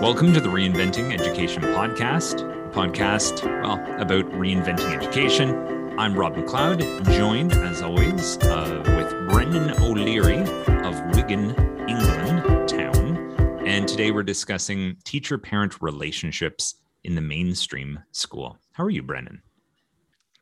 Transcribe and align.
Welcome 0.00 0.34
to 0.34 0.40
the 0.40 0.48
Reinventing 0.48 1.12
Education 1.12 1.62
podcast, 1.62 2.40
a 2.40 2.70
podcast, 2.70 3.44
well, 3.62 3.74
about 4.00 4.24
reinventing 4.32 4.94
education. 4.94 5.98
I'm 5.98 6.14
Rob 6.14 6.34
McLeod, 6.34 6.80
joined 7.16 7.52
as 7.52 7.80
always 7.80 8.36
uh, 8.38 8.82
with 8.96 9.10
Brendan 9.30 9.70
O'Leary 9.82 10.40
of 10.84 11.16
Wigan, 11.16 11.50
England 11.88 12.68
town. 12.68 13.64
And 13.66 13.88
today 13.88 14.10
we're 14.10 14.24
discussing 14.24 14.96
teacher 15.04 15.38
parent 15.38 15.80
relationships 15.80 16.74
in 17.02 17.14
the 17.14 17.22
mainstream 17.22 18.00
school. 18.10 18.58
How 18.72 18.84
are 18.84 18.90
you, 18.90 19.02
Brendan? 19.02 19.42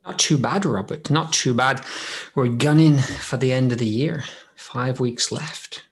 Not 0.05 0.19
too 0.19 0.39
bad, 0.39 0.65
Robert. 0.65 1.11
Not 1.11 1.33
too 1.33 1.55
bad. 1.55 1.85
We're 2.35 2.49
gunning 2.49 2.99
for 2.99 3.37
the 3.37 3.53
end 3.53 3.71
of 3.71 3.79
the 3.79 3.87
year. 3.87 4.25
Five 4.57 4.99
weeks 4.99 5.31
left. 5.31 5.85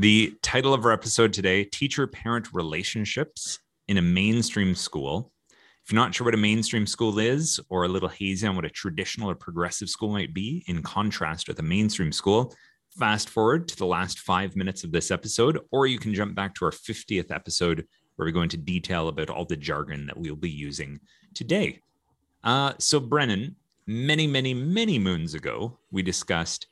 The 0.00 0.38
title 0.42 0.74
of 0.74 0.84
our 0.84 0.92
episode 0.92 1.32
today 1.32 1.64
Teacher 1.64 2.06
Parent 2.06 2.54
Relationships 2.54 3.58
in 3.88 3.96
a 3.96 4.02
Mainstream 4.02 4.76
School. 4.76 5.32
If 5.50 5.90
you're 5.90 6.00
not 6.00 6.14
sure 6.14 6.24
what 6.24 6.34
a 6.34 6.36
mainstream 6.36 6.86
school 6.86 7.18
is, 7.18 7.58
or 7.68 7.82
a 7.82 7.88
little 7.88 8.08
hazy 8.08 8.46
on 8.46 8.54
what 8.54 8.64
a 8.64 8.70
traditional 8.70 9.28
or 9.28 9.34
progressive 9.34 9.88
school 9.88 10.10
might 10.10 10.32
be, 10.32 10.62
in 10.68 10.84
contrast 10.84 11.48
with 11.48 11.58
a 11.58 11.64
mainstream 11.64 12.12
school, 12.12 12.54
fast 12.96 13.28
forward 13.28 13.66
to 13.66 13.76
the 13.76 13.86
last 13.86 14.20
five 14.20 14.54
minutes 14.54 14.84
of 14.84 14.92
this 14.92 15.10
episode, 15.10 15.58
or 15.72 15.88
you 15.88 15.98
can 15.98 16.14
jump 16.14 16.32
back 16.32 16.54
to 16.54 16.66
our 16.66 16.70
50th 16.70 17.32
episode 17.32 17.84
where 18.14 18.26
we 18.26 18.30
go 18.30 18.42
into 18.42 18.56
detail 18.56 19.08
about 19.08 19.30
all 19.30 19.46
the 19.46 19.56
jargon 19.56 20.06
that 20.06 20.16
we'll 20.16 20.36
be 20.36 20.48
using 20.48 21.00
today. 21.34 21.80
Uh, 22.44 22.72
so, 22.78 23.00
Brendan, 23.00 23.56
many, 23.88 24.28
many, 24.28 24.54
many 24.54 24.96
moons 24.96 25.34
ago, 25.34 25.76
we 25.90 26.04
discussed 26.04 26.68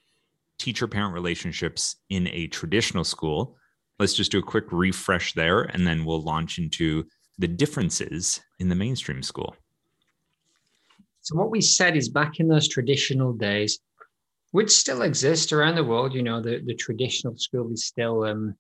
teacher 0.59 0.87
parent 0.87 1.15
relationships 1.15 1.96
in 2.10 2.28
a 2.28 2.46
traditional 2.48 3.05
school. 3.05 3.56
Let's 3.98 4.14
just 4.14 4.33
do 4.33 4.38
a 4.38 4.42
quick 4.42 4.64
refresh 4.70 5.34
there, 5.34 5.62
and 5.62 5.87
then 5.87 6.05
we'll 6.05 6.23
launch 6.23 6.59
into 6.59 7.06
the 7.38 7.48
differences 7.48 8.41
in 8.59 8.69
the 8.69 8.74
mainstream 8.74 9.23
school. 9.23 9.56
So, 11.20 11.36
what 11.36 11.50
we 11.50 11.61
said 11.61 11.97
is 11.97 12.08
back 12.08 12.41
in 12.41 12.48
those 12.48 12.69
traditional 12.69 13.33
days, 13.33 13.81
which 14.53 14.70
still 14.70 15.03
exist 15.03 15.53
around 15.53 15.75
the 15.75 15.84
world, 15.84 16.14
you 16.14 16.22
know, 16.22 16.41
the, 16.41 16.62
the 16.64 16.75
traditional 16.75 17.36
school 17.36 17.72
is 17.72 17.86
still, 17.86 18.25
um, 18.25 18.55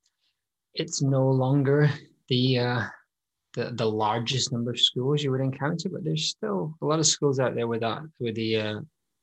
it's 0.74 1.00
no 1.00 1.28
longer 1.28 1.90
the, 2.28 2.58
uh, 2.58 2.82
the, 3.54 3.70
the 3.72 3.86
largest 3.86 4.52
number 4.52 4.70
of 4.70 4.80
schools 4.80 5.22
you 5.22 5.30
would 5.30 5.40
encounter, 5.40 5.88
but 5.88 6.04
there's 6.04 6.28
still 6.28 6.74
a 6.82 6.84
lot 6.84 6.98
of 6.98 7.06
schools 7.06 7.38
out 7.38 7.54
there 7.54 7.68
with 7.68 7.80
that, 7.80 8.02
with 8.18 8.34
the 8.34 8.56
uh, 8.56 8.80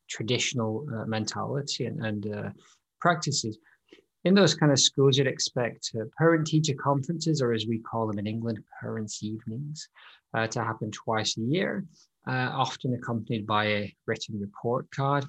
traditional 0.09 0.86
uh, 0.94 1.06
mentality 1.06 1.86
and, 1.86 2.06
and 2.06 2.36
uh, 2.36 2.50
practices. 3.00 3.58
In 4.26 4.34
those 4.34 4.56
kind 4.56 4.72
of 4.72 4.80
schools, 4.80 5.18
you'd 5.18 5.28
expect 5.28 5.92
uh, 5.95 6.06
parent 6.18 6.48
teacher 6.48 6.73
conferences, 6.82 7.42
or 7.42 7.52
as 7.52 7.66
we 7.68 7.80
call 7.80 8.08
them 8.08 8.20
in 8.20 8.28
England, 8.28 8.60
parents' 8.82 9.22
evenings, 9.22 9.90
uh, 10.34 10.48
to 10.48 10.64
happen 10.64 10.92
twice 10.92 11.38
a 11.38 11.42
year, 11.42 11.86
uh, 12.28 12.50
often 12.54 12.94
accompanied 12.94 13.45
by 13.45 13.66
a 13.66 13.95
written 14.08 14.40
report 14.40 14.90
card. 14.92 15.26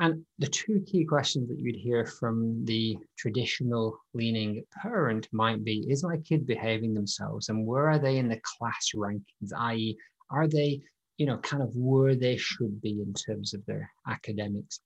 And 0.00 0.24
the 0.38 0.46
two 0.46 0.84
key 0.86 1.04
questions 1.04 1.48
that 1.48 1.58
you'd 1.58 1.74
hear 1.74 2.06
from 2.06 2.64
the 2.64 2.96
traditional 3.16 3.98
leaning 4.14 4.62
parent 4.82 5.26
might 5.32 5.64
be 5.64 5.86
Is 5.88 6.04
my 6.04 6.18
kid 6.18 6.46
behaving 6.46 6.94
themselves? 6.94 7.48
And 7.48 7.66
where 7.66 7.88
are 7.88 7.98
they 7.98 8.18
in 8.18 8.28
the 8.28 8.40
class 8.44 8.90
rankings? 8.94 9.52
i.e., 9.56 9.96
are 10.30 10.46
they 10.46 10.82
you 11.18 11.26
know, 11.26 11.36
kind 11.38 11.62
of 11.62 11.76
where 11.76 12.14
they 12.14 12.36
should 12.36 12.80
be 12.80 13.02
in 13.02 13.12
terms 13.12 13.52
of 13.52 13.66
their 13.66 13.90
academics. 14.06 14.80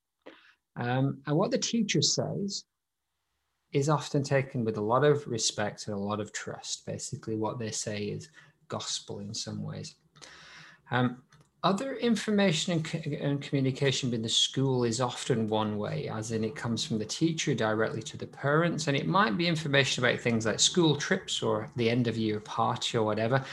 Um, 0.77 1.20
and 1.27 1.36
what 1.36 1.50
the 1.50 1.58
teacher 1.58 2.00
says 2.02 2.64
is 3.72 3.89
often 3.89 4.22
taken 4.22 4.64
with 4.64 4.78
a 4.78 4.83
lot 4.83 5.05
of 5.05 5.27
respect 5.27 5.86
and 5.86 5.94
a 5.94 6.00
lot 6.00 6.20
of 6.20 6.33
trust. 6.33 6.84
Basically, 6.86 7.36
what 7.36 7.58
they 7.58 7.70
say 7.70 8.05
is 8.05 8.30
gospel 8.69 9.20
in 9.20 9.34
some 9.34 9.62
ways. 9.62 9.94
Um, 10.91 11.22
other 11.64 11.94
information 11.97 12.72
and, 12.72 12.84
co- 12.84 12.98
and, 12.98 13.41
communication 13.41 14.12
in 14.12 14.20
the 14.20 14.28
school 14.28 14.83
is 14.83 15.00
often 15.00 15.48
one 15.48 15.78
way, 15.78 16.08
as 16.08 16.33
in 16.33 16.42
it 16.42 16.57
comes 16.57 16.84
from 16.84 16.98
the 16.98 17.05
teacher 17.05 17.55
directly 17.55 18.02
to 18.02 18.17
the 18.17 18.27
parents, 18.27 18.89
and 18.89 18.96
it 18.96 19.07
might 19.07 19.36
be 19.36 19.46
information 19.46 20.02
about 20.05 20.18
things 20.18 20.45
like 20.45 20.58
school 20.58 20.96
trips 20.96 21.40
or 21.40 21.70
the 21.77 21.89
end 21.89 22.08
of 22.08 22.17
year 22.17 22.40
party 22.40 22.98
or 22.98 23.05
whatever 23.05 23.45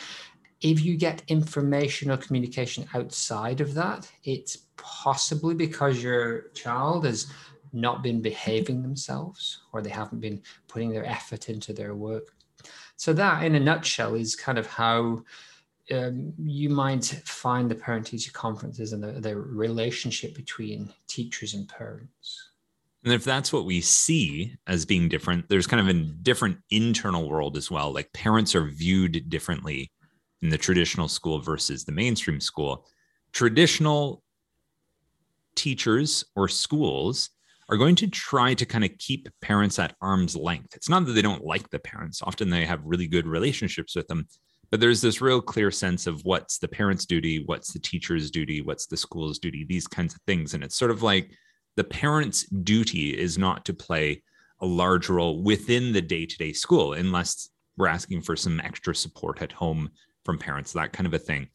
if 0.62 0.84
you 0.84 0.98
get 0.98 1.24
information 1.28 2.12
or 2.12 2.18
communication 2.18 2.88
outside 2.94 3.62
of 3.62 3.74
that, 3.76 4.10
it's 4.24 4.58
possibly 4.78 5.56
because 5.56 6.04
your 6.04 6.50
child 6.54 7.06
has 7.06 7.28
not 7.72 8.02
been 8.02 8.22
behaving 8.22 8.82
themselves 8.82 9.62
or 9.72 9.82
they 9.82 9.90
haven't 9.90 10.20
been 10.20 10.42
putting 10.68 10.90
their 10.90 11.06
effort 11.06 11.50
into 11.50 11.72
their 11.72 11.96
work. 11.96 12.34
So, 12.98 13.14
that 13.14 13.44
in 13.44 13.56
a 13.56 13.60
nutshell 13.60 14.16
is 14.16 14.36
kind 14.36 14.58
of 14.58 14.68
how 14.68 15.24
um, 15.92 16.34
you 16.38 16.70
might 16.70 17.06
find 17.26 17.72
the 17.72 17.76
parent 17.76 18.08
teacher 18.08 18.32
conferences 18.34 18.92
and 18.92 19.02
the, 19.02 19.14
the 19.14 19.38
relationship 19.38 20.36
between 20.36 20.94
teachers 21.08 21.54
and 21.54 21.68
parents. 21.70 22.50
And 23.06 23.14
if 23.14 23.24
that's 23.24 23.54
what 23.54 23.66
we 23.66 23.80
see 23.80 24.58
as 24.68 24.86
being 24.86 25.08
different, 25.08 25.48
there's 25.48 25.68
kind 25.68 25.80
of 25.80 25.96
a 25.96 26.00
different 26.00 26.58
internal 26.70 27.30
world 27.30 27.56
as 27.56 27.72
well. 27.72 27.94
Like 27.94 28.12
parents 28.12 28.56
are 28.56 28.66
viewed 28.66 29.30
differently 29.30 29.90
in 30.42 30.50
the 30.50 30.58
traditional 30.58 31.08
school 31.08 31.40
versus 31.40 31.84
the 31.84 31.92
mainstream 31.92 32.40
school. 32.40 32.88
Traditional 33.34 34.24
teachers 35.56 36.24
or 36.36 36.48
schools 36.48 37.30
are 37.70 37.78
going 37.78 37.96
to 37.96 38.08
try 38.08 38.54
to 38.54 38.66
kind 38.66 38.84
of 38.84 38.98
keep 38.98 39.30
parents 39.42 39.78
at 39.78 39.96
arm's 40.02 40.36
length. 40.36 40.76
It's 40.76 40.90
not 40.90 41.06
that 41.06 41.14
they 41.14 41.22
don't 41.22 41.46
like 41.46 41.70
the 41.70 41.80
parents, 41.80 42.22
often 42.24 42.50
they 42.50 42.66
have 42.66 42.82
really 42.84 43.08
good 43.08 43.28
relationships 43.28 43.96
with 43.96 44.08
them, 44.08 44.28
but 44.72 44.80
there's 44.80 45.02
this 45.02 45.22
real 45.22 45.42
clear 45.42 45.70
sense 45.70 46.08
of 46.08 46.22
what's 46.26 46.58
the 46.58 46.68
parent's 46.68 47.06
duty, 47.06 47.44
what's 47.46 47.72
the 47.74 47.80
teacher's 47.80 48.32
duty, 48.32 48.62
what's 48.62 48.88
the 48.88 48.98
school's 48.98 49.40
duty, 49.40 49.66
these 49.66 49.88
kinds 49.88 50.16
of 50.16 50.22
things. 50.26 50.54
And 50.54 50.64
it's 50.64 50.78
sort 50.78 50.92
of 50.92 51.04
like 51.04 51.32
the 51.76 51.84
parent's 51.84 52.48
duty 52.48 53.18
is 53.18 53.38
not 53.38 53.66
to 53.66 53.74
play 53.74 54.24
a 54.62 54.66
large 54.66 55.10
role 55.10 55.42
within 55.42 55.94
the 55.94 56.02
day 56.02 56.26
to 56.26 56.38
day 56.38 56.54
school 56.54 56.94
unless 56.94 57.50
we're 57.78 57.88
asking 57.88 58.22
for 58.22 58.36
some 58.36 58.60
extra 58.60 58.94
support 58.94 59.42
at 59.42 59.52
home 59.52 59.90
from 60.30 60.38
parents, 60.38 60.74
that 60.74 60.94
kind 60.94 61.08
of 61.08 61.14
a 61.16 61.20
thing. 61.20 61.48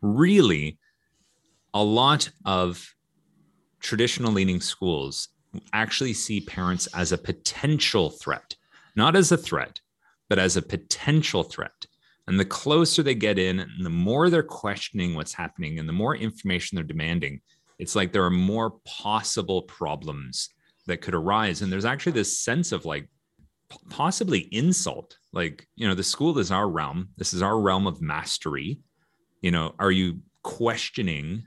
Really, 0.00 0.78
a 1.74 1.84
lot 1.84 2.30
of 2.46 2.94
traditional 3.78 4.32
leaning 4.32 4.62
schools 4.62 5.28
actually 5.74 6.14
see 6.14 6.40
parents 6.40 6.86
as 6.94 7.12
a 7.12 7.18
potential 7.18 8.08
threat, 8.08 8.56
not 8.96 9.14
as 9.14 9.32
a 9.32 9.36
threat, 9.36 9.82
but 10.30 10.38
as 10.38 10.56
a 10.56 10.62
potential 10.62 11.42
threat. 11.42 11.84
And 12.26 12.40
the 12.40 12.46
closer 12.46 13.02
they 13.02 13.14
get 13.14 13.38
in, 13.38 13.60
and 13.60 13.84
the 13.84 13.90
more 13.90 14.30
they're 14.30 14.42
questioning 14.42 15.14
what's 15.14 15.34
happening, 15.34 15.78
and 15.78 15.86
the 15.86 15.92
more 15.92 16.16
information 16.16 16.76
they're 16.76 16.84
demanding, 16.84 17.42
it's 17.78 17.94
like 17.94 18.12
there 18.12 18.24
are 18.24 18.30
more 18.30 18.76
possible 18.86 19.60
problems 19.60 20.48
that 20.86 21.02
could 21.02 21.14
arise. 21.14 21.60
And 21.60 21.70
there's 21.70 21.84
actually 21.84 22.12
this 22.12 22.38
sense 22.38 22.72
of 22.72 22.86
like 22.86 23.10
possibly 23.90 24.48
insult 24.52 25.18
like 25.32 25.66
you 25.74 25.86
know 25.86 25.94
the 25.94 26.02
school 26.02 26.38
is 26.38 26.50
our 26.50 26.68
realm. 26.68 27.08
This 27.16 27.34
is 27.34 27.42
our 27.42 27.58
realm 27.58 27.86
of 27.86 28.00
mastery. 28.00 28.80
You 29.42 29.50
know 29.50 29.74
are 29.78 29.90
you 29.90 30.20
questioning 30.42 31.44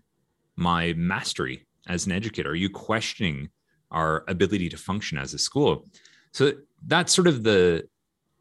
my 0.55 0.93
mastery 0.93 1.67
as 1.88 2.05
an 2.05 2.11
educator? 2.11 2.49
Are 2.49 2.55
you 2.55 2.69
questioning 2.69 3.49
our 3.91 4.23
ability 4.27 4.69
to 4.69 4.77
function 4.77 5.17
as 5.17 5.33
a 5.33 5.39
school? 5.39 5.85
So 6.33 6.53
that's 6.85 7.13
sort 7.13 7.27
of 7.27 7.43
the 7.43 7.88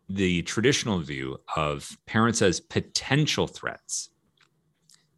the 0.08 0.42
traditional 0.42 1.00
view 1.00 1.38
of 1.56 1.97
parents 2.06 2.42
as 2.42 2.60
potential 2.60 3.47
threats. 3.47 4.10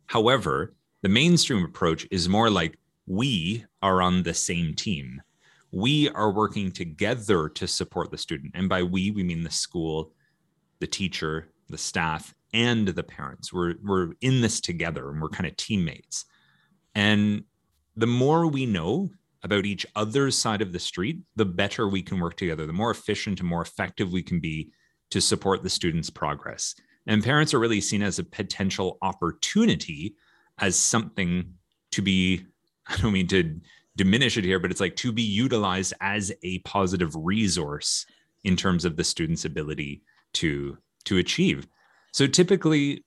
However 0.07 0.75
the 1.03 1.09
mainstream 1.09 1.65
approach 1.65 2.07
is 2.11 2.29
more 2.29 2.51
like 2.51 2.77
we 3.07 3.65
are 3.83 4.03
on 4.03 4.23
the 4.23 4.35
same 4.35 4.75
team 4.75 5.23
we 5.71 6.09
are 6.11 6.31
working 6.31 6.73
together 6.73 7.49
to 7.51 7.67
support 7.69 8.11
the 8.11 8.19
student. 8.19 8.53
And 8.55 8.69
by 8.69 8.83
we, 8.83 9.11
we 9.11 9.23
mean 9.23 9.43
the 9.43 9.51
school, 9.51 10.13
the 10.81 10.87
teacher, 10.87 11.49
the 11.69 11.79
staff, 11.79 12.35
and 12.55 12.89
the 12.89 13.03
parents. 13.03 13.53
We're, 13.53 13.75
we're 13.83 14.13
in 14.21 14.41
this 14.41 14.61
together 14.61 15.11
and 15.11 15.21
we're 15.21 15.29
kind 15.29 15.47
of 15.47 15.57
teammates. 15.57 16.25
And 16.95 17.45
the 17.97 18.07
more 18.07 18.47
we 18.47 18.65
know 18.65 19.11
about 19.43 19.67
each 19.67 19.87
other's 19.95 20.37
side 20.37 20.63
of 20.63 20.73
the 20.73 20.79
street, 20.79 21.21
the 21.37 21.45
better 21.45 21.87
we 21.89 22.03
can 22.03 22.19
work 22.19 22.37
together, 22.37 22.67
the 22.67 22.73
more 22.73 22.91
efficient 22.91 23.41
and 23.41 23.49
more 23.49 23.63
effective 23.63 24.13
we 24.13 24.23
can 24.23 24.41
be 24.41 24.71
to 25.11 25.21
support 25.21 25.63
the 25.63 25.71
student's 25.71 26.11
progress. 26.11 26.75
And 27.07 27.25
parents 27.25 27.55
are 27.55 27.59
really 27.59 27.81
seen 27.81 28.03
as 28.03 28.19
a 28.19 28.25
potential 28.25 28.99
opportunity, 29.01 30.17
as 30.59 30.77
something 30.77 31.55
to 31.93 32.03
be, 32.03 32.47
I 32.87 32.97
don't 32.97 33.13
mean 33.13 33.29
to 33.29 33.61
diminish 33.99 34.39
it 34.39 34.45
here, 34.45 34.59
but 34.59 34.71
it's 34.71 34.81
like 34.81 34.97
to 34.97 35.13
be 35.13 35.23
utilized 35.23 35.93
as 36.01 36.33
a 36.43 36.61
positive 36.61 37.15
resource 37.15 38.07
in 38.45 38.57
terms 38.57 38.85
of 38.85 38.97
the 38.97 39.05
student's 39.05 39.45
ability 39.45 40.03
to 40.35 40.79
to 41.05 41.19
achieve. 41.19 41.67
So 42.13 42.27
typically, 42.27 43.05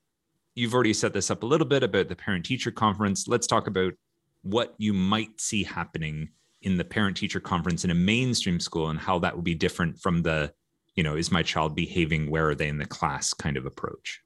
you've 0.54 0.74
already 0.74 0.92
set 0.92 1.12
this 1.12 1.30
up 1.30 1.42
a 1.42 1.46
little 1.46 1.66
bit 1.66 1.82
about 1.82 2.08
the 2.08 2.16
parent 2.16 2.44
teacher 2.44 2.70
conference. 2.70 3.26
Let's 3.26 3.46
talk 3.46 3.66
about 3.66 3.94
what 4.42 4.74
you 4.78 4.92
might 4.92 5.40
see 5.40 5.64
happening 5.64 6.28
in 6.62 6.76
the 6.76 6.84
parent 6.84 7.16
teacher 7.16 7.40
conference 7.40 7.84
in 7.84 7.90
a 7.90 7.94
mainstream 7.94 8.60
school 8.60 8.90
and 8.90 8.98
how 8.98 9.18
that 9.20 9.34
would 9.34 9.44
be 9.44 9.54
different 9.54 9.98
from 9.98 10.22
the 10.22 10.52
you 10.94 11.02
know, 11.02 11.16
is 11.16 11.32
my 11.32 11.42
child 11.42 11.74
behaving? 11.74 12.30
Where 12.30 12.50
are 12.50 12.54
they 12.54 12.68
in 12.68 12.78
the 12.78 12.86
class 12.86 13.32
kind 13.32 13.56
of 13.56 13.66
approach? 13.66 14.20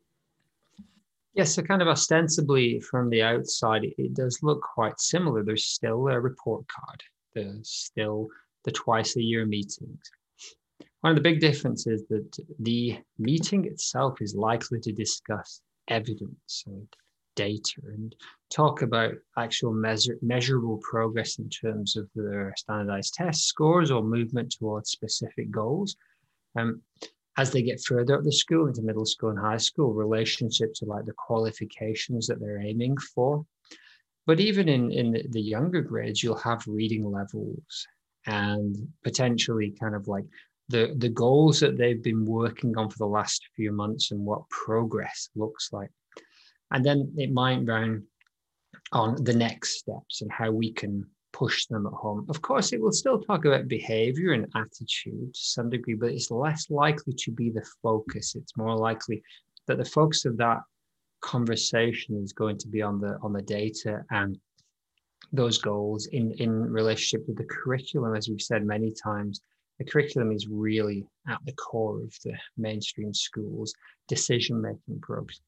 Yes, 1.36 1.54
so 1.54 1.62
kind 1.62 1.82
of 1.82 1.88
ostensibly 1.88 2.80
from 2.80 3.10
the 3.10 3.22
outside, 3.22 3.84
it, 3.84 4.14
does 4.14 4.38
look 4.42 4.62
quite 4.62 4.98
similar. 4.98 5.44
There's 5.44 5.66
still 5.66 6.08
a 6.08 6.18
report 6.18 6.64
card, 6.66 7.02
there's 7.34 7.68
still 7.68 8.28
the 8.64 8.72
twice 8.72 9.16
a 9.16 9.22
year 9.22 9.44
meetings. 9.44 10.00
One 11.02 11.10
of 11.10 11.14
the 11.14 11.22
big 11.22 11.40
differences 11.40 12.00
is 12.00 12.08
that 12.08 12.38
the 12.58 12.98
meeting 13.18 13.66
itself 13.66 14.22
is 14.22 14.34
likely 14.34 14.80
to 14.80 14.92
discuss 14.92 15.60
evidence 15.88 16.64
and 16.66 16.88
data 17.34 17.82
and 17.84 18.16
talk 18.50 18.80
about 18.80 19.12
actual 19.36 19.74
measure, 19.74 20.16
measurable 20.22 20.78
progress 20.78 21.38
in 21.38 21.50
terms 21.50 21.98
of 21.98 22.08
their 22.14 22.54
standardized 22.56 23.12
test 23.12 23.46
scores 23.46 23.90
or 23.90 24.02
movement 24.02 24.56
towards 24.58 24.88
specific 24.88 25.50
goals. 25.50 25.96
Um, 26.58 26.80
as 27.38 27.50
they 27.50 27.62
get 27.62 27.82
further 27.84 28.16
up 28.16 28.24
the 28.24 28.32
school 28.32 28.66
into 28.66 28.82
middle 28.82 29.04
school 29.04 29.30
and 29.30 29.38
high 29.38 29.58
school, 29.58 29.92
relationships 29.92 30.82
are 30.82 30.86
like 30.86 31.04
the 31.04 31.12
qualifications 31.12 32.26
that 32.26 32.40
they're 32.40 32.60
aiming 32.60 32.96
for. 32.96 33.44
But 34.26 34.40
even 34.40 34.68
in, 34.68 34.90
in 34.90 35.12
the, 35.30 35.40
younger 35.40 35.82
grades, 35.82 36.22
you'll 36.22 36.36
have 36.38 36.64
reading 36.66 37.08
levels 37.08 37.86
and 38.26 38.74
potentially 39.04 39.72
kind 39.78 39.94
of 39.94 40.08
like 40.08 40.24
the, 40.68 40.94
the 40.96 41.10
goals 41.10 41.60
that 41.60 41.78
they've 41.78 42.02
been 42.02 42.24
working 42.24 42.76
on 42.76 42.90
for 42.90 42.98
the 42.98 43.06
last 43.06 43.42
few 43.54 43.70
months 43.70 44.10
and 44.10 44.20
what 44.20 44.48
progress 44.48 45.28
looks 45.36 45.72
like. 45.72 45.90
And 46.72 46.84
then 46.84 47.14
it 47.16 47.32
might 47.32 47.64
run 47.64 48.04
on 48.92 49.22
the 49.22 49.34
next 49.34 49.78
steps 49.78 50.22
and 50.22 50.32
how 50.32 50.50
we 50.50 50.72
can 50.72 51.06
push 51.36 51.66
them 51.66 51.86
at 51.86 51.92
home. 51.92 52.24
Of 52.28 52.40
course, 52.40 52.72
it 52.72 52.80
will 52.80 52.92
still 52.92 53.20
talk 53.20 53.44
about 53.44 53.68
behavior 53.68 54.32
and 54.32 54.46
attitude 54.54 55.34
to 55.34 55.40
some 55.40 55.68
degree, 55.68 55.94
but 55.94 56.10
it's 56.10 56.30
less 56.30 56.70
likely 56.70 57.12
to 57.12 57.30
be 57.30 57.50
the 57.50 57.66
focus. 57.82 58.34
It's 58.34 58.56
more 58.56 58.76
likely 58.76 59.22
that 59.66 59.76
the 59.76 59.84
focus 59.84 60.24
of 60.24 60.36
that 60.38 60.60
conversation 61.20 62.22
is 62.22 62.32
going 62.32 62.56
to 62.58 62.68
be 62.68 62.82
on 62.82 63.00
the 63.00 63.18
on 63.22 63.32
the 63.32 63.42
data 63.42 64.04
and 64.10 64.38
those 65.32 65.58
goals 65.58 66.06
in 66.06 66.32
in 66.32 66.52
relationship 66.70 67.26
with 67.26 67.36
the 67.36 67.44
curriculum 67.44 68.14
as 68.14 68.28
we've 68.28 68.40
said 68.40 68.64
many 68.64 68.92
times 69.02 69.40
the 69.78 69.84
curriculum 69.84 70.30
is 70.30 70.46
really 70.46 71.04
at 71.28 71.38
the 71.46 71.52
core 71.54 72.00
of 72.02 72.14
the 72.22 72.34
mainstream 72.58 73.12
schools 73.12 73.74
decision 74.08 74.60
making 74.60 75.00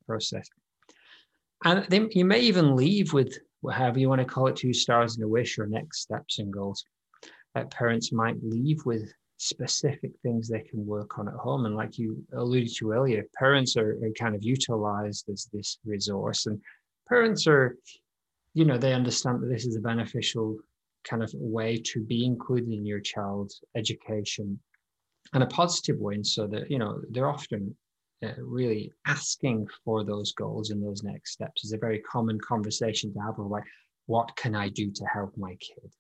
process 0.07 0.49
and 1.65 1.87
then 1.91 2.09
you 2.13 2.25
may 2.25 2.41
even 2.41 2.75
leave 2.75 3.13
with 3.13 3.39
however 3.71 3.99
you 3.99 4.09
want 4.09 4.21
to 4.21 4.25
call 4.25 4.47
it, 4.47 4.57
two 4.57 4.73
stars 4.73 5.17
and 5.17 5.25
a 5.25 5.29
wish 5.29 5.59
or 5.59 5.67
next 5.67 6.01
steps 6.01 6.39
and 6.39 6.53
goals. 6.53 6.85
Uh, 7.55 7.65
parents 7.65 8.13
might 8.13 8.37
leave 8.43 8.85
with 8.85 9.13
specific 9.39 10.13
things 10.23 10.49
they 10.49 10.61
can 10.61 10.85
work 10.85 11.19
on 11.19 11.29
at 11.29 11.35
home. 11.35 11.67
And 11.67 11.77
like 11.77 11.99
you 11.99 12.23
alluded 12.35 12.75
to 12.77 12.93
earlier, 12.93 13.25
parents 13.37 13.77
are, 13.77 13.93
are 14.03 14.13
kind 14.19 14.35
of 14.35 14.43
utilized 14.43 15.29
as 15.29 15.49
this 15.53 15.79
resource. 15.85 16.47
And 16.47 16.61
parents 17.09 17.47
are, 17.47 17.77
you 18.55 18.65
know, 18.65 18.77
they 18.77 18.95
understand 18.95 19.43
that 19.43 19.49
this 19.49 19.65
is 19.65 19.77
a 19.77 19.81
beneficial 19.81 20.59
kind 21.05 21.23
of 21.23 21.33
way 21.35 21.77
to 21.77 22.03
be 22.03 22.25
included 22.25 22.73
in 22.73 22.85
your 22.85 23.01
child's 23.01 23.63
education 23.77 24.59
and 25.33 25.43
a 25.43 25.47
positive 25.47 25.99
way. 25.99 26.15
And 26.15 26.27
so 26.27 26.47
that, 26.49 26.71
you 26.71 26.79
know, 26.79 27.01
they're 27.11 27.29
often 27.29 27.77
uh, 28.25 28.33
really 28.39 28.93
asking 29.07 29.69
for 29.85 30.05
those 30.05 30.33
goals 30.33 30.71
and 30.71 30.83
those 30.83 31.03
next 31.03 31.33
steps 31.33 31.65
is 31.65 31.73
a 31.73 31.79
very 31.79 32.01
common 32.01 32.39
conversation 32.41 33.13
to 33.13 33.21
have 33.21 33.39
of 33.39 33.47
like, 33.47 33.65
what 34.07 34.35
can 34.37 34.55
I 34.55 34.69
do 34.69 34.91
to 34.91 35.05
help 35.05 35.37
my 35.37 35.55
kid? 35.57 35.93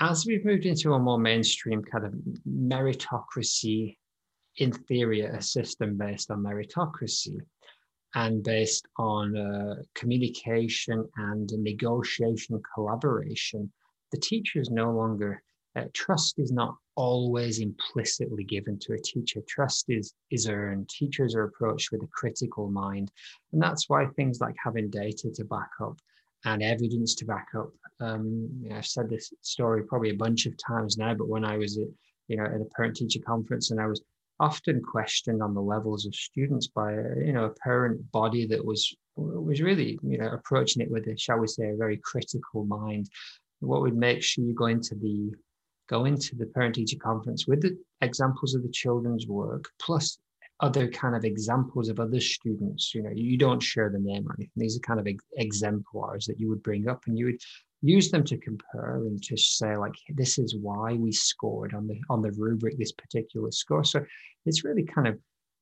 As 0.00 0.26
we've 0.26 0.44
moved 0.44 0.66
into 0.66 0.92
a 0.92 0.98
more 0.98 1.18
mainstream 1.18 1.82
kind 1.82 2.06
of 2.06 2.14
meritocracy, 2.48 3.96
in 4.58 4.72
theory, 4.72 5.22
a 5.22 5.40
system 5.40 5.96
based 5.96 6.30
on 6.30 6.42
meritocracy 6.42 7.38
and 8.14 8.42
based 8.42 8.86
on 8.96 9.36
uh, 9.36 9.82
communication 9.94 11.08
and 11.16 11.50
negotiation 11.56 12.60
collaboration, 12.74 13.72
the 14.12 14.18
teacher 14.18 14.60
is 14.60 14.70
no 14.70 14.92
longer, 14.92 15.42
uh, 15.78 15.84
trust 15.94 16.38
is 16.38 16.52
not 16.52 16.74
always 16.94 17.60
implicitly 17.60 18.44
given 18.44 18.78
to 18.80 18.92
a 18.92 18.98
teacher. 18.98 19.40
Trust 19.48 19.86
is, 19.88 20.14
is 20.30 20.48
earned. 20.48 20.88
Teachers 20.88 21.34
are 21.34 21.44
approached 21.44 21.92
with 21.92 22.02
a 22.02 22.08
critical 22.08 22.68
mind. 22.70 23.10
And 23.52 23.62
that's 23.62 23.88
why 23.88 24.06
things 24.06 24.40
like 24.40 24.56
having 24.62 24.90
data 24.90 25.30
to 25.34 25.44
back 25.44 25.70
up 25.80 25.96
and 26.44 26.62
evidence 26.62 27.14
to 27.16 27.24
back 27.24 27.48
up. 27.56 27.70
Um, 28.00 28.48
you 28.62 28.70
know, 28.70 28.76
I've 28.76 28.86
said 28.86 29.08
this 29.08 29.32
story 29.42 29.82
probably 29.84 30.10
a 30.10 30.14
bunch 30.16 30.46
of 30.46 30.54
times 30.56 30.98
now, 30.98 31.14
but 31.14 31.28
when 31.28 31.44
I 31.44 31.56
was 31.56 31.78
at, 31.78 31.88
you 32.28 32.36
know, 32.36 32.44
at 32.44 32.60
a 32.60 32.68
parent 32.76 32.96
teacher 32.96 33.20
conference 33.26 33.70
and 33.70 33.80
I 33.80 33.86
was 33.86 34.02
often 34.40 34.82
questioned 34.82 35.42
on 35.42 35.54
the 35.54 35.60
levels 35.60 36.06
of 36.06 36.14
students 36.14 36.68
by 36.68 36.92
a, 36.92 37.26
you 37.26 37.32
know, 37.32 37.46
a 37.46 37.54
parent 37.64 38.10
body 38.12 38.46
that 38.46 38.64
was 38.64 38.94
was 39.16 39.60
really, 39.60 39.98
you 40.02 40.18
know, 40.18 40.28
approaching 40.28 40.80
it 40.80 40.90
with 40.90 41.08
a, 41.08 41.16
shall 41.16 41.38
we 41.38 41.48
say, 41.48 41.70
a 41.70 41.76
very 41.76 41.96
critical 41.96 42.64
mind. 42.64 43.10
What 43.60 43.82
would 43.82 43.96
make 43.96 44.22
sure 44.22 44.44
you 44.44 44.54
go 44.54 44.66
into 44.66 44.94
the 44.94 45.32
go 45.88 46.04
into 46.04 46.36
the 46.36 46.46
parent 46.46 46.74
teacher 46.74 46.98
conference 46.98 47.46
with 47.46 47.62
the 47.62 47.76
examples 48.00 48.54
of 48.54 48.62
the 48.62 48.70
children's 48.70 49.26
work 49.26 49.68
plus 49.78 50.18
other 50.60 50.88
kind 50.88 51.14
of 51.14 51.24
examples 51.24 51.88
of 51.88 52.00
other 52.00 52.20
students 52.20 52.92
you 52.94 53.02
know 53.02 53.10
you 53.14 53.38
don't 53.38 53.62
share 53.62 53.90
the 53.90 53.98
name 53.98 54.26
or 54.28 54.34
anything. 54.38 54.52
These 54.56 54.76
are 54.76 54.80
kind 54.80 55.00
of 55.00 55.06
ex- 55.06 55.24
exemplars 55.36 56.26
that 56.26 56.40
you 56.40 56.48
would 56.48 56.62
bring 56.62 56.88
up 56.88 57.02
and 57.06 57.16
you 57.16 57.26
would 57.26 57.40
use 57.82 58.10
them 58.10 58.24
to 58.24 58.36
compare 58.38 58.96
and 58.96 59.22
to 59.22 59.36
say 59.36 59.76
like 59.76 59.94
this 60.14 60.38
is 60.38 60.56
why 60.56 60.94
we 60.94 61.12
scored 61.12 61.74
on 61.74 61.86
the 61.86 62.00
on 62.10 62.22
the 62.22 62.32
rubric 62.32 62.76
this 62.76 62.92
particular 62.92 63.50
score. 63.52 63.84
So 63.84 64.04
it's 64.46 64.64
really 64.64 64.84
kind 64.84 65.06
of 65.06 65.18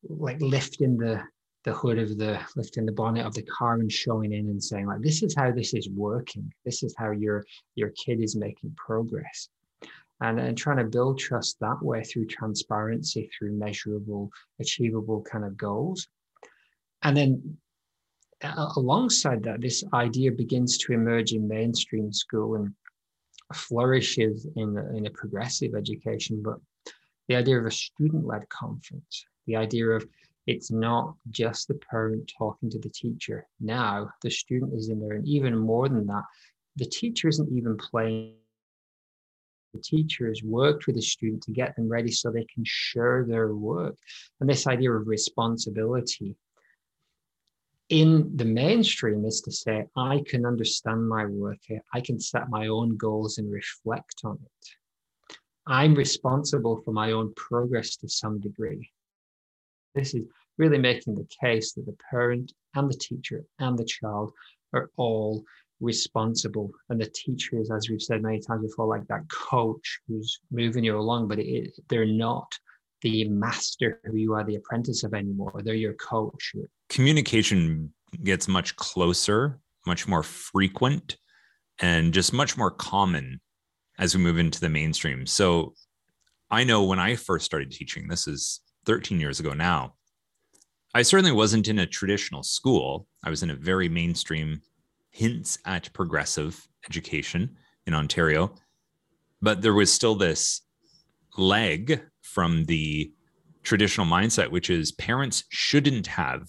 like 0.08 0.40
lifting 0.40 0.96
the 0.96 1.22
the 1.64 1.74
hood 1.74 1.98
of 1.98 2.16
the 2.16 2.40
lifting 2.54 2.86
the 2.86 2.92
bonnet 2.92 3.26
of 3.26 3.34
the 3.34 3.42
car 3.42 3.74
and 3.74 3.90
showing 3.90 4.32
in 4.32 4.46
and 4.46 4.62
saying 4.62 4.86
like 4.86 5.02
this 5.02 5.22
is 5.22 5.34
how 5.34 5.50
this 5.50 5.74
is 5.74 5.88
working. 5.90 6.50
This 6.64 6.82
is 6.82 6.94
how 6.96 7.10
your 7.10 7.44
your 7.74 7.90
kid 7.90 8.20
is 8.20 8.34
making 8.34 8.74
progress 8.76 9.48
and, 10.20 10.38
and 10.40 10.56
trying 10.56 10.78
to 10.78 10.84
build 10.84 11.18
trust 11.18 11.58
that 11.60 11.82
way 11.82 12.02
through 12.02 12.26
transparency, 12.26 13.30
through 13.36 13.52
measurable, 13.52 14.30
achievable 14.60 15.22
kind 15.22 15.44
of 15.44 15.56
goals. 15.56 16.08
And 17.02 17.16
then 17.16 17.58
uh, 18.42 18.72
alongside 18.76 19.42
that, 19.44 19.60
this 19.60 19.84
idea 19.92 20.32
begins 20.32 20.78
to 20.78 20.92
emerge 20.92 21.32
in 21.32 21.46
mainstream 21.46 22.12
school 22.12 22.56
and 22.56 22.72
flourishes 23.54 24.46
in, 24.56 24.76
in 24.94 25.06
a 25.06 25.10
progressive 25.10 25.74
education. 25.74 26.42
But 26.42 26.58
the 27.28 27.36
idea 27.36 27.58
of 27.58 27.66
a 27.66 27.70
student 27.70 28.26
led 28.26 28.48
conference, 28.48 29.26
the 29.46 29.56
idea 29.56 29.88
of 29.90 30.06
it's 30.46 30.70
not 30.70 31.14
just 31.30 31.68
the 31.68 31.78
parent 31.90 32.32
talking 32.38 32.70
to 32.70 32.78
the 32.78 32.88
teacher. 32.90 33.46
Now 33.60 34.10
the 34.22 34.30
student 34.30 34.74
is 34.74 34.88
in 34.88 35.00
there. 35.00 35.16
And 35.16 35.26
even 35.26 35.56
more 35.56 35.88
than 35.88 36.06
that, 36.06 36.22
the 36.76 36.86
teacher 36.86 37.28
isn't 37.28 37.50
even 37.50 37.76
playing 37.76 38.34
the 39.76 39.82
teacher 39.82 40.28
has 40.28 40.42
worked 40.42 40.86
with 40.86 40.96
the 40.96 41.02
student 41.02 41.42
to 41.44 41.52
get 41.52 41.76
them 41.76 41.88
ready 41.88 42.10
so 42.10 42.30
they 42.30 42.46
can 42.52 42.64
share 42.64 43.24
their 43.28 43.54
work. 43.54 43.96
And 44.40 44.48
this 44.48 44.66
idea 44.66 44.92
of 44.92 45.06
responsibility 45.06 46.36
in 47.88 48.36
the 48.36 48.44
mainstream 48.44 49.24
is 49.24 49.40
to 49.42 49.52
say, 49.52 49.86
I 49.96 50.22
can 50.26 50.44
understand 50.44 51.08
my 51.08 51.26
work, 51.26 51.58
I 51.94 52.00
can 52.00 52.18
set 52.18 52.48
my 52.48 52.66
own 52.66 52.96
goals 52.96 53.38
and 53.38 53.52
reflect 53.52 54.22
on 54.24 54.38
it. 54.42 54.68
I'm 55.68 55.94
responsible 55.94 56.80
for 56.84 56.92
my 56.92 57.12
own 57.12 57.32
progress 57.34 57.96
to 57.96 58.08
some 58.08 58.40
degree. 58.40 58.90
This 59.94 60.14
is 60.14 60.24
really 60.58 60.78
making 60.78 61.14
the 61.14 61.28
case 61.40 61.72
that 61.72 61.86
the 61.86 61.96
parent 62.10 62.52
and 62.74 62.90
the 62.90 62.96
teacher 62.96 63.44
and 63.58 63.78
the 63.78 63.84
child 63.84 64.32
are 64.72 64.90
all 64.96 65.44
responsible. 65.80 66.70
And 66.88 67.00
the 67.00 67.06
teacher 67.06 67.60
is 67.60 67.70
as 67.70 67.88
we've 67.88 68.02
said 68.02 68.22
many 68.22 68.40
times 68.40 68.62
before 68.62 68.86
like 68.86 69.06
that 69.08 69.28
coach 69.30 70.00
who's 70.08 70.40
moving 70.50 70.84
you 70.84 70.98
along 70.98 71.28
but 71.28 71.38
it, 71.38 71.72
they're 71.88 72.06
not 72.06 72.50
the 73.02 73.28
master 73.28 74.00
who 74.04 74.16
you 74.16 74.34
are 74.34 74.44
the 74.44 74.56
apprentice 74.56 75.04
of 75.04 75.14
anymore. 75.14 75.60
They're 75.62 75.74
your 75.74 75.94
coach. 75.94 76.54
Communication 76.88 77.92
gets 78.22 78.48
much 78.48 78.74
closer 78.76 79.60
much 79.86 80.08
more 80.08 80.22
frequent 80.22 81.16
and 81.80 82.12
just 82.12 82.32
much 82.32 82.56
more 82.56 82.70
common 82.70 83.40
as 83.98 84.14
we 84.14 84.22
move 84.22 84.38
into 84.38 84.60
the 84.60 84.68
mainstream. 84.68 85.26
So 85.26 85.74
i 86.48 86.62
know 86.62 86.84
when 86.84 87.00
i 87.00 87.16
first 87.16 87.44
started 87.44 87.72
teaching 87.72 88.06
this 88.06 88.28
is 88.28 88.60
13 88.84 89.18
years 89.18 89.40
ago 89.40 89.52
now 89.52 89.94
i 90.94 91.02
certainly 91.02 91.32
wasn't 91.32 91.66
in 91.66 91.80
a 91.80 91.86
traditional 91.86 92.44
school. 92.44 93.08
I 93.24 93.30
was 93.30 93.42
in 93.42 93.50
a 93.50 93.56
very 93.56 93.88
mainstream 93.88 94.60
hints 95.16 95.58
at 95.64 95.90
progressive 95.94 96.68
education 96.86 97.56
in 97.86 97.94
Ontario, 97.94 98.54
but 99.40 99.62
there 99.62 99.72
was 99.72 99.90
still 99.90 100.14
this 100.14 100.60
leg 101.38 102.02
from 102.20 102.64
the 102.66 103.10
traditional 103.62 104.06
mindset, 104.06 104.50
which 104.50 104.68
is 104.68 104.92
parents 104.92 105.44
shouldn't 105.48 106.06
have 106.06 106.46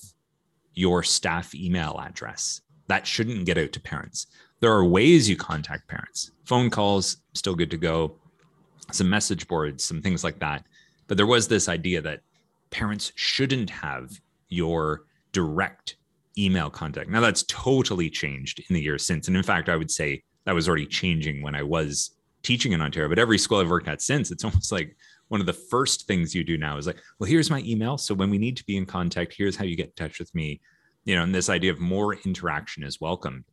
your 0.73 1.01
staff 1.01 1.55
email 1.55 1.97
address. 1.97 2.59
That 2.87 3.07
shouldn't 3.07 3.45
get 3.45 3.57
out 3.57 3.71
to 3.71 3.79
parents. 3.79 4.27
There 4.59 4.73
are 4.73 4.83
ways 4.83 5.29
you 5.29 5.37
contact 5.37 5.87
parents. 5.87 6.31
Phone 6.43 6.69
calls, 6.69 7.17
still 7.35 7.55
good 7.55 7.71
to 7.71 7.77
go. 7.77 8.17
Some 8.91 9.09
message 9.09 9.47
boards, 9.47 9.85
some 9.85 10.01
things 10.01 10.25
like 10.25 10.39
that. 10.39 10.65
But 11.07 11.15
there 11.15 11.25
was 11.25 11.47
this 11.47 11.69
idea 11.69 12.01
that 12.01 12.19
parents 12.69 13.13
shouldn't 13.15 13.69
have 13.69 14.19
your 14.49 15.03
direct 15.31 15.95
email 16.37 16.69
contact. 16.69 17.09
Now 17.09 17.21
that's 17.21 17.43
totally 17.43 18.09
changed 18.09 18.63
in 18.69 18.73
the 18.73 18.81
years 18.81 19.05
since. 19.05 19.27
And 19.27 19.37
in 19.37 19.43
fact, 19.43 19.69
I 19.69 19.75
would 19.75 19.91
say 19.91 20.23
that 20.45 20.55
was 20.55 20.67
already 20.67 20.85
changing 20.85 21.41
when 21.41 21.55
I 21.55 21.63
was 21.63 22.11
teaching 22.43 22.71
in 22.71 22.81
Ontario. 22.81 23.09
But 23.09 23.19
every 23.19 23.37
school 23.37 23.59
I've 23.59 23.69
worked 23.69 23.87
at 23.87 24.01
since, 24.01 24.31
it's 24.31 24.43
almost 24.45 24.71
like 24.71 24.95
one 25.27 25.41
of 25.41 25.47
the 25.47 25.53
first 25.53 26.07
things 26.07 26.33
you 26.33 26.43
do 26.43 26.57
now 26.57 26.77
is 26.77 26.87
like, 26.87 27.01
well, 27.19 27.29
here's 27.29 27.49
my 27.49 27.61
email. 27.65 27.97
So 27.97 28.13
when 28.13 28.29
we 28.29 28.37
need 28.37 28.57
to 28.57 28.65
be 28.65 28.77
in 28.77 28.85
contact, 28.85 29.35
here's 29.37 29.55
how 29.55 29.65
you 29.65 29.75
get 29.75 29.87
in 29.87 29.93
touch 30.07 30.19
with 30.19 30.33
me. 30.33 30.61
You 31.05 31.15
know, 31.15 31.23
and 31.23 31.33
this 31.33 31.49
idea 31.49 31.71
of 31.71 31.79
more 31.79 32.15
interaction 32.25 32.83
is 32.83 32.99
welcome. 32.99 33.45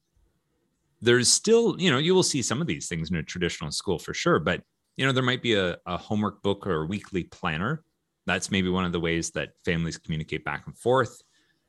There's 1.00 1.28
still, 1.28 1.80
you 1.80 1.90
know, 1.90 1.98
you 1.98 2.14
will 2.14 2.22
see 2.22 2.42
some 2.42 2.60
of 2.60 2.66
these 2.66 2.88
things 2.88 3.10
in 3.10 3.16
a 3.16 3.22
traditional 3.22 3.70
school 3.70 3.98
for 3.98 4.14
sure, 4.14 4.38
but 4.38 4.62
you 4.96 5.04
know, 5.04 5.12
there 5.12 5.22
might 5.22 5.42
be 5.42 5.54
a, 5.54 5.76
a 5.86 5.96
homework 5.96 6.42
book 6.42 6.66
or 6.66 6.82
a 6.82 6.86
weekly 6.86 7.24
planner. 7.24 7.82
That's 8.26 8.50
maybe 8.50 8.68
one 8.68 8.84
of 8.84 8.92
the 8.92 9.00
ways 9.00 9.30
that 9.32 9.50
families 9.64 9.98
communicate 9.98 10.44
back 10.44 10.66
and 10.66 10.78
forth. 10.78 11.20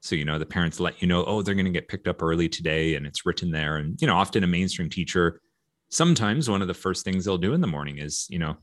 So, 0.05 0.15
you 0.15 0.23
know, 0.23 0.37
the 0.37 0.45
parents 0.45 0.79
let 0.79 1.01
you 1.01 1.07
know, 1.07 1.25
oh, 1.25 1.41
they're 1.41 1.55
going 1.55 1.65
to 1.65 1.71
get 1.71 1.87
picked 1.87 2.07
up 2.07 2.21
early 2.21 2.47
today 2.47 2.93
and 2.93 3.07
it's 3.07 3.25
written 3.25 3.49
there. 3.49 3.77
And, 3.77 3.99
you 3.99 4.05
know, 4.05 4.15
often 4.15 4.43
a 4.43 4.47
mainstream 4.47 4.87
teacher, 4.87 5.41
sometimes 5.89 6.47
one 6.47 6.61
of 6.61 6.67
the 6.67 6.75
first 6.75 7.03
things 7.03 7.25
they'll 7.25 7.39
do 7.39 7.53
in 7.55 7.61
the 7.61 7.65
morning 7.65 7.97
is, 7.97 8.27
you 8.29 8.37
know, 8.37 8.55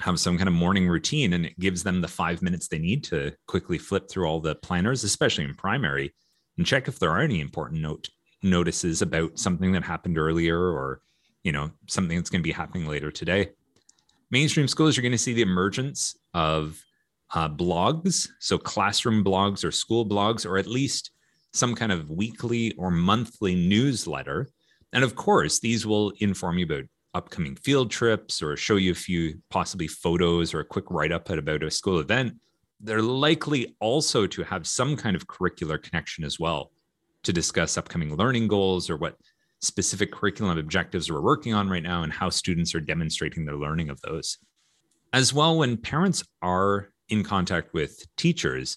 have 0.00 0.20
some 0.20 0.36
kind 0.36 0.48
of 0.48 0.54
morning 0.54 0.86
routine 0.86 1.32
and 1.32 1.46
it 1.46 1.58
gives 1.58 1.82
them 1.82 2.02
the 2.02 2.08
five 2.08 2.42
minutes 2.42 2.68
they 2.68 2.78
need 2.78 3.02
to 3.04 3.32
quickly 3.46 3.78
flip 3.78 4.10
through 4.10 4.26
all 4.26 4.38
the 4.38 4.54
planners, 4.56 5.02
especially 5.02 5.44
in 5.44 5.54
primary, 5.54 6.14
and 6.58 6.66
check 6.66 6.88
if 6.88 6.98
there 6.98 7.10
are 7.10 7.20
any 7.20 7.40
important 7.40 7.80
note 7.80 8.10
notices 8.42 9.00
about 9.00 9.38
something 9.38 9.72
that 9.72 9.82
happened 9.82 10.18
earlier 10.18 10.58
or 10.58 11.00
you 11.42 11.52
know 11.52 11.70
something 11.88 12.16
that's 12.16 12.30
going 12.30 12.40
to 12.40 12.46
be 12.46 12.52
happening 12.52 12.86
later 12.86 13.10
today 13.10 13.50
mainstream 14.30 14.66
schools 14.66 14.96
you're 14.96 15.02
going 15.02 15.12
to 15.12 15.18
see 15.18 15.34
the 15.34 15.42
emergence 15.42 16.16
of 16.32 16.82
uh, 17.34 17.48
blogs 17.48 18.28
so 18.40 18.58
classroom 18.58 19.24
blogs 19.24 19.64
or 19.64 19.70
school 19.70 20.06
blogs 20.06 20.44
or 20.44 20.58
at 20.58 20.66
least 20.66 21.10
some 21.52 21.74
kind 21.74 21.92
of 21.92 22.10
weekly 22.10 22.72
or 22.74 22.90
monthly 22.90 23.54
newsletter 23.54 24.48
and 24.92 25.04
of 25.04 25.14
course 25.14 25.60
these 25.60 25.86
will 25.86 26.12
inform 26.20 26.58
you 26.58 26.64
about 26.64 26.84
upcoming 27.14 27.56
field 27.56 27.90
trips 27.90 28.42
or 28.42 28.56
show 28.56 28.76
you 28.76 28.92
a 28.92 28.94
few 28.94 29.38
possibly 29.50 29.88
photos 29.88 30.54
or 30.54 30.60
a 30.60 30.64
quick 30.64 30.90
write 30.90 31.12
up 31.12 31.28
about 31.30 31.62
a 31.62 31.70
school 31.70 31.98
event, 31.98 32.34
they're 32.80 33.02
likely 33.02 33.76
also 33.80 34.26
to 34.26 34.42
have 34.42 34.66
some 34.66 34.96
kind 34.96 35.16
of 35.16 35.26
curricular 35.26 35.82
connection 35.82 36.24
as 36.24 36.38
well 36.38 36.70
to 37.22 37.32
discuss 37.32 37.76
upcoming 37.76 38.16
learning 38.16 38.48
goals 38.48 38.88
or 38.88 38.96
what 38.96 39.16
specific 39.60 40.10
curriculum 40.10 40.56
objectives 40.56 41.10
we're 41.10 41.20
working 41.20 41.52
on 41.52 41.68
right 41.68 41.82
now 41.82 42.02
and 42.02 42.12
how 42.12 42.30
students 42.30 42.74
are 42.74 42.80
demonstrating 42.80 43.44
their 43.44 43.56
learning 43.56 43.90
of 43.90 44.00
those. 44.00 44.38
As 45.12 45.34
well, 45.34 45.58
when 45.58 45.76
parents 45.76 46.24
are 46.40 46.88
in 47.10 47.22
contact 47.22 47.74
with 47.74 48.04
teachers, 48.16 48.76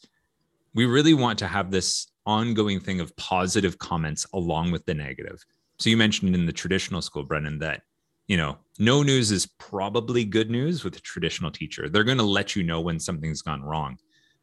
we 0.74 0.86
really 0.86 1.14
want 1.14 1.40
to 1.40 1.48
have 1.48 1.72
this 1.72 2.08
ongoing 2.26 2.80
thing 2.80 3.00
of 3.00 3.16
positive 3.16 3.78
comments 3.78 4.26
along 4.34 4.72
with 4.72 4.86
the 4.86 4.94
negative. 4.94 5.44
So 5.80 5.90
you 5.90 5.98
mentioned 5.98 6.36
in 6.36 6.46
the 6.46 6.54
traditional 6.54 7.02
school, 7.02 7.24
Brendan, 7.24 7.60
that 7.60 7.82
you 8.28 8.38
know, 8.38 8.58
no 8.80 9.04
news 9.04 9.32
is 9.32 9.46
probably 9.60 10.24
good 10.24 10.50
news 10.50 10.84
with 10.84 10.96
a 10.96 11.02
traditional 11.02 11.52
teacher. 11.52 11.90
They're 11.90 12.04
going 12.04 12.18
to 12.18 12.24
let 12.24 12.56
you 12.56 12.64
know 12.64 12.82
when 12.82 13.00
something's 13.00 13.42
gone 13.42 13.62
wrong. 13.62 13.98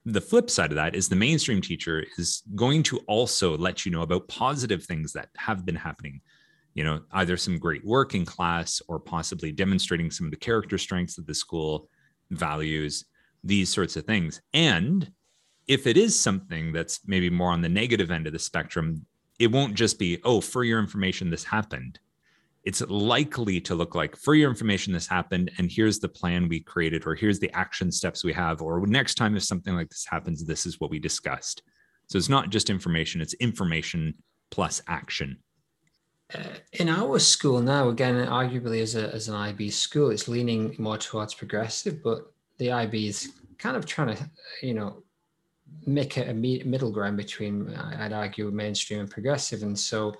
The 0.04 0.20
flip 0.20 0.50
side 0.50 0.70
of 0.70 0.76
that 0.76 0.94
is 0.94 1.09
the 1.09 1.16
mainstream 1.16 1.61
teacher 1.61 2.04
is 2.18 2.42
going 2.54 2.82
to 2.85 2.99
also 3.06 3.56
let 3.56 3.85
you 3.85 3.92
know 3.92 4.02
about 4.02 4.28
positive 4.28 4.85
things 4.85 5.12
that 5.12 5.28
have 5.37 5.64
been 5.64 5.76
happening. 5.76 6.20
You 6.75 6.85
know, 6.85 7.00
either 7.12 7.37
some 7.37 7.59
great 7.59 7.85
work 7.85 8.14
in 8.14 8.25
class 8.25 8.80
or 8.88 8.99
possibly 9.00 9.50
demonstrating 9.50 10.11
some 10.11 10.26
of 10.26 10.30
the 10.30 10.38
character 10.38 10.78
strengths 10.78 11.18
of 11.18 11.26
the 11.26 11.35
school, 11.35 11.88
values, 12.30 13.06
these 13.44 13.68
sorts 13.70 13.97
of 13.97 14.04
things. 14.04 14.40
And 14.52 15.11
if 15.66 15.87
it 15.87 15.97
is 15.97 16.18
something 16.18 16.73
that's 16.73 17.00
maybe 17.06 17.30
more 17.30 17.52
on 17.52 17.62
the 17.62 17.68
negative 17.68 18.11
end 18.11 18.26
of 18.26 18.32
the 18.32 18.38
spectrum, 18.38 19.06
it 19.38 19.50
won't 19.50 19.75
just 19.75 19.99
be, 19.99 20.18
oh, 20.25 20.40
for 20.40 20.64
your 20.64 20.80
information, 20.80 21.30
this 21.30 21.44
happened. 21.44 21.99
It's 22.64 22.82
likely 22.82 23.61
to 23.62 23.75
look 23.75 23.94
like 23.94 24.16
for 24.16 24.35
your 24.35 24.50
information 24.50 24.92
this 24.92 25.06
happened 25.06 25.50
and 25.56 25.70
here's 25.70 25.99
the 25.99 26.09
plan 26.09 26.47
we 26.47 26.61
created 26.61 27.06
or 27.06 27.14
here's 27.14 27.38
the 27.38 27.50
action 27.52 27.90
steps 27.90 28.23
we 28.23 28.35
have 28.35 28.61
or 28.61 28.87
next 28.87 29.14
time 29.14 29.35
if 29.35 29.44
something 29.44 29.75
like 29.75 29.88
this 29.88 30.04
happens 30.06 30.44
this 30.44 30.66
is 30.66 30.78
what 30.78 30.90
we 30.90 30.99
discussed. 30.99 31.62
So 32.09 32.18
it's 32.18 32.28
not 32.28 32.50
just 32.50 32.68
information 32.68 33.23
it's 33.23 33.32
information 33.35 34.14
plus 34.50 34.82
action. 34.87 35.38
Uh, 36.35 36.42
in 36.75 36.90
our 36.90 37.18
school 37.18 37.61
now 37.62 37.88
again 37.88 38.14
arguably 38.26 38.82
as, 38.82 38.94
a, 38.94 39.12
as 39.14 39.28
an 39.28 39.35
ib 39.35 39.70
school 39.70 40.11
it's 40.11 40.28
leaning 40.28 40.76
more 40.78 40.99
towards 40.99 41.35
progressive 41.35 42.02
but 42.04 42.30
the 42.61 42.71
ib 42.71 42.95
is 42.95 43.33
kind 43.59 43.76
of 43.76 43.85
trying 43.85 44.14
to 44.14 44.31
you 44.62 44.75
know 44.75 45.02
make 45.87 46.19
it 46.19 46.29
a 46.29 46.35
middle 46.35 46.93
ground 46.93 47.17
between 47.17 47.69
uh, 47.75 47.97
i'd 48.00 48.12
argue 48.12 48.50
mainstream 48.50 49.00
and 49.00 49.11
progressive. 49.11 49.62
And 49.62 49.79
so 49.79 50.14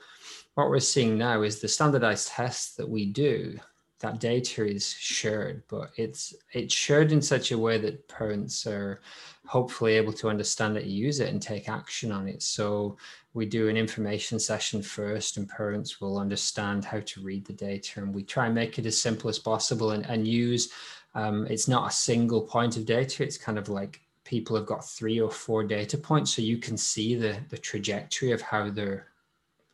what 0.55 0.71
we're 0.71 0.81
seeing 0.81 1.17
now 1.17 1.43
is 1.43 1.61
the 1.61 1.69
standardized 1.69 2.29
tests 2.29 2.75
that 2.77 2.89
we 2.89 3.07
do 3.07 3.59
that 4.01 4.19
data 4.19 4.67
is 4.67 4.89
shared 4.89 5.63
but 5.69 5.91
it's 5.97 6.33
it's 6.55 6.75
shared 6.75 7.13
in 7.13 7.21
such 7.21 7.53
a 7.53 7.59
way 7.59 7.77
that 7.77 8.09
parents 8.09 8.67
are 8.67 9.03
hopefully 9.47 9.95
able 9.95 10.13
to 10.13 10.29
understand 10.29 10.77
it 10.77 10.85
use 10.85 11.21
it 11.21 11.29
and 11.29 11.43
take 11.43 11.69
action 11.69 12.11
on 12.13 12.29
it. 12.29 12.43
So 12.43 12.97
we 13.35 13.47
do 13.47 13.69
an 13.69 13.77
information 13.77 14.39
session 14.39 14.83
first 14.83 15.37
and 15.37 15.49
parents 15.49 16.01
will 16.01 16.19
understand 16.19 16.85
how 16.85 17.01
to 17.01 17.21
read 17.23 17.45
the 17.47 17.53
data 17.53 18.01
and 18.01 18.15
we 18.15 18.23
try 18.23 18.47
and 18.47 18.55
make 18.55 18.79
it 18.79 18.87
as 18.87 19.01
simple 19.01 19.29
as 19.29 19.39
possible 19.39 19.91
and, 19.91 20.07
and 20.07 20.27
use 20.27 20.71
um, 21.15 21.47
it's 21.47 21.69
not 21.69 21.91
a 21.91 21.95
single 21.95 22.43
point 22.43 22.77
of 22.77 22.87
data. 22.87 23.23
It's 23.23 23.39
kind 23.39 23.59
of 23.59 23.69
like 23.69 24.01
people 24.25 24.55
have 24.57 24.67
got 24.67 24.85
three 24.85 25.21
or 25.21 25.31
four 25.31 25.65
data 25.65 25.99
points 25.99 26.35
so 26.35 26.43
you 26.43 26.59
can 26.59 26.77
see 26.77 27.15
the 27.15 27.37
the 27.49 27.59
trajectory 27.59 28.33
of 28.33 28.41
how 28.41 28.71
they're 28.71 29.09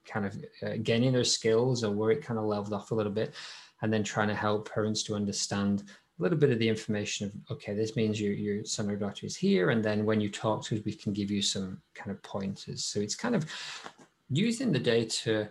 kind 0.06 0.24
of 0.24 0.36
uh, 0.62 0.76
gaining 0.82 1.12
their 1.12 1.24
skills 1.24 1.82
or 1.84 1.90
where 1.90 2.12
it 2.12 2.22
kind 2.22 2.38
of 2.38 2.46
leveled 2.46 2.72
off 2.72 2.90
a 2.90 2.94
little 2.94 3.12
bit 3.12 3.34
and 3.82 3.92
then 3.92 4.02
trying 4.02 4.28
to 4.28 4.34
help 4.34 4.72
parents 4.72 5.02
to 5.02 5.14
understand 5.14 5.82
a 6.18 6.22
little 6.22 6.38
bit 6.38 6.50
of 6.50 6.58
the 6.58 6.68
information 6.68 7.26
of 7.26 7.32
okay 7.50 7.74
this 7.74 7.96
means 7.96 8.20
your, 8.20 8.32
your 8.32 8.64
son 8.64 8.88
or 8.88 8.96
daughter 8.96 9.26
is 9.26 9.36
here 9.36 9.70
and 9.70 9.84
then 9.84 10.06
when 10.06 10.20
you 10.20 10.30
talk 10.30 10.64
to 10.64 10.76
us 10.76 10.84
we 10.84 10.92
can 10.92 11.12
give 11.12 11.30
you 11.30 11.42
some 11.42 11.78
kind 11.94 12.10
of 12.10 12.22
pointers. 12.22 12.84
So 12.84 13.00
it's 13.00 13.16
kind 13.16 13.34
of 13.34 13.44
using 14.30 14.72
the 14.72 14.78
data 14.78 15.50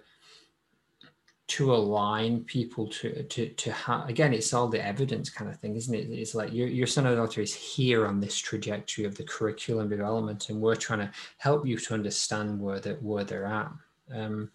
to 1.47 1.75
align 1.75 2.43
people 2.43 2.87
to 2.87 3.21
to 3.23 3.49
to 3.49 3.71
have 3.71 4.09
again 4.09 4.33
it's 4.33 4.51
all 4.51 4.67
the 4.67 4.83
evidence 4.83 5.29
kind 5.29 5.49
of 5.49 5.57
thing 5.59 5.75
isn't 5.75 5.93
it 5.93 6.09
it's 6.09 6.33
like 6.33 6.51
your, 6.51 6.67
your 6.67 6.87
son 6.87 7.05
or 7.05 7.15
daughter 7.15 7.39
is 7.39 7.53
here 7.53 8.07
on 8.07 8.19
this 8.19 8.35
trajectory 8.35 9.05
of 9.05 9.15
the 9.15 9.23
curriculum 9.23 9.87
development 9.87 10.49
and 10.49 10.59
we're 10.59 10.75
trying 10.75 10.97
to 10.97 11.11
help 11.37 11.63
you 11.63 11.77
to 11.77 11.93
understand 11.93 12.59
where 12.59 12.79
that 12.79 12.99
where 13.03 13.23
they're 13.23 13.45
at 13.45 13.71
um, 14.13 14.49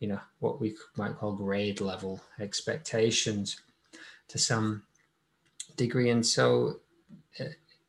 you 0.00 0.08
know, 0.08 0.20
what 0.38 0.60
we 0.60 0.76
might 0.96 1.16
call 1.16 1.32
grade 1.32 1.80
level 1.80 2.20
expectations 2.40 3.60
to 4.28 4.38
some 4.38 4.82
degree. 5.76 6.10
And 6.10 6.24
so, 6.24 6.80
uh, 7.40 7.44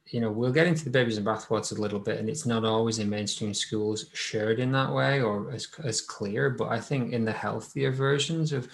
you 0.10 0.20
know, 0.20 0.32
we'll 0.32 0.52
get 0.52 0.68
into 0.68 0.84
the 0.84 0.90
babies 0.90 1.18
and 1.18 1.26
bathwater 1.26 1.78
a 1.78 1.82
little 1.82 2.00
bit, 2.00 2.20
and 2.20 2.30
it's 2.30 2.46
not 2.46 2.66
always 2.66 3.00
in 3.00 3.10
mainstream 3.10 3.54
schools 3.54 4.06
shared 4.14 4.60
in 4.60 4.72
that 4.72 4.92
way 4.92 5.22
or 5.22 5.52
as, 5.52 5.68
as 5.84 6.02
clear. 6.02 6.50
But 6.50 6.70
I 6.70 6.80
think 6.80 7.14
in 7.14 7.26
the 7.26 7.32
healthier 7.32 7.92
versions 7.92 8.52
of 8.52 8.68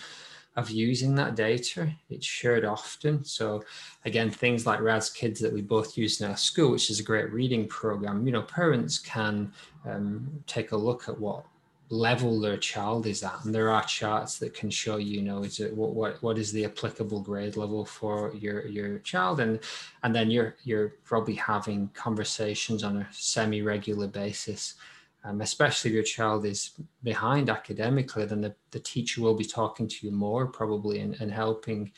of 0.56 0.70
using 0.70 1.16
that 1.16 1.36
data, 1.36 1.92
it's 2.10 2.26
shared 2.26 2.64
often. 2.64 3.26
So 3.26 3.66
again, 4.06 4.32
things 4.32 4.66
like 4.66 4.80
Raz-Kids 4.80 5.42
that 5.42 5.52
we 5.52 5.62
both 5.62 5.98
use 5.98 6.22
in 6.22 6.30
our 6.30 6.38
school, 6.38 6.72
which 6.72 6.90
is 6.90 7.02
a 7.02 7.04
great 7.04 7.30
reading 7.34 7.68
program. 7.68 8.26
You 8.26 8.32
know, 8.32 8.42
parents 8.42 8.98
can 8.98 9.52
um, 9.86 10.30
take 10.48 10.72
a 10.72 10.78
look 10.78 11.10
at 11.10 11.20
what 11.20 11.44
level 11.90 12.40
their 12.40 12.58
child 12.58 13.06
is 13.06 13.24
at 13.24 13.46
and 13.46 13.54
there 13.54 13.70
are 13.70 13.84
charts 13.84 14.40
that 14.40 14.56
can 14.56 14.70
show 14.70 14.98
you, 14.98 15.22
know 15.22 15.44
is 15.44 15.60
it 15.60 15.76
what, 15.76 15.94
what 15.94 16.22
what 16.24 16.38
is 16.38 16.52
the 16.52 16.66
applicable 16.66 17.22
grade 17.22 17.58
level 17.58 17.86
for 17.86 18.34
your 18.34 18.66
your 18.66 19.00
child 19.00 19.40
and 19.40 19.60
and 20.04 20.16
then 20.16 20.32
you're 20.32 20.56
you're 20.64 20.94
probably 21.04 21.36
having 21.36 21.88
conversations 21.94 22.84
on 22.84 22.98
a 22.98 23.08
semi-regular 23.12 24.08
basis 24.08 24.76
um, 25.24 25.42
especially 25.42 25.92
if 25.92 25.96
your 25.96 26.04
child 26.04 26.46
is 26.46 26.72
behind 27.04 27.50
academically 27.50 28.26
then 28.26 28.42
the, 28.42 28.56
the 28.72 28.80
teacher 28.80 29.22
will 29.22 29.36
be 29.36 29.46
talking 29.46 29.88
to 29.88 30.08
you 30.08 30.12
more 30.12 30.48
probably 30.48 31.00
and, 31.00 31.20
and 31.22 31.32
helping 31.32 31.92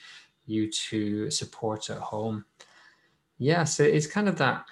you 0.46 0.72
to 0.72 1.30
support 1.30 1.90
at 1.90 1.98
home. 1.98 2.44
Yeah 3.38 3.64
so 3.64 3.84
it's 3.84 4.08
kind 4.08 4.28
of 4.28 4.38
that 4.38 4.66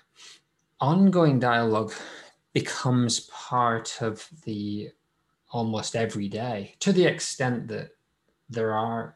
ongoing 0.81 1.39
dialogue 1.39 1.93
becomes 2.53 3.22
part 3.31 4.01
of 4.01 4.27
the 4.43 4.89
almost 5.57 5.95
every 5.95 6.27
day 6.27 6.75
to 6.81 6.91
the 6.91 7.05
extent 7.05 7.65
that 7.69 7.88
there 8.50 8.74
are 8.74 9.15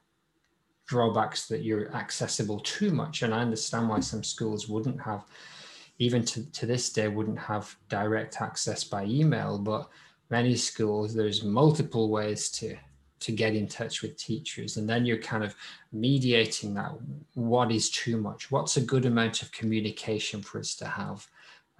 drawbacks 0.87 1.47
that 1.49 1.63
you're 1.67 1.93
accessible 1.93 2.59
too 2.61 2.91
much. 2.91 3.23
And 3.23 3.33
I 3.33 3.41
understand 3.41 3.89
why 3.89 3.99
some 3.99 4.23
schools 4.23 4.69
wouldn't 4.69 5.01
have, 5.01 5.25
even 5.97 6.23
to, 6.31 6.49
to 6.51 6.65
this 6.65 6.93
day, 6.93 7.09
wouldn't 7.09 7.37
have 7.51 7.75
direct 7.89 8.41
access 8.41 8.85
by 8.85 9.03
email. 9.03 9.59
But 9.59 9.89
many 10.29 10.55
schools, 10.55 11.13
there's 11.13 11.43
multiple 11.43 12.09
ways 12.09 12.49
to 12.59 12.77
to 13.25 13.31
get 13.33 13.53
in 13.53 13.67
touch 13.67 14.01
with 14.01 14.15
teachers 14.15 14.77
and 14.77 14.87
then 14.87 15.05
you're 15.05 15.29
kind 15.31 15.43
of 15.43 15.53
mediating 15.91 16.73
that 16.73 16.91
what 17.33 17.69
is 17.69 17.89
too 17.89 18.15
much 18.15 18.49
what's 18.49 18.77
a 18.77 18.89
good 18.91 19.05
amount 19.05 19.41
of 19.41 19.51
communication 19.59 20.41
for 20.41 20.57
us 20.59 20.73
to 20.81 20.85
have 20.85 21.27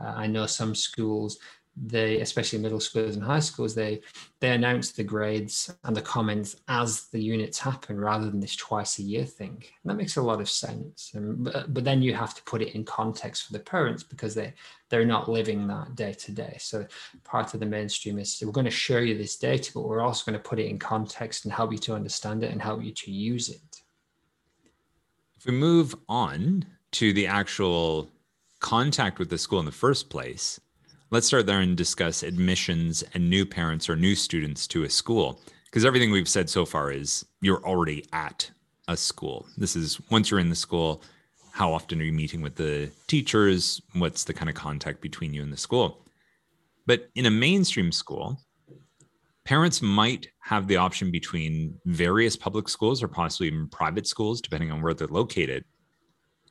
Uh, 0.02 0.14
I 0.24 0.28
know 0.34 0.48
some 0.48 0.76
schools 0.76 1.40
they 1.86 2.20
especially 2.20 2.60
middle 2.60 2.80
schools 2.80 3.16
and 3.16 3.24
high 3.24 3.40
schools 3.40 3.74
they 3.74 4.02
they 4.40 4.52
announce 4.52 4.92
the 4.92 5.04
grades 5.04 5.74
and 5.84 5.96
the 5.96 6.02
comments 6.02 6.58
as 6.68 7.06
the 7.08 7.22
units 7.22 7.60
happen 7.60 8.00
rather 8.00 8.30
than 8.30 8.40
this 8.40 8.56
twice 8.56 9.00
a 9.00 9.04
year 9.04 9.26
thing. 9.26 9.64
And 9.84 9.90
that 9.90 9.96
makes 9.96 10.18
a 10.18 10.22
lot 10.22 10.40
of 10.40 10.50
sense. 10.50 11.12
And, 11.14 11.44
but, 11.44 11.74
but 11.74 11.84
then 11.84 12.02
you 12.02 12.14
have 12.14 12.34
to 12.36 12.44
put 12.44 12.62
it 12.62 12.74
in 12.74 12.86
context 12.86 13.46
for 13.46 13.54
the 13.54 13.60
parents 13.60 14.04
because 14.04 14.36
they 14.36 14.54
they're 14.90 15.06
not 15.06 15.30
living 15.30 15.68
that 15.68 15.96
day 15.96 16.14
to 16.14 16.32
day. 16.32 16.58
So 16.60 16.86
part 17.24 17.54
of 17.54 17.60
the 17.60 17.66
mainstream 17.66 18.18
is 18.20 18.42
we're 18.44 18.52
going 18.52 18.66
to 18.66 18.72
show 18.72 19.00
you 19.00 19.18
this 19.18 19.36
data 19.36 19.72
but 19.74 19.82
we're 19.82 20.02
also 20.02 20.30
going 20.30 20.42
to 20.42 20.50
put 20.50 20.60
it 20.60 20.68
in 20.68 20.80
context 20.80 21.46
and 21.46 21.54
help 21.54 21.72
you 21.72 21.78
to 21.80 21.96
understand 21.96 22.44
it 22.44 22.52
and 22.52 22.62
help 22.62 22.84
you 22.84 22.92
to 22.92 23.12
use 23.12 23.50
it. 23.50 23.82
If 25.38 25.46
we 25.46 25.54
move 25.54 25.96
on 26.08 26.66
to 26.92 27.14
the 27.14 27.28
actual 27.28 28.10
contact 28.60 29.20
with 29.20 29.30
the 29.30 29.38
school 29.38 29.60
in 29.60 29.66
the 29.66 29.72
first 29.72 30.10
place 30.10 30.60
let's 31.12 31.28
start 31.28 31.46
there 31.46 31.62
and 31.62 31.76
discuss 31.76 32.24
admissions 32.24 33.04
and 33.14 33.30
new 33.30 33.46
parents 33.46 33.90
or 33.90 33.96
new 33.96 34.16
students 34.16 34.68
to 34.68 34.84
a 34.84 34.90
school. 34.90 35.42
Because 35.66 35.86
everything 35.86 36.12
we've 36.12 36.28
said 36.28 36.50
so 36.50 36.66
far 36.66 36.92
is 36.92 37.26
you're 37.42 37.64
already 37.66 38.06
at 38.14 38.50
a 38.88 38.98
school. 38.98 39.48
This 39.58 39.76
is 39.76 40.00
once 40.10 40.30
you're 40.30 40.40
in 40.40 40.50
the 40.50 40.56
school, 40.56 41.04
how 41.52 41.74
often 41.74 42.00
are 42.00 42.04
you 42.04 42.14
meeting 42.14 42.42
with 42.42 42.56
the 42.56 42.92
teachers? 43.08 43.82
What's 43.94 44.24
the 44.24 44.34
kind 44.34 44.50
of 44.50 44.56
contact 44.56 45.02
between 45.02 45.34
you 45.34 45.42
and 45.42 45.52
the 45.54 45.58
school? 45.58 46.06
But 46.86 47.10
in 47.16 47.26
a 47.26 47.32
mainstream 47.32 47.92
school, 47.92 48.40
parents 49.46 49.82
might 49.82 50.28
have 50.42 50.68
the 50.68 50.78
option 50.78 51.12
between 51.12 51.80
various 51.86 52.36
public 52.36 52.70
schools 52.70 53.04
or 53.04 53.08
possibly 53.08 53.48
even 53.48 53.68
private 53.68 54.08
schools, 54.08 54.42
depending 54.42 54.72
on 54.72 54.82
where 54.82 54.94
they're 54.94 55.08
located. 55.08 55.66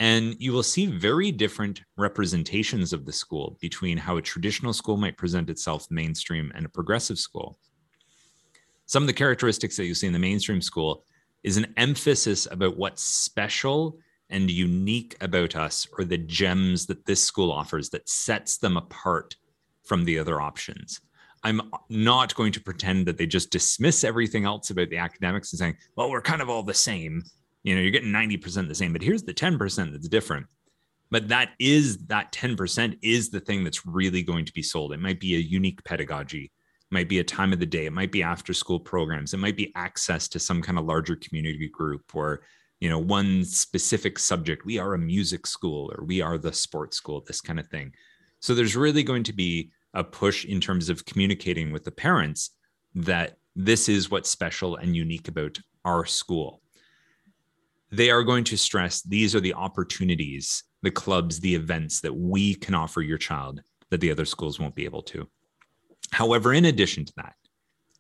And 0.01 0.37
you 0.39 0.53
will 0.53 0.63
see 0.63 0.87
very 0.87 1.33
different 1.33 1.83
representations 1.97 2.93
of 2.93 3.05
the 3.05 3.13
school 3.13 3.59
between 3.61 3.99
how 3.99 4.17
a 4.17 4.23
traditional 4.23 4.73
school 4.73 4.97
might 4.97 5.17
present 5.17 5.51
itself 5.51 5.91
mainstream 5.91 6.53
and 6.55 6.65
a 6.65 6.69
progressive 6.69 7.19
school. 7.19 7.59
Some 8.87 9.03
of 9.03 9.07
the 9.09 9.13
characteristics 9.13 9.77
that 9.77 9.87
you 9.87 9.95
see 9.95 10.07
in 10.07 10.13
the 10.13 10.19
mainstream 10.19 10.63
school 10.63 11.05
is 11.43 11.57
an 11.57 11.73
emphasis 11.77 12.47
about 12.51 12.77
what's 12.77 13.03
special 13.03 13.99
and 14.31 14.51
unique 14.51 15.17
about 15.21 15.57
us 15.57 15.87
or 15.99 16.05
the 16.05 16.19
gems 16.19 16.87
that 16.87 17.05
this 17.07 17.23
school 17.23 17.51
offers 17.51 17.91
that 17.91 18.09
sets 18.09 18.59
them 18.59 18.77
apart 18.77 19.37
from 19.85 20.05
the 20.05 20.19
other 20.19 20.41
options. 20.41 21.01
I'm 21.43 21.61
not 21.89 22.35
going 22.35 22.53
to 22.53 22.61
pretend 22.61 23.07
that 23.07 23.17
they 23.17 23.27
just 23.27 23.51
dismiss 23.51 24.05
everything 24.05 24.45
else 24.45 24.71
about 24.71 24.91
the 24.91 24.99
academics 24.99 25.53
and 25.53 25.59
saying, 25.59 25.77
well, 25.97 26.11
we're 26.11 26.21
kind 26.21 26.43
of 26.43 26.49
all 26.49 26.63
the 26.63 26.75
same 26.75 27.23
you 27.63 27.75
know 27.75 27.81
you're 27.81 27.91
getting 27.91 28.13
90% 28.13 28.69
the 28.69 28.75
same 28.75 28.93
but 28.93 29.03
here's 29.03 29.23
the 29.23 29.35
10% 29.35 29.93
that's 29.93 30.09
different. 30.09 30.47
But 31.11 31.29
that 31.29 31.53
is 31.59 32.07
that 32.09 32.33
10% 32.33 32.99
is 33.03 33.31
the 33.31 33.41
thing 33.41 33.65
that's 33.65 33.87
really 33.87 34.23
going 34.23 34.45
to 34.45 34.53
be 34.53 34.63
sold. 34.63 34.93
It 34.93 35.01
might 35.01 35.21
be 35.21 35.37
a 35.37 35.39
unique 35.39 35.83
pedagogy 35.85 36.53
it 36.91 36.95
might 36.95 37.09
be 37.09 37.19
a 37.19 37.25
time 37.25 37.53
of 37.53 37.61
the 37.61 37.67
day 37.67 37.87
it 37.87 37.93
might 37.93 38.13
be 38.13 38.23
after 38.23 38.55
school 38.55 38.81
programs 38.81 39.35
it 39.35 39.39
might 39.39 39.57
be 39.57 39.73
access 39.75 40.27
to 40.29 40.39
some 40.39 40.63
kind 40.63 40.79
of 40.79 40.87
larger 40.87 41.17
community 41.17 41.69
group 41.69 42.15
or 42.15 42.41
you 42.81 42.89
know 42.89 42.99
one 42.99 43.45
specific 43.45 44.19
subject. 44.19 44.65
We 44.65 44.79
are 44.79 44.95
a 44.95 44.99
music 44.99 45.47
school 45.47 45.93
or 45.97 46.05
we 46.05 46.21
are 46.21 46.39
the 46.39 46.53
sports 46.53 46.97
school 46.97 47.23
this 47.27 47.41
kind 47.41 47.59
of 47.59 47.67
thing. 47.69 47.93
So 48.41 48.55
there's 48.55 48.77
really 48.77 49.03
going 49.03 49.25
to 49.25 49.33
be 49.33 49.71
a 49.95 50.05
push 50.05 50.45
in 50.45 50.61
terms 50.61 50.89
of 50.89 51.05
communicating 51.05 51.73
with 51.73 51.85
the 51.85 51.91
parents 51.91 52.51
that 52.95 53.39
this 53.57 53.89
is 53.89 54.11
what's 54.11 54.31
special 54.31 54.77
and 54.77 54.95
unique 54.95 55.29
about 55.29 55.59
our 55.85 56.05
school 56.05 56.63
they 57.91 58.11
are 58.11 58.23
going 58.23 58.45
to 58.45 58.57
stress 58.57 59.03
these 59.03 59.35
are 59.35 59.41
the 59.41 59.55
opportunities, 59.55 60.65
the 60.83 60.91
clubs, 60.91 61.41
the 61.41 61.55
events 61.55 62.01
that 62.01 62.15
we 62.15 62.55
can 62.55 62.75
offer 62.75 63.01
your 63.01 63.19
child 63.19 63.63
that 63.91 64.01
the 64.01 64.11
other 64.11 64.25
schools 64.25 64.61
won't 64.61 64.75
be 64.75 64.85
able 64.85 65.03
to. 65.03 65.27
However, 66.13 66.53
in 66.53 66.67
addition 66.67 67.05
to 67.05 67.13
that, 67.17 67.35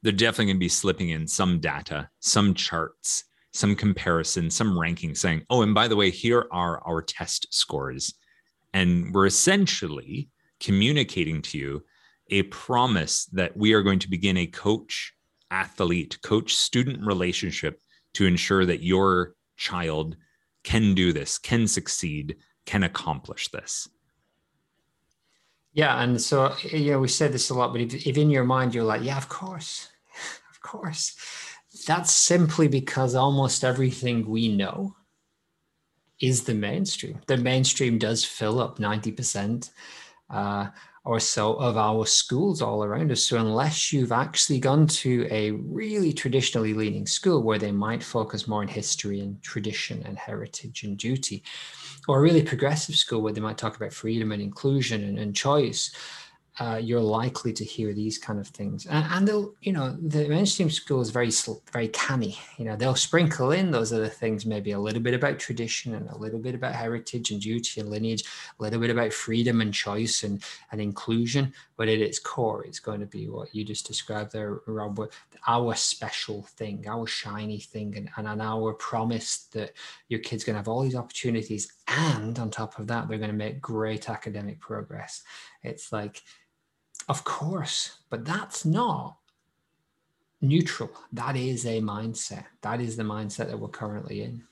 they're 0.03 0.13
definitely 0.13 0.47
going 0.47 0.57
to 0.57 0.61
be 0.61 0.69
slipping 0.69 1.11
in 1.11 1.27
some 1.27 1.61
data, 1.61 2.09
some 2.21 2.55
charts, 2.55 3.25
some 3.53 3.75
comparison, 3.75 4.51
some 4.51 4.79
ranking 4.79 5.15
saying, 5.15 5.45
oh, 5.51 5.63
and 5.63 5.75
by 5.75 5.89
the 5.89 5.97
way, 5.97 6.11
here 6.11 6.47
are 6.53 6.81
our 6.87 7.03
test 7.03 7.53
scores. 7.53 8.15
And 8.75 9.13
we're 9.13 9.27
essentially 9.27 10.29
communicating 10.61 11.43
to 11.43 11.59
you 11.59 11.85
a 12.31 12.43
promise 12.45 13.25
that 13.27 13.57
we 13.57 13.73
are 13.73 13.83
going 13.83 13.99
to 14.01 14.11
begin 14.11 14.37
a 14.37 14.47
coach 14.47 15.13
athlete, 15.51 16.19
coach 16.23 16.55
student 16.55 17.05
relationship 17.05 17.81
to 18.15 18.27
ensure 18.27 18.67
that 18.67 18.83
your 18.83 19.35
child 19.59 20.17
can 20.65 20.95
do 20.95 21.13
this, 21.13 21.37
can 21.37 21.67
succeed, 21.67 22.37
can 22.65 22.83
accomplish 22.83 23.49
this. 23.49 23.89
Yeah, 25.75 26.03
and 26.03 26.21
so 26.21 26.55
you 26.63 26.93
know 26.93 27.01
we 27.01 27.09
said 27.09 27.33
this 27.33 27.51
a 27.51 27.55
lot, 27.55 27.73
but 27.73 27.83
if, 27.83 28.07
if 28.07 28.17
in 28.17 28.31
your 28.31 28.45
mind 28.45 28.75
you're 28.75 28.85
like, 28.85 29.03
yeah, 29.03 29.19
of 29.19 29.29
course, 29.29 29.89
of 30.51 30.61
course, 30.61 31.17
that's 31.87 32.13
simply 32.13 32.69
because 32.69 33.15
almost 33.15 33.65
everything 33.65 34.27
we 34.27 34.49
know 34.49 34.97
is 36.21 36.45
the 36.45 36.55
mainstream. 36.55 37.21
The 37.27 37.37
mainstream 37.37 37.99
does 37.99 38.25
fill 38.25 38.61
up 38.61 38.79
ninety 38.79 39.13
percent. 39.13 39.71
Uh, 40.31 40.69
or 41.05 41.21
so 41.21 41.55
of 41.55 41.77
our 41.77 42.05
schools 42.07 42.61
all 42.61 42.85
around 42.85 43.11
us. 43.13 43.23
So, 43.23 43.39
unless 43.39 43.93
you've 43.93 44.13
actually 44.13 44.61
gone 44.61 44.87
to 44.89 45.27
a 45.31 45.53
really 45.53 46.13
traditionally 46.13 46.75
leaning 46.75 47.07
school 47.07 47.43
where 47.43 47.59
they 47.59 47.73
might 47.73 48.03
focus 48.03 48.49
more 48.49 48.61
on 48.61 48.69
history 48.69 49.21
and 49.21 49.43
tradition 49.43 50.03
and 50.05 50.19
heritage 50.19 50.83
and 50.83 50.97
duty, 50.97 51.43
or 52.09 52.19
a 52.19 52.23
really 52.23 52.43
progressive 52.43 52.95
school 52.95 53.23
where 53.23 53.33
they 53.33 53.41
might 53.41 53.59
talk 53.59 53.77
about 53.77 53.93
freedom 53.93 54.33
and 54.33 54.43
inclusion 54.43 55.05
and, 55.05 55.19
and 55.19 55.35
choice, 55.35 55.95
uh, 56.61 56.77
you're 56.83 57.01
likely 57.01 57.53
to 57.53 57.65
hear 57.65 57.93
these 57.93 58.19
kind 58.19 58.41
of 58.41 58.49
things. 58.49 58.87
And, 58.87 59.05
and, 59.11 59.29
they'll, 59.29 59.55
you 59.61 59.73
know, 59.73 59.97
the 60.01 60.29
mainstream 60.29 60.71
school 60.71 61.01
is 61.01 61.11
very, 61.11 61.31
very 61.73 61.89
canny. 61.89 62.37
You 62.57 62.65
know, 62.65 62.75
they'll 62.75 62.97
sprinkle 62.97 63.53
in 63.53 63.71
those 63.71 63.93
other 63.93 64.09
things, 64.09 64.45
maybe 64.45 64.73
a 64.73 64.79
little 64.79 65.01
bit 65.01 65.15
about 65.15 65.39
tradition 65.39 65.95
and 65.95 66.09
a 66.11 66.19
little 66.19 66.41
bit 66.41 66.57
about 66.57 66.75
heritage 66.75 67.31
and 67.31 67.41
duty 67.41 67.81
and 67.81 67.91
lineage, 67.91 68.25
a 68.59 68.63
little 68.63 68.81
bit 68.81 68.91
about 68.91 69.13
freedom 69.13 69.61
and 69.61 69.73
choice 69.73 70.25
and, 70.25 70.43
and 70.73 70.81
inclusion. 70.81 71.53
But 71.77 71.89
at 71.89 72.01
its 72.01 72.19
core, 72.19 72.65
it's 72.65 72.81
going 72.81 73.01
to 73.01 73.07
be 73.07 73.29
what 73.29 73.55
you 73.55 73.65
just 73.65 73.87
described 73.87 74.33
there, 74.33 74.61
Rob, 74.67 74.99
our 75.47 75.75
special 75.77 76.43
thing, 76.43 76.85
our 76.89 77.07
shiny 77.07 77.61
thing, 77.61 77.97
and, 77.97 78.11
and, 78.17 78.27
and 78.27 78.43
our 78.43 78.73
promise 78.75 79.47
that 79.53 79.75
your 80.09 80.21
kid's 80.21 80.43
going 80.43 80.55
to 80.55 80.59
have 80.59 80.69
all 80.69 80.83
these 80.83 80.97
opportunities. 80.97 81.73
And 81.87 82.37
on 82.39 82.51
top 82.51 82.81
of 82.81 82.89
that, 82.89 83.09
they're 83.09 83.19
going 83.19 83.31
to 83.31 83.37
make 83.37 83.61
great 83.61 84.11
academic 84.11 84.59
progress. 84.59 85.23
It's 85.63 85.93
like, 85.93 86.23
of 87.09 87.25
course, 87.25 87.99
but 88.11 88.25
that's 88.25 88.65
not 88.65 89.17
neutral. 90.41 90.91
That 91.13 91.37
is 91.37 91.65
a 91.67 91.81
mindset. 91.81 92.45
That 92.63 92.81
is 92.81 92.97
the 92.97 93.03
mindset 93.03 93.49
that 93.49 93.59
we're 93.59 93.69
currently 93.69 94.23
in. 94.23 94.45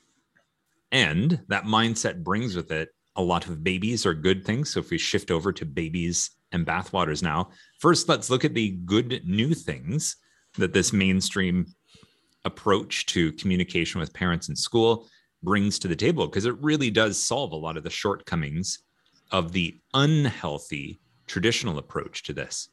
And 0.91 1.41
that 1.49 1.65
mindset 1.65 2.23
brings 2.23 2.55
with 2.55 2.71
it 2.71 2.89
a 3.17 3.21
lot 3.21 3.47
of 3.47 3.63
babies 3.63 4.05
are 4.05 4.13
good 4.13 4.45
things. 4.45 4.71
So 4.71 4.79
if 4.79 4.91
we 4.91 4.97
shift 4.97 5.31
over 5.31 5.51
to 5.51 5.65
babies 5.65 6.31
and 6.51 6.65
bathwaters 6.65 7.23
now, 7.23 7.49
first 7.79 8.07
let's 8.07 8.29
look 8.29 8.45
at 8.45 8.53
the 8.53 8.71
good 8.85 9.21
new 9.25 9.53
things 9.53 10.15
that 10.57 10.71
this 10.71 10.93
mainstream 10.93 11.65
approach 12.45 13.07
to 13.07 13.33
communication 13.33 13.99
with 13.99 14.13
parents 14.13 14.49
in 14.49 14.55
school 14.55 15.07
brings 15.43 15.79
to 15.79 15.87
the 15.87 15.95
table 15.95 16.27
because 16.27 16.45
it 16.45 16.61
really 16.61 16.89
does 16.89 17.21
solve 17.21 17.51
a 17.51 17.55
lot 17.55 17.75
of 17.75 17.83
the 17.83 17.89
shortcomings 17.89 18.83
of 19.31 19.51
the 19.51 19.79
unhealthy 19.93 20.99
traditional 21.27 21.77
approach 21.77 22.23
to 22.23 22.33
this. 22.33 22.69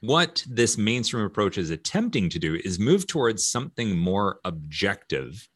What 0.00 0.44
this 0.48 0.78
mainstream 0.78 1.24
approach 1.24 1.58
is 1.58 1.70
attempting 1.70 2.28
to 2.30 2.38
do 2.38 2.54
is 2.64 2.78
move 2.78 3.06
towards 3.06 3.48
something 3.48 3.98
more 3.98 4.38
objective 4.44 5.48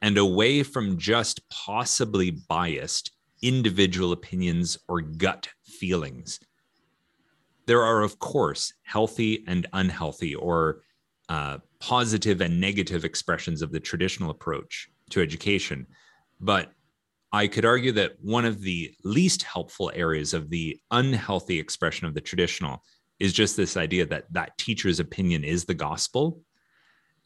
and 0.00 0.16
away 0.16 0.62
from 0.62 0.96
just 0.96 1.46
possibly 1.50 2.30
biased 2.30 3.12
individual 3.42 4.12
opinions 4.12 4.78
or 4.88 5.00
gut 5.02 5.48
feelings. 5.64 6.40
There 7.66 7.82
are, 7.82 8.02
of 8.02 8.18
course, 8.18 8.72
healthy 8.82 9.44
and 9.46 9.66
unhealthy 9.72 10.34
or 10.34 10.80
uh, 11.28 11.58
positive 11.78 12.40
and 12.40 12.60
negative 12.60 13.04
expressions 13.04 13.62
of 13.62 13.70
the 13.70 13.80
traditional 13.80 14.30
approach 14.30 14.88
to 15.10 15.20
education. 15.20 15.86
But 16.40 16.72
I 17.32 17.46
could 17.46 17.64
argue 17.64 17.92
that 17.92 18.14
one 18.20 18.44
of 18.44 18.60
the 18.60 18.92
least 19.04 19.42
helpful 19.44 19.92
areas 19.94 20.34
of 20.34 20.50
the 20.50 20.80
unhealthy 20.90 21.58
expression 21.58 22.06
of 22.06 22.14
the 22.14 22.20
traditional 22.20 22.82
is 23.20 23.32
just 23.32 23.56
this 23.56 23.76
idea 23.76 24.06
that 24.06 24.24
that 24.32 24.58
teacher's 24.58 24.98
opinion 24.98 25.44
is 25.44 25.64
the 25.64 25.74
gospel. 25.74 26.40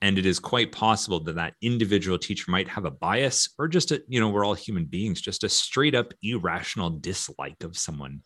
And 0.03 0.19
it 0.19 0.27
is 0.27 0.38
quite 0.38 0.73
possible 0.73 1.21
that 1.21 1.37
that 1.37 1.55
individual 1.62 2.19
teacher 2.19 2.51
might 2.51 2.69
have 2.69 2.85
a 2.85 2.90
bias 2.90 3.49
or 3.59 3.69
just 3.69 3.93
a, 3.93 4.03
you 4.07 4.21
know, 4.21 4.29
we're 4.29 4.45
all 4.45 4.53
human 4.53 4.85
beings, 4.85 5.23
just 5.23 5.45
a 5.45 5.49
straight 5.49 5.95
up 5.95 6.12
irrational 6.23 6.90
dislike 6.90 7.62
of 7.62 7.79
someone. 7.79 8.23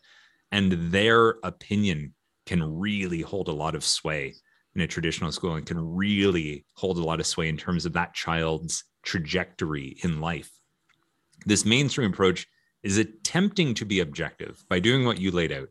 And 0.51 0.91
their 0.91 1.35
opinion 1.43 2.13
can 2.45 2.61
really 2.61 3.21
hold 3.21 3.47
a 3.47 3.53
lot 3.53 3.75
of 3.75 3.85
sway 3.85 4.33
in 4.75 4.81
a 4.81 4.87
traditional 4.87 5.31
school 5.31 5.53
and 5.53 5.65
can 5.65 5.79
really 5.79 6.65
hold 6.73 6.97
a 6.97 7.03
lot 7.03 7.21
of 7.21 7.27
sway 7.27 7.47
in 7.47 7.55
terms 7.55 7.85
of 7.85 7.93
that 7.93 8.13
child's 8.13 8.83
trajectory 9.03 9.97
in 10.03 10.19
life 10.19 10.51
this 11.45 11.65
mainstream 11.65 12.11
approach 12.11 12.47
is 12.83 12.97
attempting 12.97 13.73
to 13.75 13.85
be 13.85 13.99
objective 13.99 14.63
by 14.69 14.79
doing 14.79 15.05
what 15.05 15.19
you 15.19 15.31
laid 15.31 15.51
out, 15.51 15.67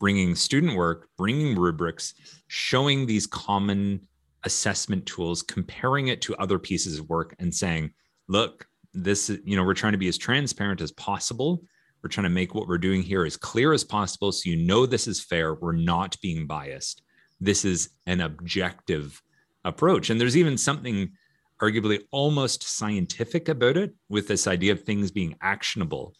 bringing 0.00 0.34
student 0.34 0.76
work, 0.76 1.08
bringing 1.16 1.56
rubrics, 1.56 2.14
showing 2.48 3.06
these 3.06 3.26
common 3.26 4.00
assessment 4.44 5.04
tools, 5.06 5.42
comparing 5.42 6.08
it 6.08 6.20
to 6.22 6.36
other 6.36 6.58
pieces 6.58 6.98
of 6.98 7.08
work, 7.08 7.34
and 7.38 7.54
saying, 7.54 7.90
look, 8.28 8.66
this, 8.94 9.30
you 9.44 9.56
know, 9.56 9.64
we're 9.64 9.74
trying 9.74 9.92
to 9.92 9.98
be 9.98 10.08
as 10.08 10.16
transparent 10.16 10.80
as 10.80 10.92
possible. 10.92 11.62
We're 12.02 12.08
trying 12.08 12.24
to 12.24 12.30
make 12.30 12.54
what 12.54 12.68
we're 12.68 12.78
doing 12.78 13.02
here 13.02 13.24
as 13.24 13.36
clear 13.36 13.72
as 13.72 13.84
possible 13.84 14.32
so 14.32 14.48
you 14.48 14.56
know 14.56 14.86
this 14.86 15.06
is 15.08 15.20
fair. 15.22 15.54
We're 15.54 15.72
not 15.72 16.16
being 16.22 16.46
biased. 16.46 17.02
This 17.40 17.64
is 17.64 17.90
an 18.06 18.20
objective 18.20 19.20
approach. 19.64 20.08
And 20.08 20.20
there's 20.20 20.36
even 20.36 20.56
something 20.56 21.10
arguably 21.60 22.00
almost 22.10 22.62
scientific 22.62 23.48
about 23.48 23.76
it 23.76 23.94
with 24.08 24.28
this 24.28 24.46
idea 24.46 24.72
of 24.72 24.82
things 24.82 25.10
being 25.10 25.36
actionable. 25.40 26.14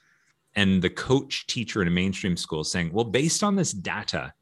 And 0.54 0.80
the 0.80 0.90
coach 0.90 1.46
teacher 1.46 1.82
in 1.82 1.88
a 1.88 1.90
mainstream 1.90 2.36
school 2.36 2.64
saying, 2.64 2.92
well, 2.92 3.04
based 3.04 3.42
on 3.42 3.56
this 3.56 3.72
data, 3.72 4.32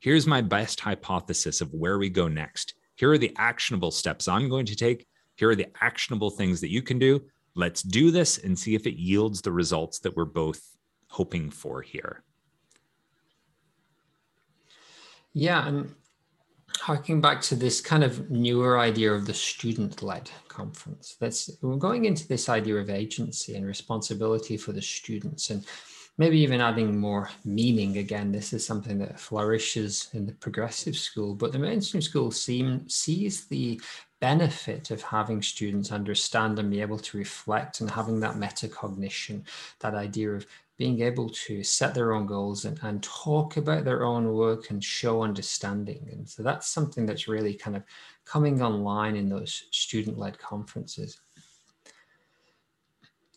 here's 0.00 0.26
my 0.26 0.40
best 0.40 0.80
hypothesis 0.80 1.60
of 1.60 1.72
where 1.72 1.98
we 1.98 2.08
go 2.08 2.26
next. 2.26 2.74
Here 2.96 3.10
are 3.10 3.18
the 3.18 3.34
actionable 3.38 3.90
steps 3.90 4.26
I'm 4.26 4.48
going 4.48 4.66
to 4.66 4.76
take. 4.76 5.06
Here 5.36 5.50
are 5.50 5.56
the 5.56 5.68
actionable 5.80 6.30
things 6.30 6.60
that 6.60 6.70
you 6.70 6.82
can 6.82 6.98
do. 6.98 7.22
Let's 7.54 7.82
do 7.82 8.10
this 8.10 8.38
and 8.38 8.58
see 8.58 8.74
if 8.74 8.86
it 8.86 8.98
yields 8.98 9.40
the 9.40 9.52
results 9.52 10.00
that 10.00 10.16
we're 10.16 10.24
both 10.24 10.60
hoping 11.08 11.50
for 11.50 11.82
here. 11.82 12.22
Yeah, 15.32 15.66
and 15.66 15.94
harking 16.78 17.20
back 17.20 17.40
to 17.42 17.54
this 17.54 17.80
kind 17.80 18.04
of 18.04 18.30
newer 18.30 18.78
idea 18.78 19.12
of 19.12 19.26
the 19.26 19.34
student-led 19.34 20.30
conference 20.48 21.16
that's 21.20 21.50
we're 21.62 21.76
going 21.76 22.04
into 22.04 22.26
this 22.28 22.48
idea 22.48 22.76
of 22.76 22.90
agency 22.90 23.54
and 23.56 23.66
responsibility 23.66 24.56
for 24.56 24.72
the 24.72 24.82
students 24.82 25.50
and 25.50 25.64
maybe 26.18 26.38
even 26.38 26.60
adding 26.60 26.98
more 26.98 27.30
meaning 27.46 27.96
again. 27.96 28.30
This 28.30 28.52
is 28.52 28.66
something 28.66 28.98
that 28.98 29.18
flourishes 29.18 30.10
in 30.12 30.26
the 30.26 30.34
progressive 30.34 30.96
school 30.96 31.34
but 31.34 31.52
the 31.52 31.58
mainstream 31.58 32.02
school 32.02 32.30
seem, 32.30 32.88
sees 32.88 33.46
the 33.46 33.80
benefit 34.20 34.90
of 34.90 35.00
having 35.00 35.40
students 35.40 35.92
understand 35.92 36.58
and 36.58 36.70
be 36.70 36.82
able 36.82 36.98
to 36.98 37.16
reflect 37.16 37.80
and 37.80 37.90
having 37.90 38.20
that 38.20 38.36
metacognition 38.36 39.42
that 39.80 39.94
idea 39.94 40.30
of 40.30 40.46
being 40.80 41.02
able 41.02 41.28
to 41.28 41.62
set 41.62 41.92
their 41.92 42.14
own 42.14 42.24
goals 42.24 42.64
and, 42.64 42.80
and 42.84 43.02
talk 43.02 43.58
about 43.58 43.84
their 43.84 44.02
own 44.02 44.32
work 44.32 44.70
and 44.70 44.82
show 44.82 45.22
understanding. 45.22 46.08
And 46.10 46.26
so 46.26 46.42
that's 46.42 46.68
something 46.68 47.04
that's 47.04 47.28
really 47.28 47.52
kind 47.52 47.76
of 47.76 47.82
coming 48.24 48.62
online 48.62 49.14
in 49.14 49.28
those 49.28 49.64
student 49.72 50.18
led 50.18 50.38
conferences. 50.38 51.20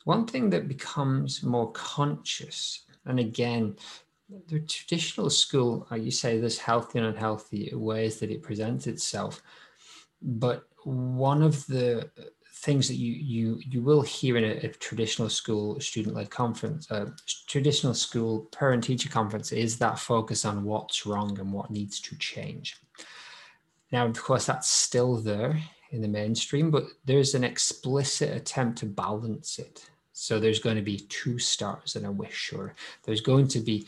One 0.05 0.25
thing 0.25 0.51
that 0.51 0.69
becomes 0.69 1.43
more 1.43 1.69
conscious, 1.73 2.85
and 3.03 3.19
again, 3.19 3.75
the 4.47 4.61
traditional 4.61 5.29
school, 5.29 5.85
uh, 5.91 5.95
you 5.95 6.11
say 6.11 6.39
there's 6.39 6.57
healthy 6.57 6.99
and 6.99 7.09
unhealthy 7.09 7.73
ways 7.75 8.21
that 8.21 8.31
it 8.31 8.41
presents 8.41 8.87
itself. 8.87 9.41
But 10.21 10.63
one 10.85 11.43
of 11.43 11.67
the 11.67 12.09
things 12.63 12.87
that 12.87 12.95
you 12.95 13.13
you 13.13 13.59
you 13.71 13.81
will 13.81 14.01
hear 14.01 14.37
in 14.37 14.45
a, 14.45 14.53
a 14.65 14.69
traditional 14.69 15.29
school 15.29 15.79
student-led 15.81 16.29
conference, 16.29 16.89
uh, 16.89 17.07
traditional 17.47 17.93
school 17.93 18.47
parent-teacher 18.57 19.09
conference, 19.09 19.51
is 19.51 19.77
that 19.77 19.99
focus 19.99 20.45
on 20.45 20.63
what's 20.63 21.05
wrong 21.05 21.37
and 21.39 21.51
what 21.51 21.69
needs 21.69 21.99
to 21.99 22.17
change. 22.17 22.77
Now, 23.91 24.05
of 24.05 24.21
course, 24.21 24.45
that's 24.45 24.69
still 24.69 25.17
there 25.17 25.61
in 25.91 26.01
the 26.01 26.07
mainstream, 26.07 26.71
but 26.71 26.85
there's 27.05 27.35
an 27.35 27.43
explicit 27.43 28.35
attempt 28.35 28.79
to 28.79 28.85
balance 28.85 29.59
it. 29.59 29.85
So 30.13 30.39
there's 30.39 30.59
going 30.59 30.77
to 30.77 30.81
be 30.93 30.99
two 31.09 31.37
stars 31.39 31.95
and 31.95 32.05
a 32.05 32.11
wish, 32.11 32.53
or 32.53 32.75
there's 33.03 33.21
going 33.21 33.47
to 33.49 33.59
be 33.59 33.85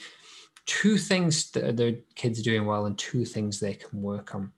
two 0.66 0.98
things 0.98 1.52
that 1.52 1.78
the 1.78 2.02
kids 2.16 2.40
are 2.40 2.44
doing 2.44 2.66
well 2.66 2.88
and 2.88 2.98
two 2.98 3.24
things 3.26 3.60
they 3.60 3.76
can 3.76 4.02
work 4.02 4.36
on. 4.36 4.52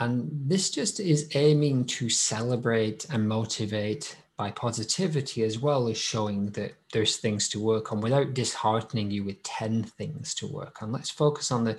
And 0.00 0.28
this 0.32 0.70
just 0.70 0.98
is 0.98 1.28
aiming 1.34 1.86
to 1.86 2.08
celebrate 2.08 3.06
and 3.10 3.28
motivate 3.28 4.16
by 4.36 4.50
positivity 4.50 5.44
as 5.44 5.60
well 5.60 5.88
as 5.88 5.96
showing 5.96 6.46
that 6.50 6.74
there's 6.92 7.18
things 7.18 7.48
to 7.50 7.60
work 7.60 7.92
on 7.92 8.00
without 8.00 8.34
disheartening 8.34 9.10
you 9.10 9.22
with 9.22 9.40
10 9.44 9.84
things 9.84 10.34
to 10.34 10.46
work 10.48 10.82
on. 10.82 10.90
Let's 10.90 11.10
focus 11.10 11.52
on 11.52 11.64
the 11.64 11.78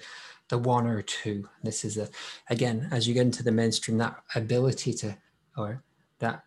the 0.49 0.57
one 0.57 0.85
or 0.85 1.01
two. 1.01 1.49
This 1.63 1.83
is 1.83 1.97
a 1.97 2.07
again, 2.49 2.87
as 2.91 3.07
you 3.07 3.13
get 3.13 3.25
into 3.25 3.43
the 3.43 3.51
mainstream, 3.51 3.97
that 3.97 4.15
ability 4.35 4.93
to 4.93 5.17
or 5.57 5.83
that 6.19 6.43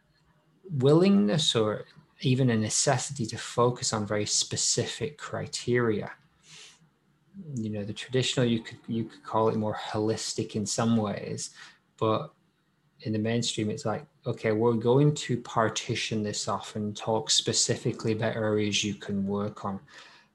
willingness 0.71 1.55
or 1.55 1.85
even 2.21 2.51
a 2.51 2.57
necessity 2.57 3.27
to 3.27 3.39
focus 3.39 3.93
on 3.93 4.07
very 4.07 4.27
specific 4.27 5.19
criteria 5.19 6.13
you 7.55 7.71
know 7.71 7.85
the 7.85 7.93
traditional 7.93 8.47
you 8.47 8.61
could 8.61 8.79
you 8.87 9.05
could 9.05 9.23
call 9.23 9.49
it 9.49 9.57
more 9.57 9.75
holistic 9.75 10.57
in 10.57 10.67
some 10.67 10.97
ways 10.97 11.51
but 11.99 12.33
in 13.03 13.13
the 13.13 13.19
mainstream 13.19 13.71
it's 13.71 13.85
like 13.85 14.05
okay 14.27 14.53
we're 14.53 14.73
going 14.73 15.15
to 15.15 15.37
partition 15.39 16.23
this 16.23 16.49
off 16.49 16.77
and 16.77 16.97
talk 16.97 17.31
specifically 17.31 18.13
about 18.13 18.37
areas 18.37 18.85
you 18.85 18.95
can 18.95 19.27
work 19.27 19.65
on. 19.65 19.81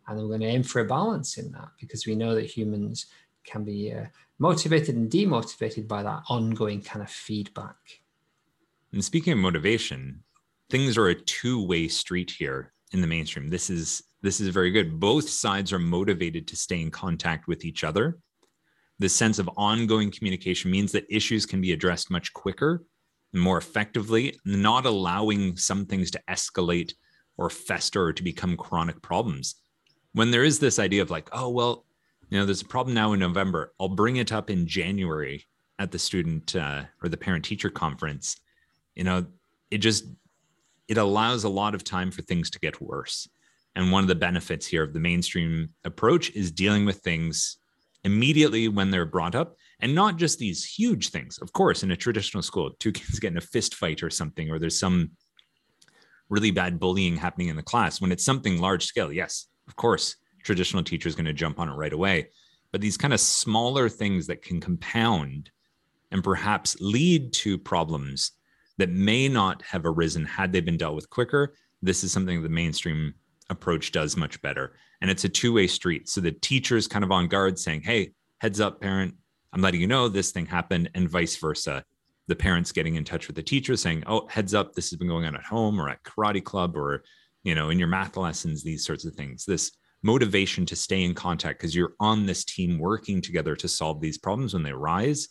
And 0.07 0.19
we're 0.19 0.27
going 0.27 0.41
to 0.41 0.47
aim 0.47 0.63
for 0.63 0.81
a 0.81 0.85
balance 0.85 1.37
in 1.37 1.51
that 1.53 1.69
because 1.79 2.05
we 2.05 2.15
know 2.15 2.35
that 2.35 2.45
humans 2.45 3.05
can 3.45 3.63
be 3.63 3.93
uh, 3.93 4.05
motivated 4.37 4.95
and 4.95 5.09
demotivated 5.09 5.87
by 5.87 6.03
that 6.03 6.23
ongoing 6.27 6.81
kind 6.81 7.01
of 7.01 7.09
feedback. 7.09 7.77
And 8.91 9.03
speaking 9.03 9.33
of 9.33 9.39
motivation 9.39 10.23
things 10.69 10.97
are 10.97 11.07
a 11.07 11.15
two-way 11.15 11.87
street 11.87 12.31
here 12.31 12.73
in 12.93 13.01
the 13.01 13.07
mainstream. 13.07 13.47
This 13.47 13.69
is 13.69 14.01
this 14.23 14.39
is 14.39 14.47
very 14.47 14.71
good. 14.71 14.99
Both 14.99 15.29
sides 15.29 15.73
are 15.73 15.79
motivated 15.79 16.47
to 16.47 16.55
stay 16.55 16.81
in 16.81 16.89
contact 16.89 17.47
with 17.47 17.65
each 17.65 17.83
other. 17.83 18.17
The 18.99 19.09
sense 19.09 19.37
of 19.37 19.49
ongoing 19.57 20.11
communication 20.11 20.71
means 20.71 20.93
that 20.93 21.05
issues 21.09 21.45
can 21.45 21.59
be 21.59 21.73
addressed 21.73 22.09
much 22.09 22.31
quicker 22.31 22.85
and 23.33 23.41
more 23.41 23.57
effectively, 23.57 24.39
not 24.45 24.85
allowing 24.85 25.57
some 25.57 25.85
things 25.85 26.09
to 26.11 26.21
escalate 26.29 26.93
or 27.37 27.49
fester 27.49 28.05
or 28.05 28.13
to 28.13 28.23
become 28.23 28.55
chronic 28.55 29.01
problems. 29.01 29.55
When 30.13 30.31
there 30.31 30.45
is 30.45 30.57
this 30.57 30.79
idea 30.79 31.01
of 31.01 31.11
like, 31.11 31.29
oh, 31.33 31.49
well, 31.49 31.85
you 32.29 32.39
know, 32.39 32.45
there's 32.45 32.61
a 32.61 32.65
problem 32.65 32.93
now 32.93 33.11
in 33.13 33.19
November, 33.19 33.73
I'll 33.79 33.89
bring 33.89 34.17
it 34.17 34.31
up 34.31 34.49
in 34.49 34.67
January 34.67 35.45
at 35.79 35.91
the 35.91 35.99
student 35.99 36.55
uh, 36.55 36.83
or 37.01 37.09
the 37.09 37.17
parent 37.17 37.43
teacher 37.43 37.69
conference. 37.69 38.39
You 38.95 39.03
know, 39.03 39.25
it 39.69 39.79
just, 39.79 40.05
it 40.87 40.97
allows 40.97 41.43
a 41.43 41.49
lot 41.49 41.75
of 41.75 41.83
time 41.83 42.11
for 42.11 42.21
things 42.21 42.51
to 42.51 42.59
get 42.59 42.79
worse. 42.79 43.27
And 43.75 43.91
one 43.91 44.03
of 44.03 44.07
the 44.07 44.15
benefits 44.15 44.67
here 44.67 44.83
of 44.83 44.93
the 44.93 44.99
mainstream 44.99 45.69
approach 45.83 46.31
is 46.31 46.51
dealing 46.51 46.85
with 46.85 46.97
things 46.97 47.57
immediately 48.03 48.67
when 48.67 48.91
they're 48.91 49.05
brought 49.05 49.35
up 49.35 49.55
and 49.79 49.95
not 49.95 50.17
just 50.17 50.39
these 50.39 50.63
huge 50.63 51.09
things. 51.09 51.39
Of 51.39 51.53
course, 51.53 51.83
in 51.83 51.91
a 51.91 51.95
traditional 51.95 52.43
school, 52.43 52.71
two 52.79 52.91
kids 52.91 53.19
get 53.19 53.31
in 53.31 53.37
a 53.37 53.41
fist 53.41 53.75
fight 53.75 54.03
or 54.03 54.09
something, 54.09 54.49
or 54.49 54.59
there's 54.59 54.79
some 54.79 55.11
really 56.29 56.51
bad 56.51 56.79
bullying 56.79 57.17
happening 57.17 57.47
in 57.47 57.55
the 57.55 57.63
class. 57.63 57.99
When 57.99 58.11
it's 58.11 58.25
something 58.25 58.59
large 58.59 58.85
scale, 58.85 59.11
yes, 59.11 59.47
of 59.67 59.75
course, 59.75 60.15
traditional 60.43 60.83
teacher 60.83 61.09
is 61.09 61.15
going 61.15 61.25
to 61.25 61.33
jump 61.33 61.59
on 61.59 61.69
it 61.69 61.73
right 61.73 61.93
away. 61.93 62.29
But 62.71 62.81
these 62.81 62.97
kind 62.97 63.13
of 63.13 63.19
smaller 63.19 63.89
things 63.89 64.27
that 64.27 64.41
can 64.41 64.59
compound 64.59 65.51
and 66.11 66.23
perhaps 66.23 66.77
lead 66.79 67.33
to 67.33 67.57
problems 67.57 68.31
that 68.77 68.89
may 68.89 69.27
not 69.27 69.61
have 69.63 69.85
arisen 69.85 70.25
had 70.25 70.51
they 70.51 70.61
been 70.61 70.77
dealt 70.77 70.95
with 70.95 71.09
quicker. 71.09 71.53
This 71.81 72.03
is 72.03 72.11
something 72.11 72.41
the 72.41 72.49
mainstream 72.49 73.13
approach 73.49 73.91
does 73.91 74.17
much 74.17 74.41
better. 74.41 74.75
And 75.01 75.11
it's 75.11 75.25
a 75.25 75.29
two 75.29 75.53
way 75.53 75.67
street. 75.67 76.09
So 76.09 76.21
the 76.21 76.31
teacher 76.31 76.77
is 76.77 76.87
kind 76.87 77.03
of 77.03 77.11
on 77.11 77.27
guard 77.27 77.59
saying, 77.59 77.81
Hey, 77.81 78.11
heads 78.39 78.59
up, 78.59 78.81
parent, 78.81 79.15
I'm 79.53 79.61
letting 79.61 79.81
you 79.81 79.87
know 79.87 80.07
this 80.07 80.31
thing 80.31 80.45
happened, 80.45 80.89
and 80.95 81.09
vice 81.09 81.35
versa. 81.35 81.83
The 82.27 82.35
parents 82.35 82.71
getting 82.71 82.95
in 82.95 83.03
touch 83.03 83.27
with 83.27 83.35
the 83.35 83.43
teacher 83.43 83.75
saying, 83.75 84.03
Oh, 84.07 84.27
heads 84.27 84.53
up, 84.53 84.73
this 84.73 84.89
has 84.89 84.97
been 84.97 85.07
going 85.07 85.25
on 85.25 85.35
at 85.35 85.43
home 85.43 85.79
or 85.79 85.89
at 85.89 86.03
karate 86.03 86.43
club 86.43 86.75
or, 86.75 87.03
you 87.43 87.55
know, 87.55 87.69
in 87.69 87.79
your 87.79 87.87
math 87.87 88.17
lessons, 88.17 88.63
these 88.63 88.85
sorts 88.85 89.05
of 89.05 89.13
things. 89.13 89.45
This 89.45 89.71
motivation 90.03 90.65
to 90.65 90.75
stay 90.75 91.03
in 91.03 91.13
contact 91.13 91.59
because 91.59 91.75
you're 91.75 91.95
on 91.99 92.25
this 92.25 92.43
team 92.43 92.77
working 92.77 93.21
together 93.21 93.55
to 93.55 93.67
solve 93.67 94.01
these 94.01 94.17
problems 94.17 94.53
when 94.53 94.63
they 94.63 94.71
arise 94.71 95.29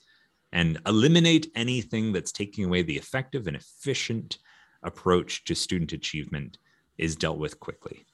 and 0.53 0.81
eliminate 0.87 1.51
anything 1.55 2.12
that's 2.12 2.33
taking 2.33 2.64
away 2.64 2.83
the 2.83 2.96
effective 2.96 3.46
and 3.46 3.57
efficient 3.57 4.38
approach 4.83 5.44
to 5.44 5.55
student 5.55 5.92
achievement 5.92 6.59
is 6.98 7.16
dealt 7.16 7.38
with 7.38 7.59
quickly. 7.61 8.05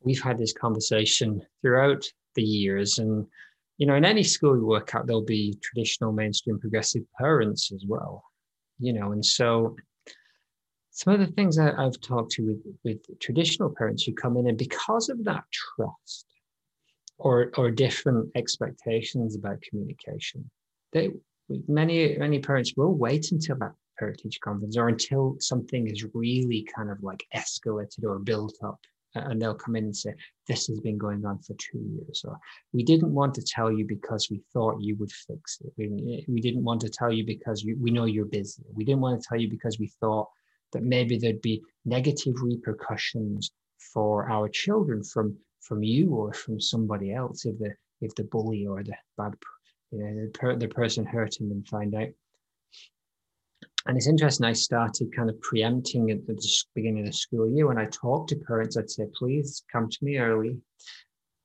We've 0.00 0.22
had 0.22 0.38
this 0.38 0.52
conversation 0.52 1.42
throughout 1.60 2.04
the 2.34 2.42
years, 2.42 2.98
and 2.98 3.26
you 3.78 3.86
know, 3.86 3.94
in 3.94 4.04
any 4.04 4.22
school 4.22 4.56
you 4.56 4.66
work 4.66 4.94
at, 4.94 5.06
there'll 5.06 5.24
be 5.24 5.58
traditional 5.62 6.12
mainstream 6.12 6.58
progressive 6.58 7.02
parents 7.18 7.72
as 7.72 7.84
well. 7.86 8.24
You 8.78 8.92
know, 8.92 9.12
and 9.12 9.24
so 9.24 9.76
some 10.90 11.14
of 11.14 11.20
the 11.20 11.32
things 11.34 11.56
that 11.56 11.78
I've 11.78 12.00
talked 12.00 12.32
to 12.32 12.42
with, 12.42 12.76
with 12.84 13.20
traditional 13.20 13.72
parents 13.76 14.02
who 14.02 14.12
come 14.12 14.36
in, 14.36 14.48
and 14.48 14.58
because 14.58 15.08
of 15.08 15.24
that 15.24 15.44
trust 15.52 16.26
or 17.18 17.50
or 17.56 17.70
different 17.70 18.30
expectations 18.34 19.36
about 19.36 19.62
communication, 19.62 20.48
they 20.92 21.10
many 21.66 22.16
many 22.18 22.38
parents 22.38 22.74
will 22.76 22.94
wait 22.94 23.32
until 23.32 23.56
that 23.56 23.74
teacher 24.16 24.40
conference 24.42 24.76
or 24.76 24.88
until 24.88 25.36
something 25.40 25.86
is 25.88 26.06
really 26.14 26.66
kind 26.74 26.90
of 26.90 27.02
like 27.02 27.24
escalated 27.34 28.04
or 28.04 28.18
built 28.18 28.54
up 28.64 28.78
and 29.14 29.40
they'll 29.40 29.54
come 29.54 29.76
in 29.76 29.84
and 29.84 29.96
say 29.96 30.14
this 30.46 30.66
has 30.66 30.80
been 30.80 30.98
going 30.98 31.24
on 31.24 31.38
for 31.38 31.54
two 31.54 31.78
years 31.78 32.24
or 32.26 32.38
we 32.72 32.82
didn't 32.82 33.12
want 33.12 33.34
to 33.34 33.42
tell 33.42 33.72
you 33.72 33.84
because 33.86 34.28
we 34.30 34.40
thought 34.52 34.80
you 34.80 34.96
would 34.96 35.10
fix 35.10 35.58
it. 35.64 35.72
We, 36.28 36.40
didn't 36.40 36.64
want 36.64 36.80
to 36.82 36.90
tell 36.90 37.12
you 37.12 37.24
because 37.24 37.64
we 37.64 37.90
know 37.90 38.04
you're 38.04 38.26
busy. 38.26 38.62
We 38.74 38.84
didn't 38.84 39.00
want 39.00 39.20
to 39.20 39.28
tell 39.28 39.40
you 39.40 39.48
because 39.48 39.78
we 39.78 39.90
thought 40.00 40.28
that 40.72 40.82
maybe 40.82 41.18
there'd 41.18 41.40
be 41.40 41.62
negative 41.84 42.34
repercussions 42.42 43.50
for 43.92 44.28
our 44.30 44.48
children 44.48 45.02
from 45.02 45.36
from 45.60 45.82
you 45.82 46.10
or 46.10 46.32
from 46.32 46.60
somebody 46.60 47.12
else 47.12 47.44
if 47.44 47.58
the 47.58 47.74
if 48.00 48.14
the 48.14 48.24
bully 48.24 48.66
or 48.66 48.82
the 48.82 48.94
bad 49.16 49.34
you 49.90 49.98
know 49.98 50.24
the, 50.24 50.30
per, 50.30 50.56
the 50.56 50.68
person 50.68 51.04
hurting 51.04 51.48
them 51.48 51.62
find 51.64 51.94
out 51.94 52.08
and 53.86 53.96
it's 53.96 54.08
interesting 54.08 54.46
i 54.46 54.52
started 54.52 55.14
kind 55.14 55.30
of 55.30 55.40
preempting 55.40 56.10
at 56.10 56.26
the 56.26 56.64
beginning 56.74 57.00
of 57.00 57.06
the 57.06 57.12
school 57.12 57.48
year 57.48 57.66
when 57.66 57.78
i 57.78 57.86
talked 57.86 58.28
to 58.28 58.36
parents 58.36 58.76
i'd 58.76 58.90
say 58.90 59.04
please 59.14 59.64
come 59.70 59.88
to 59.88 60.04
me 60.04 60.18
early. 60.18 60.56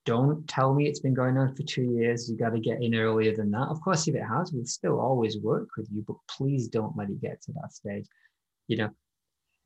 Don't 0.06 0.46
tell 0.50 0.74
me 0.74 0.86
it's 0.86 1.00
been 1.00 1.14
going 1.14 1.38
on 1.38 1.56
for 1.56 1.64
two 1.64 1.84
years. 1.84 2.30
You 2.30 2.36
got 2.36 2.50
to 2.50 2.60
get 2.60 2.84
in 2.84 2.94
earlier 2.94 3.34
than 3.34 3.50
that. 3.52 3.70
Of 3.70 3.80
course 3.80 4.06
if 4.06 4.16
it 4.16 4.24
has 4.24 4.52
we'll 4.52 4.66
still 4.66 5.00
always 5.00 5.38
work 5.38 5.70
with 5.78 5.88
you 5.94 6.04
but 6.06 6.18
please 6.30 6.68
don't 6.68 6.98
let 6.98 7.10
it 7.10 7.22
get 7.22 7.42
to 7.44 7.54
that 7.54 7.72
stage. 7.72 8.06
You 8.68 8.78
know 8.78 8.90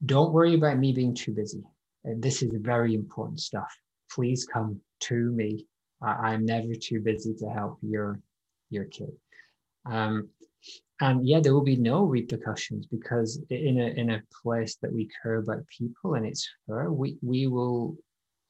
don't 0.05 0.33
worry 0.33 0.53
about 0.53 0.77
me 0.77 0.93
being 0.93 1.15
too 1.15 1.33
busy. 1.33 1.63
This 2.03 2.41
is 2.41 2.51
very 2.53 2.93
important 2.93 3.39
stuff. 3.39 3.75
Please 4.11 4.45
come 4.45 4.79
to 5.01 5.31
me. 5.31 5.65
I, 6.01 6.33
am 6.33 6.45
never 6.45 6.75
too 6.75 7.01
busy 7.01 7.33
to 7.35 7.47
help 7.47 7.79
your 7.81 8.21
your 8.69 8.85
kid. 8.85 9.11
Um, 9.85 10.29
and 11.01 11.27
yeah 11.27 11.39
there 11.39 11.53
will 11.53 11.63
be 11.63 11.75
no 11.75 12.03
repercussions 12.03 12.85
because 12.87 13.39
in 13.49 13.79
a 13.79 13.87
in 14.01 14.09
a 14.11 14.23
place 14.41 14.77
that 14.81 14.91
we 14.91 15.09
care 15.21 15.35
about 15.35 15.59
people 15.67 16.15
and 16.15 16.25
it's 16.25 16.49
fair 16.67 16.91
we 16.91 17.17
we 17.21 17.47
will 17.47 17.97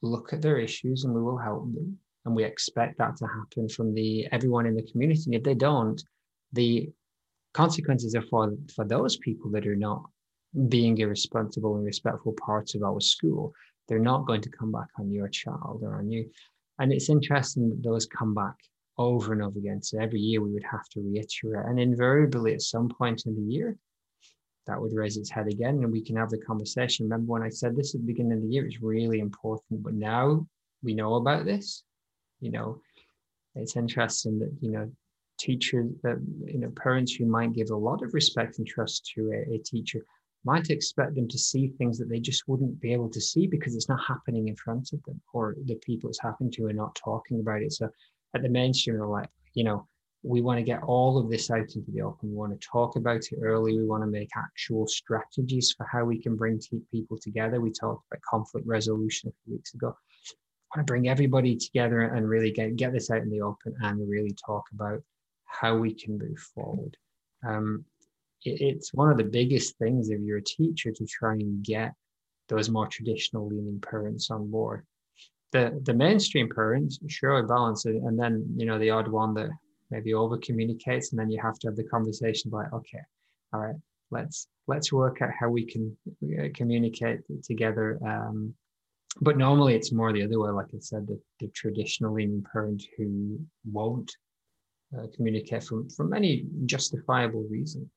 look 0.02 0.32
at 0.32 0.42
their 0.42 0.58
issues 0.58 1.04
and 1.04 1.14
we 1.14 1.22
will 1.22 1.38
help 1.38 1.72
them. 1.72 1.98
And 2.24 2.34
we 2.34 2.44
expect 2.44 2.98
that 2.98 3.16
to 3.16 3.26
happen 3.26 3.68
from 3.68 3.94
the 3.94 4.28
everyone 4.32 4.66
in 4.66 4.76
the 4.76 4.82
community. 4.82 5.22
And 5.26 5.34
if 5.34 5.42
they 5.42 5.54
don't 5.54 6.02
the 6.52 6.88
consequences 7.54 8.14
are 8.14 8.22
for 8.22 8.54
for 8.74 8.84
those 8.84 9.16
people 9.16 9.50
that 9.50 9.66
are 9.66 9.76
not 9.76 10.02
being 10.68 10.96
irresponsible 10.98 11.76
and 11.76 11.84
respectful 11.84 12.34
parts 12.44 12.74
of 12.74 12.82
our 12.82 13.00
school. 13.00 13.52
They're 13.86 13.98
not 13.98 14.26
going 14.26 14.40
to 14.42 14.50
come 14.50 14.72
back 14.72 14.88
on 14.98 15.10
your 15.10 15.28
child 15.28 15.80
or 15.82 15.96
on 15.96 16.10
you. 16.10 16.30
And 16.78 16.92
it's 16.92 17.10
interesting 17.10 17.68
that 17.70 17.82
those 17.82 18.06
come 18.06 18.34
back 18.34 18.54
over 18.98 19.32
and 19.32 19.42
over 19.42 19.58
again. 19.58 19.82
So 19.82 19.98
every 19.98 20.20
year 20.20 20.40
we 20.40 20.52
would 20.52 20.64
have 20.70 20.88
to 20.90 21.00
reiterate, 21.00 21.66
and 21.66 21.80
invariably 21.80 22.54
at 22.54 22.62
some 22.62 22.88
point 22.88 23.26
in 23.26 23.34
the 23.34 23.52
year, 23.52 23.76
that 24.66 24.80
would 24.80 24.92
raise 24.92 25.16
its 25.16 25.30
head 25.30 25.46
again, 25.46 25.82
and 25.82 25.90
we 25.90 26.02
can 26.02 26.16
have 26.16 26.30
the 26.30 26.38
conversation. 26.38 27.06
Remember 27.06 27.32
when 27.32 27.42
I 27.42 27.48
said 27.48 27.74
this 27.74 27.94
at 27.94 28.00
the 28.00 28.06
beginning 28.06 28.32
of 28.32 28.42
the 28.42 28.48
year? 28.48 28.66
It's 28.66 28.82
really 28.82 29.20
important, 29.20 29.82
but 29.82 29.94
now 29.94 30.46
we 30.82 30.94
know 30.94 31.14
about 31.14 31.46
this. 31.46 31.84
You 32.40 32.50
know, 32.50 32.80
it's 33.54 33.76
interesting 33.76 34.38
that 34.40 34.52
you 34.60 34.70
know 34.70 34.90
teachers, 35.38 35.90
that 36.02 36.16
uh, 36.16 36.46
you 36.46 36.58
know, 36.58 36.70
parents 36.70 37.14
who 37.14 37.24
might 37.24 37.54
give 37.54 37.70
a 37.70 37.76
lot 37.76 38.02
of 38.02 38.12
respect 38.12 38.58
and 38.58 38.66
trust 38.66 39.10
to 39.14 39.30
a, 39.32 39.54
a 39.54 39.58
teacher 39.58 40.04
might 40.44 40.70
expect 40.70 41.14
them 41.14 41.28
to 41.28 41.38
see 41.38 41.68
things 41.68 41.98
that 41.98 42.08
they 42.08 42.20
just 42.20 42.46
wouldn't 42.46 42.80
be 42.80 42.92
able 42.92 43.10
to 43.10 43.20
see 43.20 43.46
because 43.46 43.74
it's 43.74 43.88
not 43.88 44.00
happening 44.06 44.48
in 44.48 44.56
front 44.56 44.92
of 44.92 45.02
them 45.04 45.20
or 45.32 45.56
the 45.64 45.74
people 45.76 46.08
it's 46.08 46.20
happening 46.20 46.50
to 46.50 46.66
are 46.66 46.72
not 46.72 46.94
talking 46.94 47.40
about 47.40 47.62
it. 47.62 47.72
So 47.72 47.88
at 48.34 48.42
the 48.42 48.48
mainstream, 48.48 49.00
are 49.00 49.06
like, 49.06 49.28
you 49.54 49.64
know, 49.64 49.86
we 50.22 50.40
want 50.40 50.58
to 50.58 50.64
get 50.64 50.82
all 50.82 51.16
of 51.18 51.30
this 51.30 51.50
out 51.50 51.60
into 51.74 51.90
the 51.92 52.02
open. 52.02 52.30
We 52.30 52.36
want 52.36 52.58
to 52.58 52.66
talk 52.66 52.96
about 52.96 53.20
it 53.30 53.38
early. 53.42 53.78
We 53.78 53.86
want 53.86 54.02
to 54.02 54.08
make 54.08 54.30
actual 54.36 54.86
strategies 54.86 55.72
for 55.76 55.86
how 55.90 56.04
we 56.04 56.20
can 56.20 56.36
bring 56.36 56.60
people 56.90 57.18
together. 57.18 57.60
We 57.60 57.70
talked 57.70 58.04
about 58.10 58.22
conflict 58.28 58.66
resolution 58.66 59.30
a 59.30 59.32
few 59.44 59.54
weeks 59.54 59.74
ago. 59.74 59.88
I 59.88 60.78
want 60.78 60.86
to 60.86 60.90
bring 60.90 61.08
everybody 61.08 61.56
together 61.56 62.00
and 62.00 62.28
really 62.28 62.50
get, 62.50 62.76
get 62.76 62.92
this 62.92 63.10
out 63.10 63.22
in 63.22 63.30
the 63.30 63.42
open 63.42 63.74
and 63.80 64.08
really 64.08 64.34
talk 64.44 64.64
about 64.74 65.02
how 65.44 65.76
we 65.76 65.94
can 65.94 66.18
move 66.18 66.38
forward. 66.54 66.96
Um, 67.46 67.84
it, 68.44 68.60
it's 68.60 68.92
one 68.92 69.10
of 69.10 69.16
the 69.16 69.24
biggest 69.24 69.78
things 69.78 70.10
if 70.10 70.20
you're 70.20 70.38
a 70.38 70.44
teacher 70.44 70.90
to 70.92 71.06
try 71.06 71.34
and 71.34 71.62
get 71.64 71.94
those 72.48 72.68
more 72.68 72.86
traditional 72.86 73.48
leaning 73.48 73.80
parents 73.80 74.30
on 74.30 74.50
board 74.50 74.84
the 75.52 75.80
the 75.84 75.94
mainstream 75.94 76.48
parents 76.48 76.98
sure 77.08 77.42
balance 77.46 77.86
it 77.86 77.96
and 77.96 78.18
then 78.18 78.44
you 78.56 78.66
know 78.66 78.78
the 78.78 78.90
odd 78.90 79.08
one 79.08 79.34
that 79.34 79.48
maybe 79.90 80.12
over 80.14 80.36
communicates 80.38 81.10
and 81.10 81.18
then 81.18 81.30
you 81.30 81.40
have 81.40 81.58
to 81.58 81.68
have 81.68 81.76
the 81.76 81.84
conversation 81.84 82.48
about 82.48 82.72
okay 82.72 83.00
all 83.52 83.60
right 83.60 83.76
let's 84.10 84.48
let's 84.66 84.92
work 84.92 85.22
out 85.22 85.30
how 85.38 85.48
we 85.48 85.64
can 85.64 85.96
uh, 86.38 86.48
communicate 86.54 87.20
together 87.42 87.98
um, 88.06 88.52
but 89.20 89.38
normally 89.38 89.74
it's 89.74 89.92
more 89.92 90.12
the 90.12 90.22
other 90.22 90.38
way 90.38 90.50
like 90.50 90.66
i 90.74 90.78
said 90.78 91.06
the, 91.06 91.18
the 91.40 91.48
traditional 91.48 92.12
leaning 92.12 92.44
parent 92.52 92.82
who 92.96 93.38
won't 93.70 94.10
uh, 94.96 95.06
communicate 95.14 95.64
from 95.64 95.88
from 95.90 96.10
many 96.10 96.46
justifiable 96.66 97.44
reasons. 97.50 97.88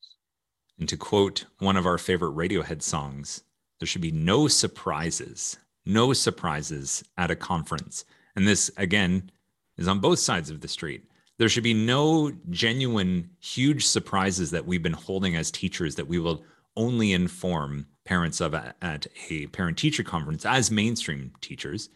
And 0.79 0.89
to 0.89 0.97
quote 0.97 1.45
one 1.59 1.77
of 1.77 1.85
our 1.85 1.97
favorite 1.97 2.35
radiohead 2.35 2.81
songs 2.81 3.43
there 3.79 3.87
should 3.87 4.01
be 4.01 4.11
no 4.11 4.47
surprises 4.47 5.57
no 5.85 6.13
surprises 6.13 7.03
at 7.17 7.31
a 7.31 7.35
conference. 7.35 8.05
And 8.35 8.47
this, 8.47 8.71
again, 8.77 9.31
is 9.77 9.87
on 9.87 9.99
both 9.99 10.19
sides 10.19 10.49
of 10.49 10.61
the 10.61 10.67
street. 10.67 11.05
There 11.37 11.49
should 11.49 11.63
be 11.63 11.73
no 11.73 12.31
genuine, 12.49 13.31
huge 13.39 13.85
surprises 13.85 14.51
that 14.51 14.65
we've 14.65 14.83
been 14.83 14.93
holding 14.93 15.35
as 15.35 15.49
teachers 15.49 15.95
that 15.95 16.07
we 16.07 16.19
will 16.19 16.43
only 16.77 17.13
inform 17.13 17.87
parents 18.05 18.41
of 18.41 18.53
at 18.53 19.07
a 19.29 19.47
parent 19.47 19.77
teacher 19.77 20.03
conference 20.03 20.45
as 20.45 20.71
mainstream 20.71 21.31
teachers, 21.41 21.89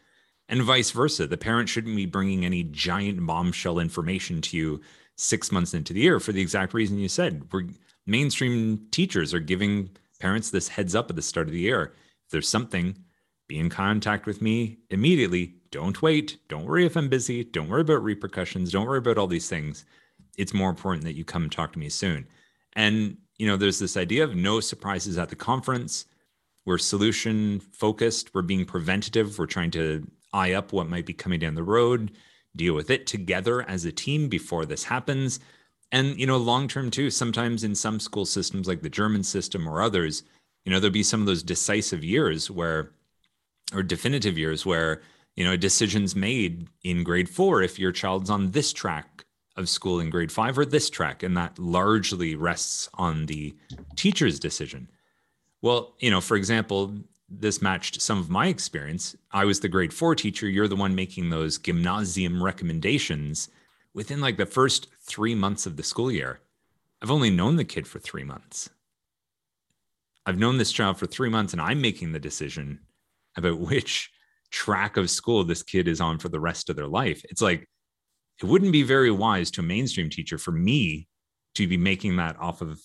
and 0.49 0.61
vice 0.61 0.91
versa. 0.91 1.27
The 1.27 1.37
parent 1.37 1.69
shouldn't 1.69 1.95
be 1.95 2.05
bringing 2.05 2.45
any 2.45 2.63
giant 2.63 3.25
bombshell 3.25 3.79
information 3.79 4.41
to 4.41 4.57
you 4.57 4.81
six 5.15 5.51
months 5.51 5.73
into 5.73 5.93
the 5.93 6.01
year 6.01 6.19
for 6.19 6.31
the 6.31 6.41
exact 6.41 6.73
reason 6.73 6.99
you 6.99 7.07
said. 7.07 7.47
We're 7.51 7.67
mainstream 8.05 8.87
teachers 8.91 9.33
are 9.33 9.39
giving 9.39 9.89
parents 10.19 10.49
this 10.49 10.67
heads 10.67 10.95
up 10.95 11.09
at 11.09 11.15
the 11.15 11.21
start 11.21 11.47
of 11.47 11.53
the 11.53 11.59
year. 11.59 11.93
If 12.25 12.31
there's 12.31 12.47
something 12.47 12.95
be 13.47 13.59
in 13.59 13.69
contact 13.69 14.25
with 14.25 14.41
me 14.41 14.79
immediately. 14.89 15.55
Don't 15.71 16.01
wait. 16.01 16.37
Don't 16.47 16.65
worry 16.65 16.85
if 16.85 16.95
I'm 16.95 17.09
busy. 17.09 17.43
Don't 17.43 17.69
worry 17.69 17.81
about 17.81 18.03
repercussions. 18.03 18.71
Don't 18.71 18.87
worry 18.87 18.97
about 18.97 19.17
all 19.17 19.27
these 19.27 19.49
things. 19.49 19.85
It's 20.37 20.53
more 20.53 20.69
important 20.69 21.03
that 21.05 21.15
you 21.15 21.23
come 21.23 21.49
talk 21.49 21.73
to 21.73 21.79
me 21.79 21.89
soon. 21.89 22.27
And, 22.73 23.17
you 23.37 23.47
know, 23.47 23.57
there's 23.57 23.79
this 23.79 23.97
idea 23.97 24.23
of 24.23 24.35
no 24.35 24.59
surprises 24.59 25.17
at 25.17 25.29
the 25.29 25.35
conference. 25.35 26.05
We're 26.65 26.77
solution 26.77 27.59
focused. 27.59 28.33
We're 28.33 28.41
being 28.41 28.65
preventative. 28.65 29.37
We're 29.37 29.45
trying 29.45 29.71
to 29.71 30.05
eye 30.33 30.53
up 30.53 30.73
what 30.73 30.89
might 30.89 31.05
be 31.05 31.13
coming 31.13 31.39
down 31.39 31.55
the 31.55 31.63
road, 31.63 32.11
deal 32.55 32.73
with 32.73 32.89
it 32.89 33.07
together 33.07 33.61
as 33.69 33.85
a 33.85 33.91
team 33.91 34.27
before 34.27 34.65
this 34.65 34.83
happens. 34.83 35.39
And, 35.91 36.19
you 36.19 36.27
know, 36.27 36.37
long 36.37 36.67
term 36.67 36.91
too, 36.91 37.09
sometimes 37.09 37.63
in 37.63 37.75
some 37.75 37.99
school 37.99 38.25
systems 38.25 38.67
like 38.67 38.81
the 38.81 38.89
German 38.89 39.23
system 39.23 39.67
or 39.67 39.81
others, 39.81 40.23
you 40.65 40.71
know, 40.71 40.79
there'll 40.79 40.91
be 40.91 41.03
some 41.03 41.21
of 41.21 41.27
those 41.27 41.43
decisive 41.43 42.03
years 42.03 42.51
where 42.51 42.91
or 43.73 43.83
definitive 43.83 44.37
years 44.37 44.65
where 44.65 45.01
you 45.35 45.43
know 45.43 45.53
a 45.53 45.57
decision's 45.57 46.15
made 46.15 46.67
in 46.83 47.03
grade 47.03 47.29
four 47.29 47.61
if 47.61 47.79
your 47.79 47.91
child's 47.91 48.29
on 48.29 48.51
this 48.51 48.71
track 48.71 49.25
of 49.55 49.69
school 49.69 49.99
in 49.99 50.09
grade 50.09 50.31
five 50.31 50.57
or 50.57 50.65
this 50.65 50.89
track 50.89 51.23
and 51.23 51.35
that 51.37 51.57
largely 51.57 52.35
rests 52.35 52.89
on 52.95 53.25
the 53.25 53.55
teacher's 53.95 54.39
decision. 54.39 54.89
Well 55.61 55.95
you 55.99 56.11
know 56.11 56.21
for 56.21 56.37
example 56.37 56.95
this 57.27 57.61
matched 57.61 58.01
some 58.01 58.19
of 58.19 58.29
my 58.29 58.47
experience. 58.47 59.15
I 59.31 59.45
was 59.45 59.59
the 59.59 59.67
grade 59.67 59.93
four 59.93 60.15
teacher 60.15 60.47
you're 60.47 60.67
the 60.67 60.75
one 60.75 60.95
making 60.95 61.29
those 61.29 61.57
gymnasium 61.57 62.43
recommendations 62.43 63.49
within 63.93 64.21
like 64.21 64.37
the 64.37 64.45
first 64.45 64.87
three 65.01 65.35
months 65.35 65.65
of 65.65 65.77
the 65.77 65.83
school 65.83 66.11
year. 66.11 66.39
I've 67.01 67.11
only 67.11 67.29
known 67.29 67.55
the 67.55 67.65
kid 67.65 67.87
for 67.87 67.99
three 67.99 68.23
months. 68.23 68.69
I've 70.25 70.39
known 70.39 70.57
this 70.57 70.71
child 70.71 70.97
for 70.97 71.05
three 71.05 71.29
months 71.29 71.53
and 71.53 71.61
i'm 71.61 71.81
making 71.81 72.11
the 72.11 72.19
decision 72.19 72.79
about 73.37 73.59
which 73.59 74.09
track 74.51 74.97
of 74.97 75.09
school 75.09 75.43
this 75.43 75.63
kid 75.63 75.87
is 75.87 76.01
on 76.01 76.17
for 76.17 76.29
the 76.29 76.39
rest 76.39 76.69
of 76.69 76.75
their 76.75 76.87
life. 76.87 77.21
It's 77.29 77.41
like, 77.41 77.67
it 78.41 78.45
wouldn't 78.45 78.71
be 78.71 78.83
very 78.83 79.11
wise 79.11 79.51
to 79.51 79.61
a 79.61 79.63
mainstream 79.63 80.09
teacher 80.09 80.37
for 80.37 80.51
me 80.51 81.07
to 81.55 81.67
be 81.67 81.77
making 81.77 82.17
that 82.17 82.37
off 82.39 82.61
of 82.61 82.79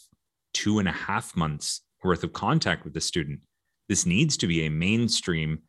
two 0.55 0.79
and 0.79 0.89
a 0.89 0.93
half 0.93 1.37
months 1.37 1.83
worth 2.03 2.25
of 2.25 2.33
contact 2.33 2.85
with 2.85 2.95
the 2.95 3.01
student. 3.01 3.41
This 3.89 4.07
needs 4.07 4.37
to 4.39 4.47
be 4.47 4.65
a 4.65 4.71
mainstream 4.71 5.63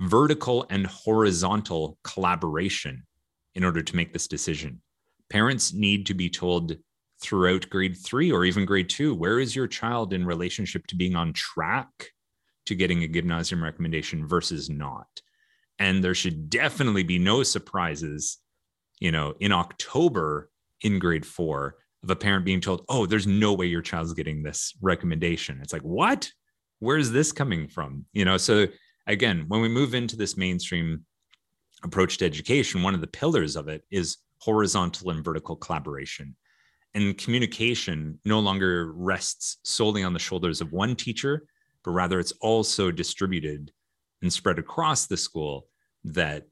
vertical 0.00 0.66
and 0.70 0.86
horizontal 0.86 1.98
collaboration 2.04 3.04
in 3.54 3.64
order 3.64 3.82
to 3.82 3.96
make 3.96 4.12
this 4.12 4.26
decision. 4.26 4.82
Parents 5.30 5.72
need 5.72 6.06
to 6.06 6.14
be 6.14 6.28
told 6.28 6.76
throughout 7.22 7.70
grade 7.70 7.96
three 7.96 8.30
or 8.30 8.44
even 8.44 8.66
grade 8.66 8.88
two 8.88 9.14
where 9.14 9.38
is 9.40 9.56
your 9.56 9.66
child 9.66 10.12
in 10.12 10.26
relationship 10.26 10.86
to 10.86 10.96
being 10.96 11.14
on 11.16 11.32
track 11.32 12.10
to 12.66 12.74
getting 12.74 13.02
a 13.02 13.08
gymnasium 13.08 13.62
recommendation 13.62 14.26
versus 14.26 14.70
not. 14.70 15.06
And 15.78 16.02
there 16.02 16.14
should 16.14 16.48
definitely 16.50 17.02
be 17.02 17.18
no 17.18 17.42
surprises, 17.42 18.38
you 19.00 19.12
know, 19.12 19.34
in 19.40 19.52
October 19.52 20.50
in 20.82 20.98
grade 20.98 21.26
four 21.26 21.76
of 22.02 22.10
a 22.10 22.16
parent 22.16 22.44
being 22.44 22.60
told, 22.60 22.84
oh, 22.88 23.06
there's 23.06 23.26
no 23.26 23.54
way 23.54 23.66
your 23.66 23.82
child's 23.82 24.12
getting 24.12 24.42
this 24.42 24.74
recommendation. 24.80 25.58
It's 25.62 25.72
like, 25.72 25.82
what? 25.82 26.30
Where's 26.78 27.10
this 27.10 27.32
coming 27.32 27.66
from? 27.66 28.04
You 28.12 28.24
know, 28.24 28.36
so 28.36 28.66
again, 29.06 29.46
when 29.48 29.60
we 29.60 29.68
move 29.68 29.94
into 29.94 30.16
this 30.16 30.36
mainstream 30.36 31.04
approach 31.82 32.18
to 32.18 32.24
education, 32.24 32.82
one 32.82 32.94
of 32.94 33.00
the 33.00 33.06
pillars 33.06 33.56
of 33.56 33.68
it 33.68 33.82
is 33.90 34.18
horizontal 34.38 35.10
and 35.10 35.24
vertical 35.24 35.56
collaboration. 35.56 36.36
And 36.94 37.16
communication 37.18 38.20
no 38.24 38.38
longer 38.38 38.92
rests 38.92 39.58
solely 39.64 40.04
on 40.04 40.12
the 40.12 40.18
shoulders 40.18 40.60
of 40.60 40.72
one 40.72 40.94
teacher, 40.94 41.46
but 41.84 41.92
rather 41.92 42.18
it's 42.18 42.32
also 42.40 42.90
distributed 42.90 43.70
and 44.22 44.32
spread 44.32 44.58
across 44.58 45.06
the 45.06 45.16
school 45.16 45.66
that 46.04 46.46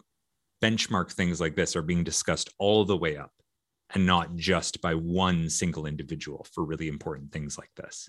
benchmark 0.63 1.11
things 1.11 1.41
like 1.41 1.57
this 1.57 1.75
are 1.75 1.83
being 1.83 2.05
discussed 2.05 2.51
all 2.59 2.85
the 2.85 2.97
way 2.97 3.17
up 3.17 3.33
and 3.95 4.07
not 4.07 4.37
just 4.37 4.81
by 4.81 4.95
one 4.95 5.49
single 5.49 5.87
individual 5.87 6.47
for 6.53 6.65
really 6.65 6.89
important 6.89 7.33
things 7.33 7.59
like 7.59 7.71
this. 7.77 8.09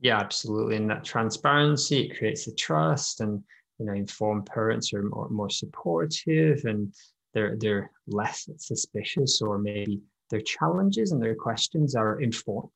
Yeah, 0.00 0.18
absolutely. 0.18 0.76
And 0.76 0.90
that 0.90 1.04
transparency, 1.04 2.06
it 2.06 2.18
creates 2.18 2.46
the 2.46 2.54
trust 2.54 3.20
and 3.20 3.42
you 3.78 3.86
know, 3.86 3.92
informed 3.92 4.46
parents 4.46 4.92
are 4.92 5.02
more, 5.02 5.28
more 5.30 5.50
supportive 5.50 6.64
and 6.64 6.94
they're 7.32 7.56
they're 7.56 7.90
less 8.06 8.48
suspicious 8.58 9.40
or 9.40 9.58
maybe 9.58 10.00
their 10.30 10.40
challenges 10.40 11.12
and 11.12 11.22
their 11.22 11.34
questions 11.34 11.94
are 11.94 12.20
informed 12.20 12.70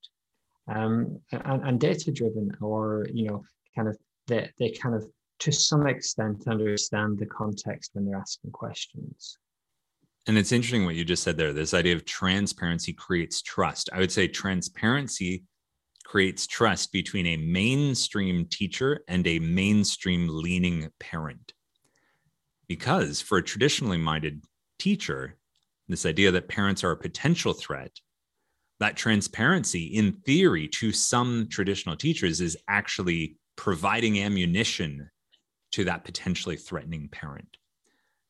um, 0.68 1.20
and, 1.32 1.62
and 1.66 1.80
data 1.80 2.10
driven 2.12 2.50
or 2.60 3.06
you 3.12 3.28
know 3.28 3.44
kind 3.74 3.88
of 3.88 3.98
they, 4.26 4.50
they 4.58 4.70
kind 4.70 4.94
of 4.94 5.04
to 5.40 5.52
some 5.52 5.86
extent 5.86 6.44
understand 6.46 7.18
the 7.18 7.26
context 7.26 7.90
when 7.94 8.06
they're 8.06 8.16
asking 8.16 8.50
questions. 8.52 9.38
And 10.26 10.38
it's 10.38 10.52
interesting 10.52 10.86
what 10.86 10.94
you 10.94 11.04
just 11.04 11.22
said 11.22 11.36
there 11.36 11.52
this 11.52 11.74
idea 11.74 11.94
of 11.94 12.04
transparency 12.04 12.92
creates 12.92 13.42
trust. 13.42 13.90
I 13.92 13.98
would 13.98 14.12
say 14.12 14.28
transparency 14.28 15.44
creates 16.04 16.46
trust 16.46 16.92
between 16.92 17.26
a 17.26 17.36
mainstream 17.36 18.46
teacher 18.46 19.00
and 19.08 19.26
a 19.26 19.38
mainstream 19.38 20.28
leaning 20.28 20.88
parent. 21.00 21.52
Because 22.68 23.20
for 23.20 23.38
a 23.38 23.42
traditionally 23.42 23.98
minded 23.98 24.44
teacher 24.78 25.36
this 25.88 26.06
idea 26.06 26.30
that 26.30 26.48
parents 26.48 26.82
are 26.82 26.92
a 26.92 26.96
potential 26.96 27.52
threat 27.52 27.92
that 28.84 28.96
transparency 28.96 29.84
in 29.84 30.12
theory 30.26 30.68
to 30.68 30.92
some 30.92 31.48
traditional 31.50 31.96
teachers 31.96 32.42
is 32.42 32.54
actually 32.68 33.34
providing 33.56 34.20
ammunition 34.20 35.08
to 35.72 35.84
that 35.84 36.04
potentially 36.04 36.54
threatening 36.54 37.08
parent 37.08 37.56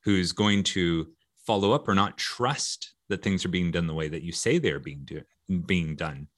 who's 0.05 0.31
going 0.31 0.63
to 0.63 1.09
follow 1.45 1.73
up 1.73 1.89
or 1.89 1.95
not 1.97 2.17
trust 2.17 2.95
that 3.09 3.21
things 3.21 3.45
are 3.45 3.49
being 3.49 3.73
done 3.73 3.89
the 3.89 3.95
way 3.95 4.07
that 4.07 4.23
you 4.23 4.31
say 4.31 4.59
they're 4.59 4.79
being 4.79 5.05
do, 5.05 5.23
being 5.67 5.97
done. 5.97 6.29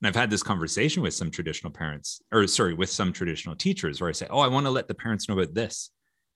And 0.00 0.08
I've 0.08 0.16
had 0.16 0.30
this 0.30 0.42
conversation 0.42 1.02
with 1.02 1.12
some 1.12 1.30
traditional 1.30 1.70
parents, 1.70 2.22
or 2.32 2.46
sorry, 2.46 2.72
with 2.72 2.88
some 2.88 3.12
traditional 3.12 3.56
teachers, 3.56 4.00
where 4.00 4.08
I 4.08 4.14
say, 4.14 4.26
"Oh, 4.30 4.40
I 4.40 4.48
want 4.48 4.64
to 4.64 4.70
let 4.70 4.88
the 4.88 4.94
parents 4.94 5.28
know 5.28 5.38
about 5.38 5.52
this 5.52 5.90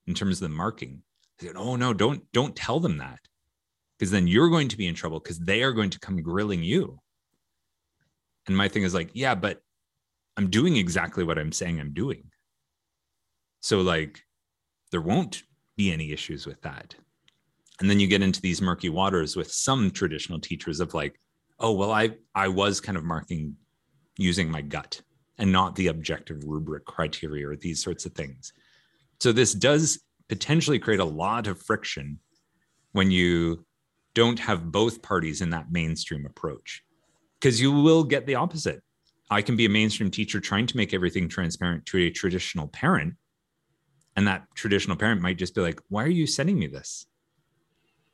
in 0.05 0.13
terms 0.13 0.39
of 0.39 0.47
the 0.47 0.55
marking." 0.55 1.01
I 1.39 1.45
said, 1.45 1.55
"Oh 1.55 1.75
no, 1.75 1.91
don't 1.91 2.23
don't 2.33 2.55
tell 2.55 2.79
them 2.79 2.97
that, 2.99 3.19
because 3.97 4.11
then 4.11 4.27
you're 4.27 4.49
going 4.49 4.67
to 4.67 4.77
be 4.77 4.85
in 4.85 4.93
trouble 4.93 5.19
because 5.19 5.39
they 5.39 5.63
are 5.63 5.73
going 5.73 5.89
to 5.89 5.99
come 5.99 6.21
grilling 6.21 6.61
you." 6.61 7.01
And 8.47 8.57
my 8.57 8.67
thing 8.67 8.83
is 8.83 8.93
like, 8.93 9.11
"Yeah, 9.13 9.35
but 9.35 9.61
I'm 10.37 10.49
doing 10.49 10.75
exactly 10.75 11.23
what 11.23 11.37
I'm 11.37 11.51
saying 11.51 11.79
I'm 11.79 11.93
doing." 11.93 12.31
So 13.61 13.81
like, 13.81 14.21
there 14.91 15.01
won't 15.01 15.43
be 15.77 15.91
any 15.91 16.11
issues 16.11 16.45
with 16.45 16.61
that. 16.61 16.95
And 17.79 17.89
then 17.89 17.99
you 17.99 18.07
get 18.07 18.21
into 18.21 18.41
these 18.41 18.61
murky 18.61 18.89
waters 18.89 19.35
with 19.35 19.51
some 19.51 19.89
traditional 19.89 20.39
teachers 20.39 20.79
of 20.79 20.93
like, 20.93 21.19
oh, 21.59 21.71
well, 21.71 21.91
I, 21.91 22.11
I 22.35 22.47
was 22.47 22.79
kind 22.79 22.97
of 22.97 23.03
marking 23.03 23.55
using 24.17 24.51
my 24.51 24.61
gut 24.61 25.01
and 25.37 25.51
not 25.51 25.75
the 25.75 25.87
objective 25.87 26.43
rubric 26.45 26.85
criteria 26.85 27.47
or 27.47 27.55
these 27.55 27.83
sorts 27.83 28.05
of 28.05 28.13
things. 28.13 28.53
So 29.19 29.31
this 29.31 29.53
does 29.53 29.99
potentially 30.29 30.79
create 30.79 30.99
a 30.99 31.05
lot 31.05 31.47
of 31.47 31.61
friction 31.61 32.19
when 32.91 33.09
you 33.09 33.65
don't 34.13 34.39
have 34.39 34.71
both 34.71 35.01
parties 35.01 35.41
in 35.41 35.49
that 35.51 35.71
mainstream 35.71 36.25
approach 36.25 36.83
because 37.41 37.59
you 37.59 37.71
will 37.71 38.03
get 38.03 38.25
the 38.27 38.35
opposite. 38.35 38.83
I 39.29 39.41
can 39.41 39.55
be 39.55 39.65
a 39.65 39.69
mainstream 39.69 40.11
teacher 40.11 40.39
trying 40.39 40.67
to 40.67 40.77
make 40.77 40.93
everything 40.93 41.27
transparent 41.27 41.85
to 41.87 41.97
a 41.97 42.11
traditional 42.11 42.67
parent. 42.67 43.15
And 44.15 44.27
that 44.27 44.43
traditional 44.55 44.97
parent 44.97 45.21
might 45.21 45.37
just 45.37 45.55
be 45.55 45.61
like, 45.61 45.79
why 45.89 46.03
are 46.03 46.09
you 46.09 46.27
sending 46.27 46.59
me 46.59 46.67
this? 46.67 47.05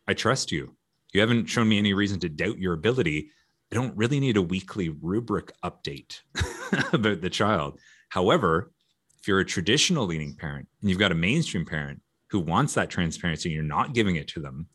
I 0.07 0.13
trust 0.13 0.51
you. 0.51 0.77
You 1.13 1.21
haven't 1.21 1.47
shown 1.47 1.67
me 1.67 1.77
any 1.77 1.93
reason 1.93 2.19
to 2.21 2.29
doubt 2.29 2.59
your 2.59 2.73
ability. 2.73 3.31
I 3.71 3.75
don't 3.75 3.97
really 3.97 4.19
need 4.19 4.37
a 4.37 4.41
weekly 4.41 4.89
rubric 4.89 5.51
update 5.63 6.21
about 6.93 7.21
the 7.21 7.29
child. 7.29 7.79
However, 8.09 8.71
if 9.19 9.27
you're 9.27 9.39
a 9.39 9.45
traditional 9.45 10.05
leaning 10.05 10.35
parent 10.35 10.67
and 10.81 10.89
you've 10.89 10.99
got 10.99 11.11
a 11.11 11.15
mainstream 11.15 11.65
parent 11.65 12.01
who 12.29 12.39
wants 12.39 12.75
that 12.75 12.89
transparency 12.89 13.49
and 13.49 13.55
you're 13.55 13.63
not 13.63 13.93
giving 13.93 14.15
it 14.15 14.27
to 14.29 14.39
them, 14.39 14.67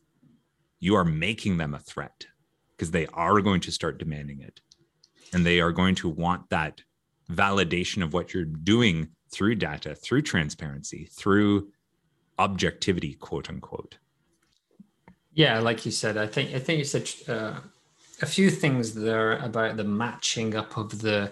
you 0.79 0.95
are 0.95 1.05
making 1.05 1.57
them 1.57 1.73
a 1.73 1.79
threat 1.79 2.25
because 2.75 2.91
they 2.91 3.07
are 3.13 3.41
going 3.41 3.61
to 3.61 3.71
start 3.71 3.97
demanding 3.97 4.41
it. 4.41 4.61
And 5.33 5.45
they 5.45 5.59
are 5.59 5.71
going 5.71 5.95
to 5.95 6.09
want 6.09 6.49
that 6.49 6.81
validation 7.31 8.03
of 8.03 8.13
what 8.13 8.33
you're 8.33 8.45
doing 8.45 9.09
through 9.31 9.55
data, 9.55 9.95
through 9.95 10.21
transparency, 10.21 11.09
through 11.11 11.69
objectivity, 12.37 13.13
quote 13.15 13.49
unquote. 13.49 13.97
Yeah, 15.33 15.59
like 15.59 15.85
you 15.85 15.91
said, 15.91 16.17
I 16.17 16.27
think 16.27 16.53
I 16.53 16.59
think 16.59 16.79
you 16.79 16.85
said 16.85 17.09
uh, 17.27 17.59
a 18.21 18.25
few 18.25 18.51
things 18.51 18.93
there 18.93 19.37
about 19.39 19.77
the 19.77 19.83
matching 19.83 20.55
up 20.55 20.77
of 20.77 21.01
the 21.01 21.31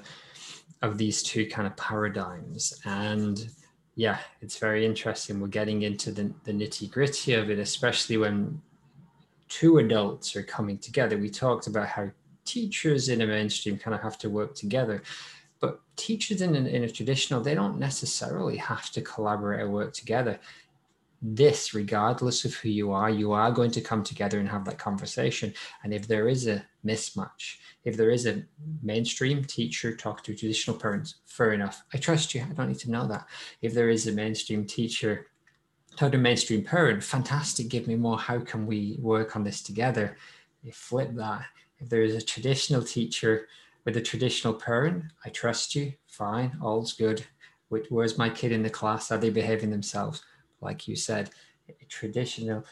of 0.81 0.97
these 0.97 1.21
two 1.21 1.45
kind 1.45 1.67
of 1.67 1.77
paradigms, 1.77 2.73
and 2.85 3.47
yeah, 3.95 4.17
it's 4.41 4.57
very 4.57 4.85
interesting. 4.85 5.39
We're 5.39 5.47
getting 5.47 5.83
into 5.83 6.11
the, 6.11 6.33
the 6.45 6.51
nitty 6.51 6.89
gritty 6.89 7.33
of 7.33 7.51
it, 7.51 7.59
especially 7.59 8.17
when 8.17 8.61
two 9.51 9.79
adults 9.79 10.35
are 10.35 10.43
coming 10.43 10.77
together. 10.77 11.17
We 11.17 11.29
talked 11.29 11.67
about 11.67 11.87
how 11.87 12.09
teachers 12.45 13.09
in 13.09 13.21
a 13.21 13.27
mainstream 13.27 13.77
kind 13.77 13.93
of 13.93 14.01
have 14.01 14.17
to 14.19 14.29
work 14.29 14.55
together, 14.55 15.03
but 15.59 15.81
teachers 15.97 16.41
in, 16.41 16.55
in 16.55 16.83
a 16.83 16.89
traditional, 16.89 17.41
they 17.41 17.53
don't 17.53 17.77
necessarily 17.77 18.55
have 18.55 18.89
to 18.91 19.01
collaborate 19.01 19.59
or 19.59 19.69
work 19.69 19.93
together 19.93 20.39
this, 21.21 21.73
regardless 21.73 22.45
of 22.45 22.55
who 22.55 22.69
you 22.69 22.91
are, 22.91 23.09
you 23.09 23.31
are 23.31 23.51
going 23.51 23.69
to 23.71 23.81
come 23.81 24.03
together 24.03 24.39
and 24.39 24.49
have 24.49 24.65
that 24.65 24.79
conversation. 24.79 25.53
And 25.83 25.93
if 25.93 26.07
there 26.07 26.27
is 26.27 26.47
a 26.47 26.65
mismatch, 26.83 27.57
if 27.83 27.95
there 27.95 28.09
is 28.09 28.25
a 28.25 28.43
mainstream 28.81 29.43
teacher 29.43 29.95
talk 29.95 30.23
to 30.23 30.35
traditional 30.35 30.77
parents, 30.77 31.15
fair 31.25 31.53
enough. 31.53 31.83
I 31.93 31.97
trust 31.97 32.33
you. 32.33 32.41
I 32.41 32.53
don't 32.53 32.69
need 32.69 32.79
to 32.79 32.91
know 32.91 33.07
that. 33.07 33.27
If 33.61 33.73
there 33.73 33.89
is 33.89 34.07
a 34.07 34.11
mainstream 34.11 34.65
teacher 34.65 35.27
talk 35.95 36.11
to 36.11 36.17
mainstream 36.17 36.63
parent, 36.63 37.03
fantastic. 37.03 37.69
Give 37.69 37.87
me 37.87 37.95
more. 37.95 38.17
How 38.17 38.39
can 38.39 38.65
we 38.65 38.97
work 38.99 39.35
on 39.35 39.43
this 39.43 39.61
together? 39.61 40.17
You 40.63 40.71
flip 40.71 41.11
that. 41.15 41.45
If 41.79 41.89
there 41.89 42.03
is 42.03 42.15
a 42.15 42.21
traditional 42.21 42.83
teacher 42.83 43.47
with 43.85 43.97
a 43.97 44.01
traditional 44.01 44.53
parent, 44.53 45.05
I 45.25 45.29
trust 45.29 45.75
you. 45.75 45.93
Fine, 46.07 46.57
all's 46.61 46.93
good. 46.93 47.25
Where's 47.89 48.17
my 48.17 48.29
kid 48.29 48.51
in 48.51 48.63
the 48.63 48.69
class? 48.69 49.11
Are 49.11 49.17
they 49.17 49.29
behaving 49.29 49.71
themselves? 49.71 50.23
like 50.61 50.87
you 50.87 50.95
said, 50.95 51.31
a 51.67 51.85
traditional, 51.85 52.63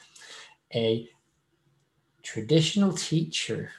a 0.74 1.10
traditional 2.22 2.94
teacher 2.94 3.72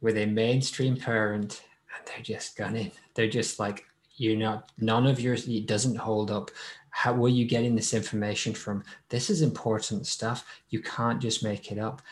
with 0.00 0.16
a 0.16 0.26
mainstream 0.26 0.96
parent, 0.96 1.62
and 1.96 2.06
they're 2.06 2.22
just 2.22 2.56
gunning. 2.56 2.92
They're 3.14 3.28
just 3.28 3.58
like, 3.58 3.86
you're 4.16 4.36
not, 4.36 4.70
none 4.78 5.06
of 5.06 5.18
yours, 5.18 5.48
it 5.48 5.66
doesn't 5.66 5.96
hold 5.96 6.30
up. 6.30 6.50
How 6.94 7.12
were 7.12 7.28
you 7.28 7.44
getting 7.46 7.74
this 7.74 7.94
information 7.94 8.54
from? 8.54 8.84
This 9.08 9.28
is 9.28 9.42
important 9.42 10.06
stuff. 10.06 10.44
You 10.68 10.80
can't 10.80 11.20
just 11.20 11.42
make 11.42 11.72
it 11.72 11.78
up. 11.78 12.02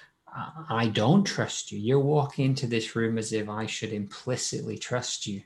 I 0.68 0.88
don't 0.88 1.24
trust 1.24 1.70
you. 1.70 1.78
You're 1.78 2.00
walking 2.00 2.46
into 2.46 2.66
this 2.66 2.96
room 2.96 3.18
as 3.18 3.32
if 3.32 3.48
I 3.48 3.66
should 3.66 3.92
implicitly 3.92 4.78
trust 4.78 5.26
you. 5.26 5.42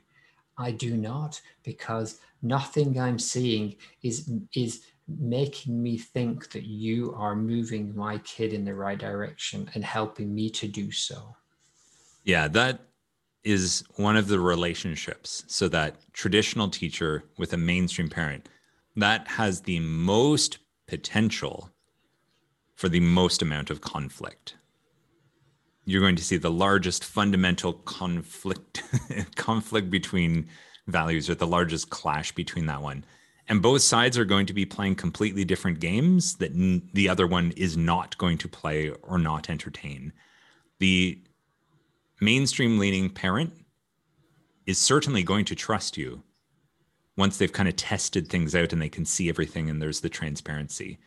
I 0.57 0.71
do 0.71 0.95
not, 0.95 1.41
because 1.63 2.19
nothing 2.41 2.99
I'm 2.99 3.19
seeing 3.19 3.75
is 4.03 4.31
is 4.53 4.85
making 5.07 5.81
me 5.83 5.97
think 5.97 6.49
that 6.51 6.63
you 6.63 7.13
are 7.15 7.35
moving 7.35 7.95
my 7.95 8.17
kid 8.19 8.53
in 8.53 8.65
the 8.65 8.73
right 8.73 8.97
direction 8.97 9.69
and 9.75 9.83
helping 9.83 10.33
me 10.33 10.49
to 10.49 10.67
do 10.67 10.91
so. 10.91 11.35
Yeah, 12.23 12.47
that 12.47 12.79
is 13.43 13.83
one 13.97 14.17
of 14.17 14.27
the 14.27 14.39
relationships. 14.39 15.43
So 15.47 15.67
that 15.69 15.97
traditional 16.13 16.69
teacher 16.69 17.23
with 17.37 17.53
a 17.53 17.57
mainstream 17.57 18.09
parent, 18.09 18.49
that 18.95 19.27
has 19.27 19.61
the 19.61 19.79
most 19.79 20.59
potential 20.87 21.71
for 22.75 22.89
the 22.89 22.99
most 22.99 23.41
amount 23.41 23.69
of 23.69 23.81
conflict. 23.81 24.55
You're 25.85 26.01
going 26.01 26.15
to 26.15 26.23
see 26.23 26.37
the 26.37 26.51
largest 26.51 27.03
fundamental 27.03 27.73
conflict 27.73 28.83
conflict 29.35 29.89
between 29.89 30.47
values 30.87 31.29
or 31.29 31.35
the 31.35 31.47
largest 31.47 31.89
clash 31.89 32.31
between 32.31 32.65
that 32.67 32.81
one 32.81 33.05
and 33.47 33.61
both 33.61 33.81
sides 33.81 34.17
are 34.17 34.25
going 34.25 34.45
to 34.47 34.53
be 34.53 34.65
playing 34.65 34.95
completely 34.95 35.45
different 35.45 35.79
games 35.79 36.35
that 36.35 36.51
n- 36.51 36.89
the 36.93 37.09
other 37.09 37.27
one 37.27 37.51
is 37.55 37.77
not 37.77 38.17
going 38.17 38.37
to 38.37 38.47
play 38.47 38.91
or 39.03 39.17
not 39.17 39.49
entertain 39.49 40.13
the 40.79 41.19
mainstream 42.21 42.77
leaning 42.77 43.09
parent 43.09 43.53
is 44.65 44.77
certainly 44.77 45.23
going 45.23 45.45
to 45.45 45.55
trust 45.55 45.97
you 45.97 46.21
once 47.17 47.37
they've 47.37 47.53
kind 47.53 47.69
of 47.69 47.75
tested 47.75 48.27
things 48.27 48.55
out 48.55 48.73
and 48.73 48.81
they 48.81 48.89
can 48.89 49.05
see 49.05 49.29
everything 49.29 49.69
and 49.69 49.81
there's 49.81 50.01
the 50.01 50.09
transparency. 50.09 50.97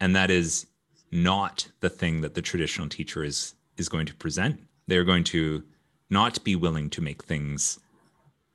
And 0.00 0.14
that 0.14 0.30
is 0.30 0.66
not 1.10 1.68
the 1.80 1.88
thing 1.88 2.20
that 2.20 2.34
the 2.34 2.42
traditional 2.42 2.88
teacher 2.88 3.24
is 3.24 3.54
is 3.76 3.88
going 3.88 4.06
to 4.06 4.14
present. 4.14 4.60
They're 4.86 5.04
going 5.04 5.24
to 5.24 5.62
not 6.08 6.42
be 6.44 6.56
willing 6.56 6.90
to 6.90 7.02
make 7.02 7.24
things 7.24 7.78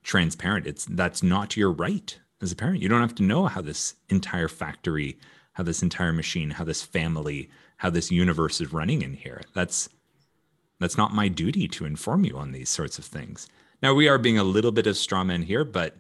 transparent. 0.03 0.67
It's 0.67 0.85
that's 0.85 1.23
not 1.23 1.57
your 1.57 1.71
right 1.71 2.17
as 2.41 2.51
a 2.51 2.55
parent. 2.55 2.81
You 2.81 2.89
don't 2.89 3.01
have 3.01 3.15
to 3.15 3.23
know 3.23 3.45
how 3.47 3.61
this 3.61 3.95
entire 4.09 4.47
factory, 4.47 5.17
how 5.53 5.63
this 5.63 5.83
entire 5.83 6.13
machine, 6.13 6.51
how 6.51 6.63
this 6.63 6.81
family, 6.81 7.49
how 7.77 7.89
this 7.89 8.11
universe 8.11 8.61
is 8.61 8.73
running 8.73 9.01
in 9.01 9.13
here. 9.13 9.41
That's 9.53 9.89
that's 10.79 10.97
not 10.97 11.13
my 11.13 11.27
duty 11.27 11.67
to 11.67 11.85
inform 11.85 12.25
you 12.25 12.37
on 12.37 12.51
these 12.51 12.69
sorts 12.69 12.97
of 12.97 13.05
things. 13.05 13.47
Now 13.83 13.93
we 13.93 14.07
are 14.07 14.17
being 14.17 14.37
a 14.37 14.43
little 14.43 14.71
bit 14.71 14.87
of 14.87 14.97
straw 14.97 15.23
man 15.23 15.43
here, 15.43 15.63
but 15.63 15.95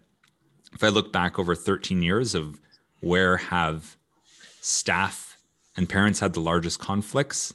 if 0.73 0.83
I 0.83 0.89
look 0.89 1.11
back 1.11 1.37
over 1.37 1.55
13 1.55 2.01
years 2.01 2.35
of 2.35 2.59
where 3.01 3.37
have 3.37 3.97
staff 4.61 5.37
and 5.75 5.89
parents 5.89 6.19
had 6.19 6.33
the 6.33 6.39
largest 6.39 6.79
conflicts, 6.79 7.53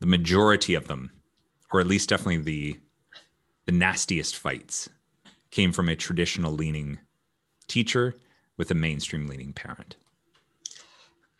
the 0.00 0.06
majority 0.06 0.74
of 0.74 0.88
them, 0.88 1.10
or 1.72 1.80
at 1.80 1.86
least 1.86 2.08
definitely 2.08 2.38
the 2.38 2.80
the 3.66 3.72
nastiest 3.72 4.34
fights, 4.34 4.88
came 5.50 5.72
from 5.72 5.90
a 5.90 5.96
traditional 5.96 6.52
leaning 6.52 6.98
teacher 7.66 8.14
with 8.56 8.70
a 8.70 8.74
mainstream 8.74 9.26
leaning 9.26 9.52
parent. 9.52 9.96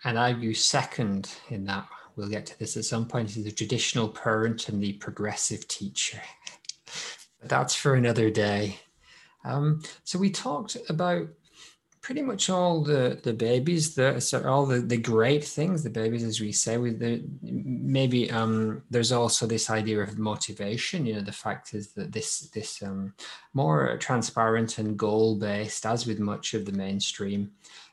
And 0.05 0.19
I 0.19 0.35
view 0.35 0.53
second 0.53 1.35
in 1.49 1.65
that, 1.65 1.89
we'll 2.17 2.29
get 2.29 2.45
to 2.47 2.59
this 2.59 2.77
at 2.77 2.85
some 2.85 3.09
point, 3.09 3.35
is 3.35 3.45
the 3.45 3.51
traditional 3.51 4.09
parent 4.09 4.69
and 4.69 4.83
the 4.83 4.93
progressive 4.95 5.67
teacher. 5.69 6.21
But 7.41 7.49
that's 7.49 7.75
for 7.75 7.95
another 7.95 8.29
day. 8.29 8.79
Um, 9.49 9.83
so 10.05 10.19
we 10.19 10.31
talked 10.31 10.77
about 10.89 11.29
pretty 12.01 12.23
much 12.23 12.49
all 12.49 12.83
the 12.83 13.21
the 13.23 13.33
babies 13.33 13.95
the 13.95 14.43
all 14.47 14.65
the 14.65 14.79
the 14.79 14.97
great 14.97 15.45
things 15.45 15.83
the 15.83 15.91
babies 15.91 16.23
as 16.23 16.41
we 16.41 16.53
say 16.53 16.79
with 16.79 16.99
the 17.01 17.23
maybe 17.43 18.31
um 18.31 18.83
there's 18.89 19.13
also 19.13 19.47
this 19.47 19.69
idea 19.69 20.01
of 20.01 20.17
motivation 20.17 21.05
you 21.05 21.15
know 21.15 21.21
the 21.21 21.33
fact 21.33 21.75
is 21.75 21.93
that 21.95 22.13
this 22.13 22.49
this 22.55 22.83
um 22.83 23.13
more 23.53 23.99
transparent 23.99 24.79
and 24.79 24.97
goal 24.97 25.37
based 25.37 25.85
as 25.85 26.07
with 26.07 26.21
much 26.21 26.55
of 26.55 26.65
the 26.65 26.73
mainstream 26.73 27.51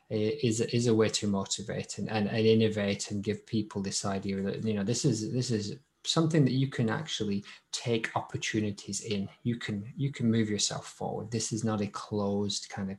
is 0.08 0.60
is 0.60 0.86
a 0.86 0.94
way 0.94 1.08
to 1.08 1.26
motivate 1.26 1.98
and, 1.98 2.08
and, 2.08 2.28
and 2.28 2.46
innovate 2.46 3.10
and 3.10 3.24
give 3.24 3.44
people 3.44 3.82
this 3.82 4.04
idea 4.04 4.40
that 4.40 4.64
you 4.64 4.74
know 4.74 4.84
this 4.84 5.04
is 5.04 5.32
this 5.32 5.50
is 5.50 5.74
something 6.06 6.44
that 6.44 6.52
you 6.52 6.68
can 6.68 6.88
actually 6.88 7.44
take 7.72 8.14
opportunities 8.16 9.00
in. 9.02 9.28
You 9.42 9.56
can 9.56 9.84
you 9.96 10.12
can 10.12 10.30
move 10.30 10.48
yourself 10.48 10.86
forward. 10.88 11.30
This 11.30 11.52
is 11.52 11.64
not 11.64 11.80
a 11.80 11.86
closed 11.86 12.68
kind 12.68 12.90
of 12.92 12.98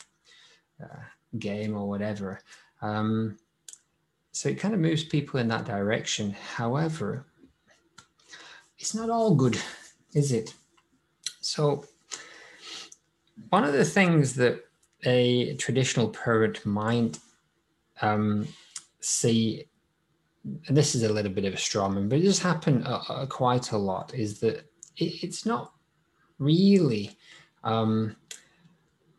uh, 0.83 1.03
game 1.39 1.75
or 1.75 1.87
whatever. 1.87 2.41
Um, 2.81 3.37
so 4.31 4.49
it 4.49 4.59
kind 4.59 4.73
of 4.73 4.79
moves 4.79 5.03
people 5.03 5.39
in 5.39 5.47
that 5.47 5.65
direction. 5.65 6.31
However 6.55 7.25
it's 8.79 8.93
not 8.93 9.09
all 9.09 9.35
good 9.35 9.57
is 10.13 10.31
it? 10.31 10.53
So 11.41 11.85
one 13.49 13.63
of 13.63 13.73
the 13.73 13.85
things 13.85 14.35
that 14.35 14.63
a 15.03 15.55
traditional 15.55 16.09
parent 16.09 16.65
might 16.65 17.19
um, 18.01 18.47
see 18.99 19.65
this 20.69 20.95
is 20.95 21.03
a 21.03 21.11
little 21.11 21.31
bit 21.31 21.45
of 21.45 21.53
a 21.53 21.57
straw 21.57 21.89
man, 21.89 22.09
but 22.09 22.19
it 22.19 22.23
does 22.23 22.39
happen 22.39 22.83
uh, 22.83 23.03
uh, 23.09 23.25
quite 23.25 23.71
a 23.71 23.77
lot, 23.77 24.13
is 24.13 24.39
that 24.39 24.57
it, 24.97 25.23
it's 25.23 25.45
not 25.45 25.73
really 26.39 27.17
um, 27.63 28.15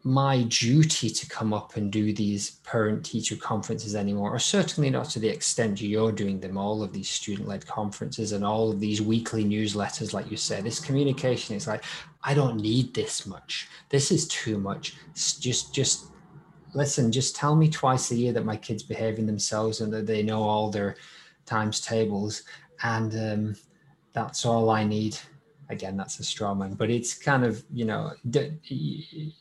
my 0.04 0.42
duty 0.44 1.10
to 1.10 1.28
come 1.28 1.52
up 1.52 1.76
and 1.76 1.90
do 1.92 2.12
these 2.12 2.52
parent 2.64 3.04
teacher 3.04 3.36
conferences 3.36 3.94
anymore, 3.94 4.34
or 4.34 4.38
certainly 4.38 4.90
not 4.90 5.10
to 5.10 5.18
the 5.18 5.28
extent 5.28 5.82
you're 5.82 6.12
doing 6.12 6.40
them, 6.40 6.56
all 6.56 6.82
of 6.82 6.92
these 6.92 7.08
student 7.08 7.48
led 7.48 7.66
conferences 7.66 8.32
and 8.32 8.44
all 8.44 8.70
of 8.70 8.80
these 8.80 9.02
weekly 9.02 9.44
newsletters, 9.44 10.12
like 10.12 10.30
you 10.30 10.36
said. 10.36 10.64
This 10.64 10.80
communication 10.80 11.56
is 11.56 11.66
like, 11.66 11.84
I 12.22 12.32
don't 12.32 12.56
need 12.56 12.94
this 12.94 13.26
much. 13.26 13.68
This 13.90 14.10
is 14.10 14.28
too 14.28 14.58
much. 14.58 14.96
Just, 15.14 15.74
just 15.74 16.06
listen, 16.74 17.10
just 17.10 17.34
tell 17.34 17.56
me 17.56 17.68
twice 17.68 18.10
a 18.10 18.16
year 18.16 18.32
that 18.32 18.44
my 18.44 18.56
kid's 18.56 18.82
behaving 18.82 19.26
themselves 19.26 19.80
and 19.80 19.92
that 19.92 20.06
they 20.06 20.22
know 20.22 20.42
all 20.42 20.70
their 20.70 20.96
times 21.48 21.80
tables, 21.80 22.42
and 22.82 23.12
um, 23.14 23.56
that's 24.12 24.44
all 24.44 24.70
I 24.70 24.84
need. 24.84 25.18
Again, 25.70 25.96
that's 25.96 26.18
a 26.20 26.24
straw 26.24 26.54
man, 26.54 26.74
but 26.74 26.90
it's 26.90 27.14
kind 27.14 27.44
of 27.44 27.64
you 27.72 27.84
know, 27.84 28.12
d- 28.30 29.32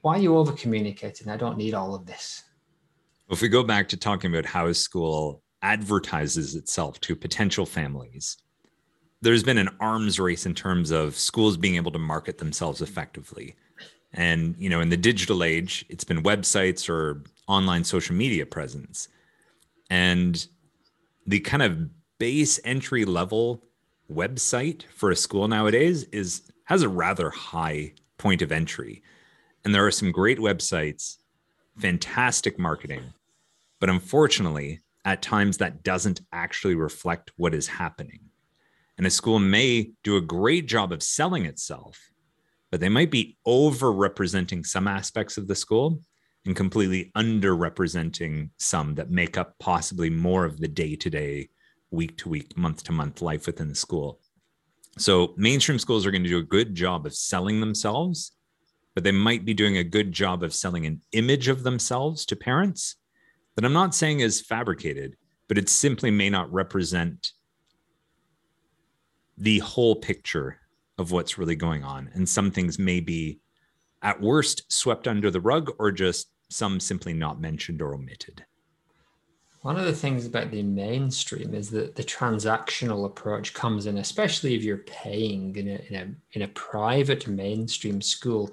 why 0.00 0.16
are 0.16 0.20
you 0.20 0.36
over 0.36 0.52
communicating? 0.52 1.28
I 1.28 1.36
don't 1.36 1.56
need 1.56 1.74
all 1.74 1.94
of 1.94 2.06
this. 2.06 2.44
If 3.30 3.40
we 3.40 3.48
go 3.48 3.62
back 3.62 3.88
to 3.88 3.96
talking 3.96 4.30
about 4.30 4.44
how 4.44 4.66
a 4.66 4.74
school 4.74 5.42
advertises 5.62 6.54
itself 6.54 7.00
to 7.00 7.16
potential 7.16 7.64
families, 7.64 8.36
there's 9.22 9.44
been 9.44 9.58
an 9.58 9.70
arms 9.80 10.18
race 10.20 10.44
in 10.44 10.54
terms 10.54 10.90
of 10.90 11.16
schools 11.16 11.56
being 11.56 11.76
able 11.76 11.92
to 11.92 11.98
market 11.98 12.38
themselves 12.38 12.82
effectively. 12.82 13.54
And, 14.12 14.54
you 14.58 14.68
know, 14.68 14.80
in 14.80 14.90
the 14.90 14.96
digital 14.96 15.42
age, 15.42 15.86
it's 15.88 16.04
been 16.04 16.22
websites 16.22 16.88
or 16.88 17.22
online 17.46 17.84
social 17.84 18.14
media 18.14 18.44
presence. 18.44 19.08
And 19.88 20.46
the 21.26 21.40
kind 21.40 21.62
of 21.62 21.88
base 22.18 22.60
entry 22.64 23.04
level 23.04 23.62
website 24.10 24.84
for 24.94 25.10
a 25.10 25.16
school 25.16 25.48
nowadays 25.48 26.04
is 26.04 26.42
has 26.64 26.82
a 26.82 26.88
rather 26.88 27.30
high 27.30 27.92
point 28.18 28.42
of 28.42 28.52
entry. 28.52 29.02
And 29.64 29.74
there 29.74 29.86
are 29.86 29.90
some 29.90 30.12
great 30.12 30.38
websites, 30.38 31.18
fantastic 31.78 32.58
marketing, 32.58 33.12
but 33.80 33.90
unfortunately, 33.90 34.80
at 35.04 35.22
times 35.22 35.58
that 35.58 35.82
doesn't 35.82 36.20
actually 36.32 36.74
reflect 36.74 37.32
what 37.36 37.54
is 37.54 37.66
happening. 37.66 38.20
And 38.96 39.06
a 39.06 39.10
school 39.10 39.38
may 39.38 39.92
do 40.04 40.16
a 40.16 40.20
great 40.20 40.66
job 40.66 40.92
of 40.92 41.02
selling 41.02 41.46
itself, 41.46 41.98
but 42.70 42.80
they 42.80 42.88
might 42.88 43.10
be 43.10 43.36
over-representing 43.44 44.64
some 44.64 44.86
aspects 44.86 45.36
of 45.36 45.48
the 45.48 45.56
school 45.56 46.00
and 46.44 46.56
completely 46.56 47.12
underrepresenting 47.16 48.50
some 48.58 48.94
that 48.96 49.10
make 49.10 49.36
up 49.36 49.54
possibly 49.58 50.10
more 50.10 50.44
of 50.44 50.58
the 50.58 50.68
day 50.68 50.96
to 50.96 51.10
day, 51.10 51.48
week 51.90 52.16
to 52.18 52.28
week, 52.28 52.56
month 52.56 52.82
to 52.84 52.92
month 52.92 53.22
life 53.22 53.46
within 53.46 53.68
the 53.68 53.74
school. 53.74 54.20
So, 54.98 55.34
mainstream 55.36 55.78
schools 55.78 56.04
are 56.04 56.10
going 56.10 56.24
to 56.24 56.28
do 56.28 56.38
a 56.38 56.42
good 56.42 56.74
job 56.74 57.06
of 57.06 57.14
selling 57.14 57.60
themselves, 57.60 58.32
but 58.94 59.04
they 59.04 59.12
might 59.12 59.44
be 59.44 59.54
doing 59.54 59.78
a 59.78 59.84
good 59.84 60.12
job 60.12 60.42
of 60.42 60.52
selling 60.52 60.84
an 60.84 61.00
image 61.12 61.48
of 61.48 61.62
themselves 61.62 62.26
to 62.26 62.36
parents 62.36 62.96
that 63.56 63.64
I'm 63.64 63.72
not 63.72 63.94
saying 63.94 64.20
is 64.20 64.40
fabricated, 64.40 65.16
but 65.48 65.58
it 65.58 65.68
simply 65.68 66.10
may 66.10 66.30
not 66.30 66.52
represent 66.52 67.32
the 69.38 69.58
whole 69.60 69.96
picture 69.96 70.58
of 70.98 71.10
what's 71.10 71.38
really 71.38 71.56
going 71.56 71.84
on. 71.84 72.10
And 72.14 72.28
some 72.28 72.50
things 72.50 72.78
may 72.78 73.00
be 73.00 73.40
at 74.02 74.20
worst 74.20 74.70
swept 74.70 75.06
under 75.06 75.30
the 75.30 75.40
rug 75.40 75.70
or 75.78 75.92
just 75.92 76.28
some 76.48 76.80
simply 76.80 77.12
not 77.12 77.40
mentioned 77.40 77.80
or 77.80 77.94
omitted. 77.94 78.44
One 79.62 79.78
of 79.78 79.84
the 79.84 79.92
things 79.92 80.26
about 80.26 80.50
the 80.50 80.64
mainstream 80.64 81.54
is 81.54 81.70
that 81.70 81.94
the 81.94 82.02
transactional 82.02 83.06
approach 83.06 83.54
comes 83.54 83.86
in, 83.86 83.98
especially 83.98 84.56
if 84.56 84.64
you're 84.64 84.78
paying 84.78 85.54
in 85.54 85.68
a, 85.68 85.80
in 85.88 85.94
a, 85.94 86.36
in 86.36 86.42
a 86.42 86.48
private 86.48 87.28
mainstream 87.28 88.02
school. 88.02 88.52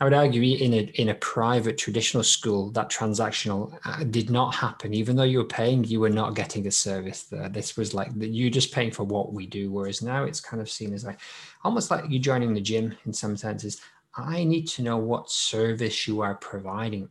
I 0.00 0.04
would 0.04 0.14
argue 0.14 0.40
in 0.56 0.72
a, 0.72 0.78
in 0.94 1.10
a 1.10 1.14
private 1.14 1.76
traditional 1.76 2.22
school, 2.22 2.70
that 2.70 2.88
transactional 2.88 3.78
uh, 3.84 4.02
did 4.04 4.30
not 4.30 4.54
happen. 4.54 4.94
Even 4.94 5.14
though 5.14 5.24
you 5.24 5.36
were 5.36 5.44
paying, 5.44 5.84
you 5.84 6.00
were 6.00 6.08
not 6.08 6.34
getting 6.34 6.66
a 6.66 6.70
service 6.70 7.24
there. 7.24 7.50
This 7.50 7.76
was 7.76 7.92
like 7.92 8.08
you're 8.16 8.48
just 8.48 8.72
paying 8.72 8.92
for 8.92 9.04
what 9.04 9.34
we 9.34 9.46
do. 9.46 9.70
Whereas 9.70 10.00
now 10.00 10.24
it's 10.24 10.40
kind 10.40 10.62
of 10.62 10.70
seen 10.70 10.94
as 10.94 11.04
like 11.04 11.20
almost 11.64 11.90
like 11.90 12.04
you 12.08 12.18
joining 12.18 12.54
the 12.54 12.62
gym 12.62 12.96
in 13.04 13.12
some 13.12 13.36
senses. 13.36 13.82
I 14.16 14.44
need 14.44 14.66
to 14.68 14.82
know 14.82 14.96
what 14.96 15.30
service 15.30 16.06
you 16.08 16.20
are 16.20 16.34
providing. 16.34 17.08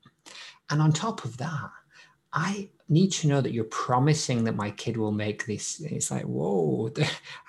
And 0.69 0.81
on 0.81 0.91
top 0.91 1.25
of 1.25 1.37
that, 1.37 1.71
I 2.33 2.69
need 2.89 3.11
to 3.13 3.27
know 3.27 3.41
that 3.41 3.53
you're 3.53 3.63
promising 3.65 4.43
that 4.43 4.55
my 4.55 4.71
kid 4.71 4.97
will 4.97 5.11
make 5.11 5.45
this. 5.45 5.81
It's 5.81 6.11
like, 6.11 6.23
whoa, 6.23 6.91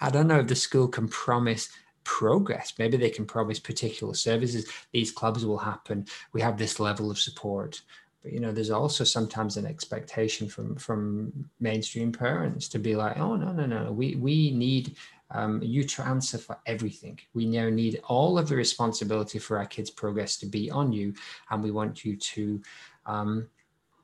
I 0.01 0.11
don't 0.11 0.26
know 0.26 0.40
if 0.40 0.46
the 0.46 0.55
school 0.55 0.88
can 0.88 1.09
promise 1.09 1.68
progress. 2.05 2.74
Maybe 2.78 2.96
they 2.96 3.11
can 3.11 3.26
promise 3.26 3.59
particular 3.59 4.14
services. 4.14 4.66
These 4.92 5.12
clubs 5.12 5.44
will 5.44 5.59
happen. 5.59 6.07
We 6.32 6.40
have 6.40 6.57
this 6.57 6.80
level 6.80 7.11
of 7.11 7.18
support. 7.18 7.82
But 8.22 8.32
you 8.32 8.40
know, 8.40 8.53
there's 8.53 8.70
also 8.70 9.05
sometimes 9.05 9.57
an 9.57 9.66
expectation 9.66 10.48
from 10.48 10.76
from 10.76 11.32
mainstream 11.59 12.12
parents 12.12 12.68
to 12.68 12.78
be 12.78 12.94
like, 12.94 13.18
oh 13.18 13.36
no, 13.36 13.53
no, 13.53 13.66
no, 13.66 13.92
we 13.92 14.16
we 14.16 14.51
need 14.51 14.96
um, 15.32 15.62
you 15.62 15.84
to 15.84 16.02
answer 16.02 16.38
for 16.38 16.58
everything. 16.66 17.18
We 17.34 17.46
now 17.46 17.68
need 17.70 18.00
all 18.08 18.38
of 18.38 18.48
the 18.48 18.56
responsibility 18.56 19.38
for 19.38 19.58
our 19.58 19.66
kids' 19.66 19.90
progress 19.90 20.36
to 20.38 20.46
be 20.46 20.70
on 20.70 20.92
you, 20.92 21.14
and 21.50 21.62
we 21.62 21.70
want 21.70 22.04
you 22.04 22.16
to 22.16 22.62
um, 23.06 23.48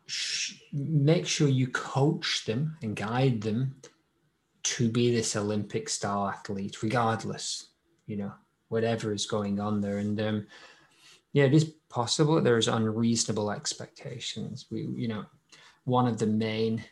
sh- 0.07 0.55
make 0.73 1.27
sure 1.27 1.49
you 1.49 1.69
coach 1.69 2.45
them 2.47 2.77
and 2.83 2.95
guide 2.95 3.41
them 3.41 3.77
to 4.63 4.89
be 4.89 5.15
this 5.15 5.37
Olympic 5.37 5.89
style 5.89 6.29
athlete, 6.29 6.83
regardless. 6.83 7.69
you 8.07 8.17
know, 8.17 8.33
whatever 8.69 9.13
is 9.13 9.27
going 9.27 9.61
on 9.61 9.81
there. 9.81 9.99
And 9.99 10.21
um, 10.21 10.47
yeah, 11.33 11.45
it 11.45 11.55
is 11.55 11.73
possible 11.89 12.41
there's 12.41 12.69
unreasonable 12.69 13.51
expectations. 13.51 14.67
We, 14.71 14.83
you 14.95 15.09
know, 15.09 15.25
one 15.85 16.07
of 16.07 16.19
the 16.19 16.27
main 16.27 16.85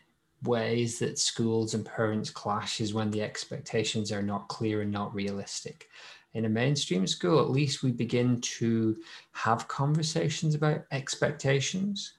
ways 0.44 0.98
that 0.98 1.18
schools 1.18 1.74
and 1.74 1.84
parents 1.84 2.30
clash 2.30 2.80
is 2.80 2.94
when 2.94 3.10
the 3.10 3.22
expectations 3.22 4.12
are 4.12 4.22
not 4.22 4.48
clear 4.48 4.82
and 4.82 4.92
not 4.92 5.14
realistic. 5.14 5.88
In 6.34 6.44
a 6.44 6.48
mainstream 6.48 7.06
school, 7.06 7.40
at 7.40 7.50
least 7.50 7.82
we 7.82 7.92
begin 7.92 8.40
to 8.40 8.96
have 9.32 9.68
conversations 9.68 10.54
about 10.54 10.84
expectations. 10.90 12.14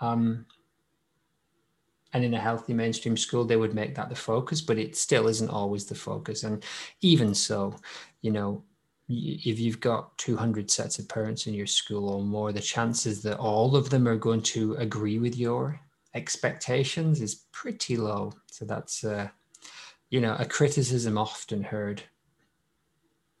Um, 0.00 0.46
and 2.12 2.24
in 2.24 2.34
a 2.34 2.40
healthy 2.40 2.72
mainstream 2.72 3.16
school, 3.16 3.44
they 3.44 3.56
would 3.56 3.74
make 3.74 3.94
that 3.94 4.08
the 4.08 4.14
focus, 4.14 4.62
but 4.62 4.78
it 4.78 4.96
still 4.96 5.28
isn't 5.28 5.50
always 5.50 5.84
the 5.84 5.94
focus. 5.94 6.44
And 6.44 6.64
even 7.02 7.34
so, 7.34 7.76
you 8.22 8.30
know, 8.30 8.62
if 9.08 9.60
you've 9.60 9.80
got 9.80 10.16
200 10.18 10.70
sets 10.70 10.98
of 10.98 11.08
parents 11.08 11.46
in 11.46 11.54
your 11.54 11.66
school 11.66 12.08
or 12.08 12.22
more, 12.22 12.52
the 12.52 12.60
chances 12.60 13.22
that 13.22 13.38
all 13.38 13.76
of 13.76 13.90
them 13.90 14.08
are 14.08 14.16
going 14.16 14.42
to 14.42 14.74
agree 14.76 15.18
with 15.18 15.36
your 15.36 15.80
expectations 16.16 17.20
is 17.20 17.46
pretty 17.52 17.96
low. 17.96 18.32
So 18.46 18.64
that's, 18.64 19.04
uh, 19.04 19.28
you 20.10 20.20
know, 20.20 20.34
a 20.38 20.46
criticism 20.46 21.18
often 21.18 21.62
heard. 21.62 22.02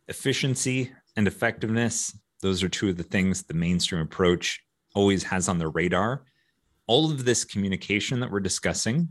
Efficiency 0.08 0.92
and 1.16 1.26
effectiveness, 1.26 2.16
those 2.42 2.62
are 2.62 2.68
two 2.68 2.90
of 2.90 2.96
the 2.96 3.02
things 3.02 3.42
the 3.42 3.54
mainstream 3.54 4.02
approach 4.02 4.62
always 4.94 5.22
has 5.24 5.48
on 5.48 5.58
the 5.58 5.68
radar. 5.68 6.24
All 6.86 7.10
of 7.10 7.24
this 7.24 7.44
communication 7.44 8.20
that 8.20 8.30
we're 8.30 8.40
discussing, 8.40 9.08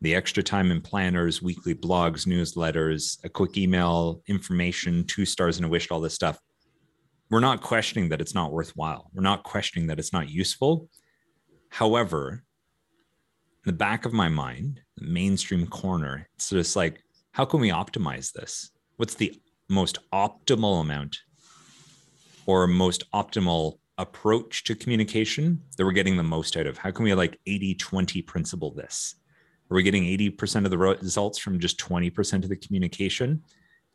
the 0.00 0.14
extra 0.14 0.42
time 0.42 0.70
in 0.70 0.80
planners, 0.80 1.42
weekly 1.42 1.74
blogs, 1.74 2.26
newsletters, 2.26 3.22
a 3.24 3.28
quick 3.28 3.56
email, 3.56 4.22
information, 4.28 5.04
two 5.04 5.26
stars 5.26 5.56
and 5.56 5.66
a 5.66 5.68
wish, 5.68 5.90
all 5.90 6.00
this 6.00 6.14
stuff. 6.14 6.38
We're 7.30 7.40
not 7.40 7.60
questioning 7.60 8.10
that 8.10 8.20
it's 8.20 8.34
not 8.34 8.52
worthwhile. 8.52 9.10
We're 9.12 9.22
not 9.22 9.42
questioning 9.42 9.88
that 9.88 9.98
it's 9.98 10.12
not 10.12 10.30
useful. 10.30 10.88
However, 11.68 12.44
the 13.66 13.72
back 13.72 14.06
of 14.06 14.12
my 14.12 14.28
mind, 14.28 14.80
mainstream 15.00 15.66
corner, 15.66 16.28
it's 16.36 16.50
just 16.50 16.76
like, 16.76 17.02
how 17.32 17.44
can 17.44 17.58
we 17.58 17.70
optimize 17.70 18.32
this? 18.32 18.70
What's 18.96 19.16
the 19.16 19.38
most 19.68 19.98
optimal 20.12 20.80
amount 20.80 21.18
or 22.46 22.68
most 22.68 23.10
optimal 23.10 23.78
approach 23.98 24.62
to 24.64 24.76
communication 24.76 25.60
that 25.76 25.84
we're 25.84 25.90
getting 25.90 26.16
the 26.16 26.22
most 26.22 26.56
out 26.56 26.68
of? 26.68 26.78
How 26.78 26.92
can 26.92 27.04
we 27.04 27.12
like 27.14 27.40
80 27.44 27.74
20 27.74 28.22
principle 28.22 28.72
this? 28.72 29.16
Are 29.68 29.74
we 29.74 29.82
getting 29.82 30.04
80% 30.04 30.64
of 30.64 30.70
the 30.70 30.78
results 30.78 31.40
from 31.40 31.58
just 31.58 31.76
20% 31.80 32.44
of 32.44 32.48
the 32.48 32.56
communication? 32.56 33.42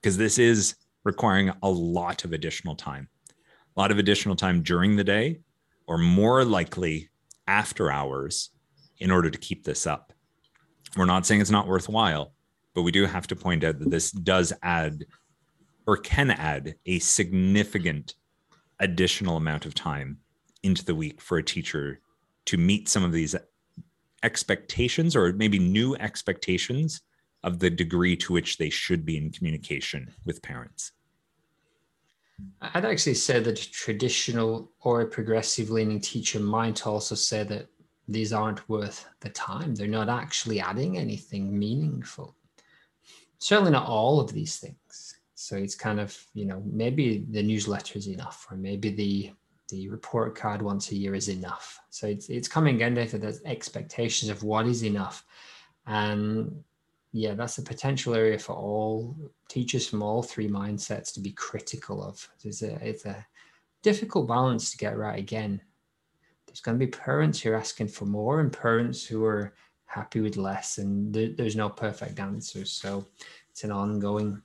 Because 0.01 0.17
this 0.17 0.37
is 0.37 0.75
requiring 1.05 1.49
a 1.63 1.69
lot 1.69 2.25
of 2.25 2.33
additional 2.33 2.75
time, 2.75 3.07
a 3.77 3.79
lot 3.79 3.89
of 3.89 3.99
additional 3.99 4.35
time 4.35 4.63
during 4.63 4.97
the 4.97 5.03
day, 5.05 5.39
or 5.87 5.97
more 5.97 6.43
likely 6.43 7.09
after 7.47 7.89
hours 7.89 8.49
in 9.01 9.11
order 9.11 9.29
to 9.29 9.37
keep 9.37 9.65
this 9.65 9.85
up. 9.85 10.13
We're 10.95 11.05
not 11.05 11.25
saying 11.25 11.41
it's 11.41 11.49
not 11.49 11.67
worthwhile, 11.67 12.33
but 12.73 12.83
we 12.83 12.91
do 12.91 13.05
have 13.05 13.27
to 13.27 13.35
point 13.35 13.63
out 13.63 13.79
that 13.79 13.89
this 13.89 14.11
does 14.11 14.53
add 14.63 15.05
or 15.87 15.97
can 15.97 16.29
add 16.29 16.75
a 16.85 16.99
significant 16.99 18.13
additional 18.79 19.37
amount 19.37 19.65
of 19.65 19.73
time 19.73 20.19
into 20.63 20.85
the 20.85 20.95
week 20.95 21.19
for 21.19 21.39
a 21.39 21.43
teacher 21.43 21.99
to 22.45 22.57
meet 22.57 22.87
some 22.87 23.03
of 23.03 23.11
these 23.11 23.35
expectations 24.23 25.15
or 25.15 25.33
maybe 25.33 25.57
new 25.57 25.95
expectations 25.95 27.01
of 27.43 27.57
the 27.57 27.69
degree 27.69 28.15
to 28.15 28.33
which 28.33 28.57
they 28.57 28.69
should 28.69 29.03
be 29.03 29.17
in 29.17 29.31
communication 29.31 30.13
with 30.25 30.43
parents. 30.43 30.91
I'd 32.61 32.85
actually 32.85 33.15
say 33.15 33.39
that 33.39 33.59
a 33.59 33.71
traditional 33.71 34.71
or 34.81 35.01
a 35.01 35.07
progressive 35.07 35.71
leaning 35.71 35.99
teacher 35.99 36.39
might 36.39 36.85
also 36.85 37.15
say 37.15 37.43
that 37.43 37.67
these 38.11 38.33
aren't 38.33 38.67
worth 38.69 39.05
the 39.19 39.29
time. 39.29 39.75
They're 39.75 39.87
not 39.87 40.09
actually 40.09 40.59
adding 40.59 40.97
anything 40.97 41.57
meaningful. 41.57 42.35
Certainly 43.39 43.71
not 43.71 43.87
all 43.87 44.19
of 44.19 44.31
these 44.31 44.57
things. 44.57 45.15
So 45.35 45.55
it's 45.55 45.75
kind 45.75 45.99
of, 45.99 46.15
you 46.33 46.45
know, 46.45 46.61
maybe 46.65 47.25
the 47.29 47.41
newsletter 47.41 47.97
is 47.97 48.07
enough, 48.07 48.47
or 48.49 48.57
maybe 48.57 48.89
the 48.89 49.31
the 49.69 49.87
report 49.87 50.35
card 50.35 50.61
once 50.61 50.91
a 50.91 50.95
year 50.95 51.15
is 51.15 51.29
enough. 51.29 51.79
So 51.89 52.05
it's 52.05 52.29
it's 52.29 52.47
coming 52.47 52.75
again 52.75 52.93
to 53.07 53.17
the 53.17 53.39
expectations 53.45 54.29
of 54.29 54.43
what 54.43 54.67
is 54.67 54.83
enough. 54.83 55.25
And 55.87 56.63
yeah, 57.13 57.33
that's 57.33 57.57
a 57.57 57.63
potential 57.63 58.13
area 58.13 58.37
for 58.37 58.53
all 58.53 59.15
teachers 59.49 59.87
from 59.87 60.01
all 60.01 60.21
three 60.21 60.47
mindsets 60.47 61.13
to 61.13 61.19
be 61.19 61.31
critical 61.31 62.03
of. 62.03 62.29
It's 62.43 62.61
a, 62.61 62.75
it's 62.87 63.05
a 63.05 63.25
difficult 63.81 64.27
balance 64.27 64.71
to 64.71 64.77
get 64.77 64.97
right 64.97 65.19
again 65.19 65.61
there's 66.51 66.59
going 66.59 66.77
to 66.77 66.85
be 66.85 66.91
parents 66.91 67.39
who 67.39 67.51
are 67.51 67.55
asking 67.55 67.87
for 67.87 68.03
more 68.03 68.41
and 68.41 68.51
parents 68.51 69.05
who 69.05 69.23
are 69.23 69.53
happy 69.85 70.19
with 70.19 70.35
less 70.35 70.79
and 70.79 71.13
th- 71.13 71.37
there's 71.37 71.55
no 71.55 71.69
perfect 71.69 72.19
answers 72.19 72.73
so 72.73 73.05
it's 73.49 73.63
an 73.63 73.71
ongoing 73.71 74.41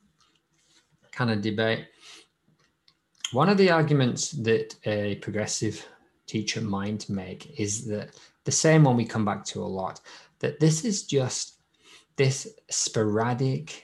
kind 1.10 1.32
of 1.32 1.40
debate. 1.40 1.86
One 3.32 3.48
of 3.48 3.58
the 3.58 3.70
arguments 3.70 4.30
that 4.30 4.76
a 4.84 5.16
progressive 5.16 5.84
teacher 6.26 6.60
might 6.60 7.10
make 7.10 7.58
is 7.58 7.86
that 7.86 8.10
the 8.44 8.52
same 8.52 8.84
one 8.84 8.96
we 8.96 9.04
come 9.04 9.24
back 9.24 9.44
to 9.46 9.62
a 9.62 9.64
lot 9.64 10.00
that 10.38 10.60
this 10.60 10.84
is 10.84 11.02
just 11.02 11.60
this 12.14 12.46
sporadic 12.70 13.82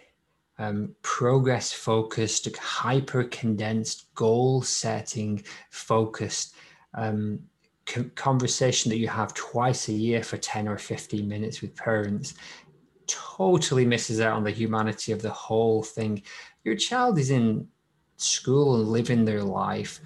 um, 0.59 0.95
progress 1.03 1.73
focused 1.73 2.55
hyper 2.57 3.25
condensed 3.25 4.15
goal 4.15 4.63
setting 4.63 5.43
focused 5.71 6.55
um, 6.95 7.41
conversation 8.15 8.91
that 8.91 8.99
you 8.99 9.09
have 9.09 9.35
twice 9.35 9.89
a 9.89 9.93
year 9.93 10.23
for 10.23 10.37
10 10.37 10.69
or 10.69 10.79
15 10.79 11.27
minutes 11.27 11.61
with 11.61 11.75
parents 11.77 12.35
totally 13.07 13.85
misses 13.85 14.21
out 14.21 14.35
on 14.35 14.45
the 14.45 14.51
humanity 14.51 15.13
of 15.13 15.23
the 15.23 15.31
whole 15.31 15.83
thing. 15.83 16.23
Your 16.65 16.77
child 16.77 17.19
is 17.19 17.31
in 17.31 17.69
school 18.17 18.77
and 18.77 18.89
living 18.89 19.25
their 19.25 19.43
life 19.43 20.01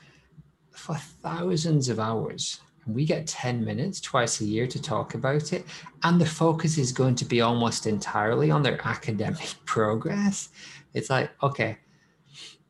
for 0.70 0.96
thousands 0.96 1.88
of 1.88 2.00
hours. 2.00 2.60
And 2.84 2.94
we 2.94 3.04
get 3.04 3.26
10 3.26 3.64
minutes 3.64 4.00
twice 4.00 4.40
a 4.40 4.44
year 4.44 4.66
to 4.66 4.80
talk 4.80 5.14
about 5.14 5.52
it. 5.52 5.66
And 6.02 6.20
the 6.20 6.26
focus 6.26 6.78
is 6.78 6.92
going 6.92 7.16
to 7.16 7.24
be 7.24 7.40
almost 7.40 7.86
entirely 7.86 8.50
on 8.50 8.62
their 8.62 8.80
academic 8.86 9.54
progress. 9.64 10.48
It's 10.94 11.10
like, 11.10 11.30
okay, 11.42 11.78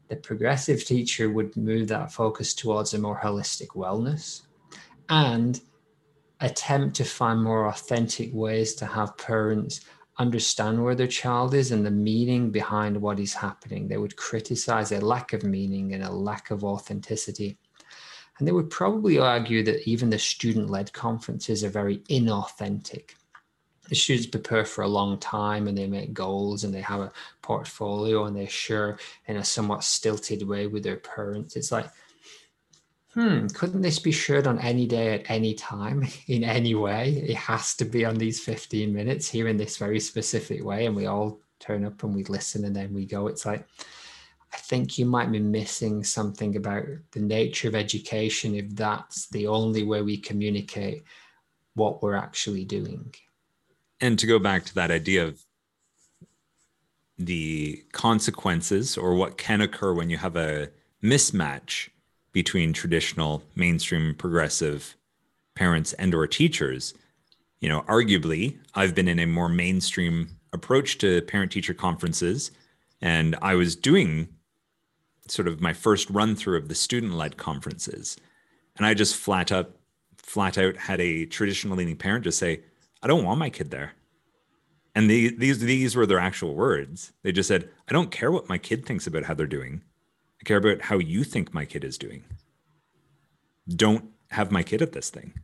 the 0.09 0.17
progressive 0.17 0.85
teacher 0.85 1.31
would 1.31 1.57
move 1.57 1.89
that 1.89 2.13
focus 2.13 2.55
towards 2.55 2.95
a 2.95 2.99
more 2.99 3.19
holistic 3.19 3.69
wellness 3.69 4.46
and 5.09 5.61
attempt 6.41 6.97
to 6.97 7.05
find 7.05 7.43
more 7.43 7.67
authentic 7.67 8.31
ways 8.33 8.75
to 8.75 8.87
have 8.87 9.17
parents 9.17 9.81
understand 10.19 10.83
where 10.83 10.95
their 10.95 11.07
child 11.07 11.55
is 11.55 11.73
and 11.73 11.85
the 11.85 11.91
meaning 11.91 12.51
behind 12.51 13.01
what 13.01 13.21
is 13.21 13.35
happening. 13.35 13.87
They 13.87 13.99
would 13.99 14.17
criticize 14.17 14.93
a 14.93 15.01
lack 15.01 15.33
of 15.33 15.45
meaning 15.45 15.93
and 15.93 16.03
a 16.03 16.11
lack 16.11 16.51
of 16.51 16.65
authenticity. 16.65 17.59
And 18.39 18.47
they 18.47 18.53
would 18.53 18.71
probably 18.71 19.19
argue 19.19 19.63
that 19.65 19.89
even 19.89 20.11
the 20.11 20.19
student 20.19 20.71
led 20.71 20.93
conferences 20.93 21.65
are 21.65 21.71
very 21.71 21.99
inauthentic. 22.11 23.11
The 23.89 23.95
students 23.95 24.27
prepare 24.27 24.65
for 24.65 24.83
a 24.83 24.89
long 24.89 25.19
time 25.19 25.69
and 25.69 25.79
they 25.79 25.87
make 25.87 26.13
goals 26.13 26.65
and 26.65 26.75
they 26.75 26.81
have 26.81 27.01
a 27.01 27.13
portfolio 27.41 28.25
and 28.25 28.37
they 28.37 28.47
share 28.47 28.99
in 29.27 29.37
a 29.37 29.45
somewhat 29.45 29.85
stilted 29.85 30.47
way 30.47 30.67
with 30.67 30.83
their 30.83 30.97
parents. 30.97 31.57
It's 31.57 31.73
like, 31.73 31.89
hmm, 33.17 33.47
couldn't 33.47 33.81
this 33.81 33.99
be 33.99 34.13
shared 34.13 34.47
on 34.47 34.59
any 34.59 34.87
day 34.87 35.15
at 35.15 35.31
any 35.31 35.55
time 35.55 36.07
in 36.29 36.45
any 36.45 36.75
way? 36.75 37.25
It 37.27 37.37
has 37.37 37.75
to 37.77 37.85
be 37.85 38.05
on 38.05 38.17
these 38.17 38.41
15 38.41 38.93
minutes 38.93 39.29
here 39.29 39.49
in 39.49 39.57
this 39.57 39.79
very 39.79 39.99
specific 39.99 40.63
way. 40.63 40.87
And 40.87 40.95
we 40.95 41.07
all 41.07 41.41
turn 41.59 41.87
up 41.87 42.03
and 42.03 42.15
we 42.15 42.25
listen 42.25 42.65
and 42.67 42.77
then 42.77 42.93
we 42.93 43.07
go. 43.07 43.27
It's 43.27 43.47
like, 43.47 43.67
I 44.53 44.59
think 44.59 44.99
you 44.99 45.07
might 45.07 45.33
be 45.33 45.41
missing 45.41 46.05
something 46.05 46.57
about 46.57 46.85
the 47.13 47.21
nature 47.21 47.69
of 47.69 47.75
education 47.75 48.55
if 48.55 48.69
that's 48.77 49.29
the 49.29 49.47
only 49.47 49.83
way 49.83 50.03
we 50.03 50.19
communicate 50.19 51.03
what 51.75 52.03
we're 52.03 52.15
actually 52.15 52.65
doing. 52.65 53.15
And 54.01 54.19
to 54.19 54.27
go 54.27 54.39
back 54.39 54.67
to 54.67 54.75
that 54.75 54.91
idea 54.91 55.27
of 55.27 55.43
the 57.19 57.83
consequences 57.93 58.99
or 58.99 59.15
what 59.15 59.39
can 59.39 59.63
occur 59.63 59.95
when 59.95 60.11
you 60.11 60.19
have 60.19 60.37
a 60.37 60.69
mismatch 61.03 61.89
between 62.37 62.71
traditional 62.71 63.43
mainstream 63.55 64.15
progressive 64.15 64.95
parents 65.55 65.95
and 65.95 66.15
or 66.15 66.27
teachers 66.27 66.93
you 67.63 67.69
know 67.71 67.81
arguably 67.89 68.59
i've 68.75 68.95
been 68.95 69.09
in 69.09 69.19
a 69.19 69.27
more 69.27 69.49
mainstream 69.49 70.29
approach 70.53 70.99
to 70.99 71.23
parent 71.23 71.51
teacher 71.51 71.73
conferences 71.73 72.51
and 73.01 73.35
i 73.41 73.55
was 73.55 73.75
doing 73.75 74.29
sort 75.29 75.49
of 75.49 75.63
my 75.63 75.73
first 75.73 76.11
run 76.11 76.37
through 76.37 76.59
of 76.59 76.69
the 76.69 76.75
student 76.75 77.15
led 77.15 77.39
conferences 77.39 78.19
and 78.77 78.85
i 78.85 78.93
just 78.93 79.17
flat 79.17 79.51
up 79.51 79.79
flat 80.19 80.59
out 80.59 80.77
had 80.77 81.01
a 81.01 81.25
traditional 81.25 81.75
leaning 81.75 81.97
parent 81.97 82.23
just 82.23 82.39
say 82.39 82.61
i 83.03 83.07
don't 83.07 83.25
want 83.25 83.39
my 83.39 83.49
kid 83.49 83.71
there 83.71 83.93
And 84.95 85.09
they, 85.09 85.29
these 85.29 85.59
these 85.61 85.97
were 85.97 86.07
their 86.07 86.19
actual 86.31 86.55
words. 86.55 87.13
They 87.23 87.33
just 87.33 87.49
said, 87.49 87.69
"I 87.89 87.93
don't 87.93 88.11
care 88.19 88.31
what 88.33 88.49
my 88.49 88.59
kid 88.59 88.85
thinks 88.85 89.07
about 89.07 89.25
how 89.25 89.35
they're 89.35 89.57
doing. 89.59 89.83
I 90.41 90.45
care 90.45 90.59
about 90.59 90.83
how 90.83 90.99
you 90.99 91.25
think 91.25 91.55
my 91.55 91.65
kid 91.65 91.85
is 91.85 91.99
doing. 91.99 92.25
Don't 93.69 94.05
have 94.31 94.51
my 94.51 94.63
kid 94.63 94.83
at 94.83 94.93
this 94.93 95.11
thing." 95.11 95.35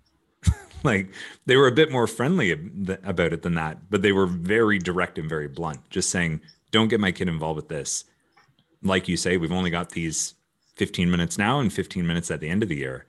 like 0.83 1.13
they 1.47 1.57
were 1.57 1.69
a 1.69 1.73
bit 1.73 1.91
more 1.91 2.07
friendly 2.07 2.53
about 2.53 3.33
it 3.33 3.43
than 3.43 3.55
that, 3.55 3.91
but 3.91 4.03
they 4.03 4.13
were 4.13 4.27
very 4.27 4.79
direct 4.79 5.19
and 5.19 5.29
very 5.29 5.49
blunt, 5.49 5.89
just 5.91 6.11
saying, 6.11 6.41
"Don't 6.71 6.89
get 6.89 7.01
my 7.01 7.13
kid 7.13 7.29
involved 7.29 7.57
with 7.57 7.69
this." 7.69 8.05
Like 8.83 9.09
you 9.09 9.17
say, 9.17 9.37
we've 9.37 9.53
only 9.53 9.71
got 9.71 9.91
these 9.91 10.35
15 10.77 11.11
minutes 11.11 11.39
now 11.39 11.61
and 11.61 11.73
15 11.73 12.07
minutes 12.07 12.31
at 12.31 12.41
the 12.41 12.49
end 12.49 12.63
of 12.63 12.69
the 12.69 12.77
year. 12.77 13.07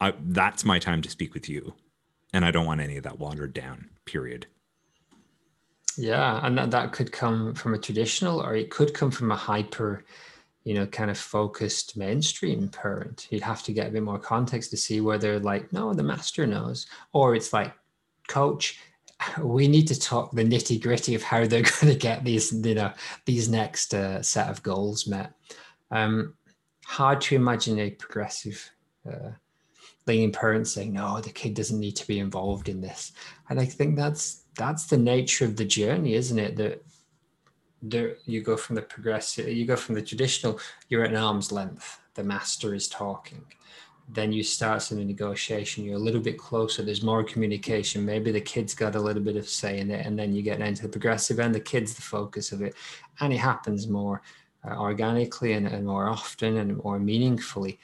I, 0.00 0.14
that's 0.20 0.64
my 0.64 0.80
time 0.80 1.02
to 1.02 1.10
speak 1.10 1.34
with 1.34 1.48
you, 1.48 1.74
and 2.32 2.44
I 2.44 2.50
don't 2.50 2.66
want 2.66 2.80
any 2.80 2.96
of 2.96 3.04
that 3.04 3.20
watered 3.20 3.54
down. 3.54 3.90
Period. 4.04 4.46
Yeah, 5.96 6.44
and 6.44 6.56
that, 6.58 6.70
that 6.70 6.92
could 6.92 7.12
come 7.12 7.54
from 7.54 7.74
a 7.74 7.78
traditional, 7.78 8.42
or 8.42 8.56
it 8.56 8.70
could 8.70 8.94
come 8.94 9.10
from 9.10 9.30
a 9.30 9.36
hyper 9.36 10.04
you 10.64 10.74
know, 10.74 10.86
kind 10.86 11.10
of 11.10 11.18
focused 11.18 11.96
mainstream 11.96 12.68
parent. 12.68 13.26
You'd 13.30 13.42
have 13.42 13.62
to 13.64 13.72
get 13.72 13.88
a 13.88 13.90
bit 13.90 14.02
more 14.02 14.18
context 14.18 14.70
to 14.70 14.76
see 14.76 15.00
whether 15.00 15.38
like, 15.40 15.72
no, 15.72 15.92
the 15.92 16.02
master 16.02 16.46
knows, 16.46 16.86
or 17.12 17.34
it's 17.34 17.52
like, 17.52 17.72
coach, 18.28 18.78
we 19.40 19.68
need 19.68 19.88
to 19.88 19.98
talk 19.98 20.32
the 20.32 20.44
nitty 20.44 20.82
gritty 20.82 21.14
of 21.14 21.22
how 21.22 21.46
they're 21.46 21.62
going 21.80 21.92
to 21.92 21.98
get 21.98 22.24
these, 22.24 22.52
you 22.52 22.74
know, 22.74 22.92
these 23.26 23.48
next 23.48 23.94
uh, 23.94 24.22
set 24.22 24.48
of 24.48 24.62
goals 24.62 25.06
met. 25.06 25.32
Um, 25.90 26.34
hard 26.84 27.20
to 27.22 27.36
imagine 27.36 27.78
a 27.78 27.90
progressive 27.90 28.70
uh, 29.08 29.30
leaning 30.06 30.32
parent 30.32 30.66
saying, 30.68 30.92
no, 30.92 31.20
the 31.20 31.30
kid 31.30 31.54
doesn't 31.54 31.78
need 31.78 31.96
to 31.96 32.06
be 32.06 32.18
involved 32.18 32.68
in 32.68 32.80
this. 32.80 33.12
And 33.48 33.60
I 33.60 33.64
think 33.64 33.96
that's 33.96 34.44
that's 34.54 34.86
the 34.86 34.98
nature 34.98 35.44
of 35.44 35.56
the 35.56 35.64
journey, 35.64 36.14
isn't 36.14 36.38
it? 36.38 36.56
That 36.56 36.84
there 37.82 38.16
you 38.26 38.40
go 38.40 38.56
from 38.56 38.76
the 38.76 38.82
progressive 38.82 39.48
you 39.48 39.66
go 39.66 39.76
from 39.76 39.96
the 39.96 40.02
traditional 40.02 40.58
you're 40.88 41.04
at 41.04 41.14
arm's 41.14 41.50
length 41.50 41.98
the 42.14 42.22
master 42.22 42.74
is 42.74 42.88
talking. 42.88 43.44
Then 44.08 44.32
you 44.32 44.42
start 44.42 44.82
some 44.82 45.04
negotiation 45.06 45.84
you're 45.84 45.96
a 45.96 46.06
little 46.06 46.20
bit 46.20 46.38
closer 46.38 46.82
there's 46.82 47.02
more 47.02 47.24
communication 47.24 48.04
maybe 48.04 48.30
the 48.30 48.40
kids 48.40 48.74
got 48.74 48.94
a 48.94 49.00
little 49.00 49.22
bit 49.22 49.36
of 49.36 49.48
say 49.48 49.78
in 49.78 49.90
it 49.90 50.04
and 50.04 50.18
then 50.18 50.34
you 50.34 50.42
get 50.42 50.60
into 50.60 50.82
the 50.82 50.88
progressive 50.88 51.40
and 51.40 51.54
the 51.54 51.60
kids 51.60 51.94
the 51.94 52.02
focus 52.02 52.52
of 52.52 52.62
it. 52.62 52.74
And 53.20 53.32
it 53.32 53.38
happens 53.38 53.88
more 53.88 54.22
uh, 54.68 54.76
organically 54.76 55.52
and, 55.54 55.66
and 55.66 55.86
more 55.86 56.08
often 56.08 56.58
and 56.58 56.76
more 56.78 56.98
meaningfully. 56.98 57.78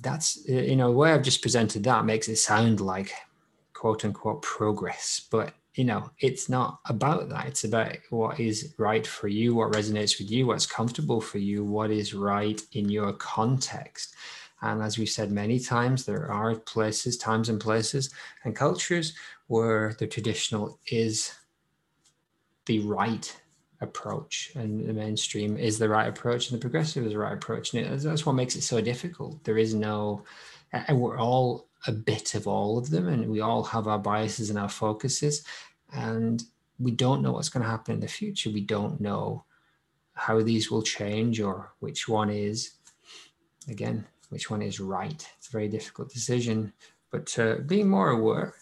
That's 0.00 0.46
you 0.48 0.76
know 0.76 0.90
the 0.90 0.98
way 0.98 1.12
i've 1.12 1.22
just 1.22 1.40
presented 1.40 1.84
that 1.84 2.04
makes 2.04 2.28
it 2.28 2.36
sound 2.36 2.80
like 2.80 3.10
quote 3.72 4.04
unquote 4.04 4.42
progress 4.42 5.26
but 5.30 5.54
you 5.74 5.84
know 5.84 6.10
it's 6.20 6.48
not 6.48 6.80
about 6.86 7.28
that. 7.28 7.46
It's 7.46 7.64
about 7.64 7.96
what 8.10 8.38
is 8.38 8.74
right 8.78 9.06
for 9.06 9.28
you 9.28 9.54
what 9.54 9.72
resonates 9.72 10.18
with 10.18 10.30
you 10.30 10.46
what's 10.46 10.66
comfortable 10.66 11.20
for 11.20 11.38
you 11.38 11.64
what 11.64 11.90
is 11.90 12.14
right 12.14 12.60
in 12.72 12.88
your 12.88 13.12
context. 13.14 14.14
And 14.62 14.82
as 14.82 14.96
we've 14.98 15.08
said 15.08 15.30
many 15.30 15.58
times 15.58 16.04
there 16.04 16.30
are 16.30 16.54
places 16.54 17.18
times 17.18 17.48
and 17.48 17.60
places 17.60 18.10
and 18.44 18.54
cultures 18.56 19.14
where 19.48 19.94
the 19.98 20.06
traditional 20.06 20.78
is 20.86 21.34
the 22.66 22.80
right 22.80 23.36
approach 23.80 24.52
and 24.54 24.88
the 24.88 24.92
mainstream 24.92 25.58
is 25.58 25.78
the 25.78 25.88
right 25.88 26.08
approach 26.08 26.50
and 26.50 26.58
the 26.58 26.62
progressive 26.62 27.04
is 27.04 27.12
the 27.12 27.18
right 27.18 27.34
approach. 27.34 27.74
And 27.74 28.00
that's 28.00 28.24
what 28.24 28.34
makes 28.34 28.56
it 28.56 28.62
so 28.62 28.80
difficult. 28.80 29.42
There 29.44 29.58
is 29.58 29.74
no 29.74 30.24
and 30.72 31.00
we're 31.00 31.18
all 31.18 31.68
a 31.86 31.92
bit 31.92 32.34
of 32.34 32.46
all 32.46 32.78
of 32.78 32.90
them 32.90 33.08
and 33.08 33.30
we 33.30 33.40
all 33.40 33.62
have 33.62 33.86
our 33.86 33.98
biases 33.98 34.50
and 34.50 34.58
our 34.58 34.68
focuses 34.68 35.44
and 35.92 36.44
we 36.78 36.90
don't 36.90 37.22
know 37.22 37.32
what's 37.32 37.48
going 37.48 37.62
to 37.62 37.70
happen 37.70 37.94
in 37.94 38.00
the 38.00 38.08
future. 38.08 38.50
We 38.50 38.62
don't 38.62 39.00
know 39.00 39.44
how 40.14 40.40
these 40.42 40.70
will 40.70 40.82
change 40.82 41.40
or 41.40 41.72
which 41.80 42.08
one 42.08 42.30
is 42.30 42.72
again 43.68 44.06
which 44.30 44.50
one 44.50 44.62
is 44.62 44.80
right. 44.80 45.28
It's 45.38 45.48
a 45.48 45.52
very 45.52 45.68
difficult 45.68 46.10
decision 46.10 46.72
but 47.10 47.38
uh, 47.38 47.56
being 47.66 47.88
more 47.88 48.10
aware 48.10 48.54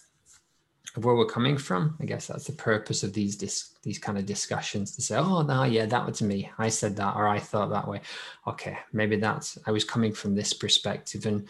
of 0.95 1.05
where 1.07 1.14
we're 1.14 1.25
coming 1.25 1.57
from 1.57 1.97
i 2.03 2.05
guess 2.05 2.27
that's 2.27 2.45
the 2.45 2.53
purpose 2.53 3.03
of 3.03 3.14
these 3.14 3.35
dis- 3.35 3.70
these 3.83 3.99
kind 3.99 4.18
of 4.18 4.27
discussions 4.27 4.95
to 4.95 5.01
say 5.01 5.16
oh 5.16 5.41
no 5.41 5.64
yeah 5.64 5.87
that 5.87 6.05
was 6.07 6.20
me. 6.20 6.51
I 6.59 6.68
said 6.68 6.97
that 6.97 7.16
or 7.16 7.27
i 7.27 7.39
thought 7.39 7.70
that 7.70 7.89
way. 7.89 8.03
Okay 8.47 8.77
maybe 8.93 9.16
that's 9.16 9.59
i 9.66 9.70
was 9.70 9.85
coming 9.85 10.12
from 10.12 10.35
this 10.35 10.53
perspective 10.53 11.25
and 11.25 11.49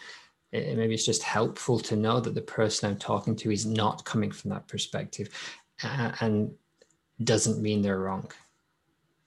it, 0.53 0.77
maybe 0.77 0.93
it's 0.93 1.05
just 1.05 1.23
helpful 1.23 1.79
to 1.79 1.95
know 1.95 2.19
that 2.19 2.35
the 2.35 2.41
person 2.41 2.89
I'm 2.89 2.97
talking 2.97 3.35
to 3.37 3.51
is 3.51 3.65
not 3.65 4.05
coming 4.05 4.31
from 4.31 4.51
that 4.51 4.67
perspective 4.67 5.29
uh, 5.83 6.11
and 6.21 6.53
doesn't 7.23 7.61
mean 7.61 7.81
they're 7.81 7.99
wrong. 7.99 8.31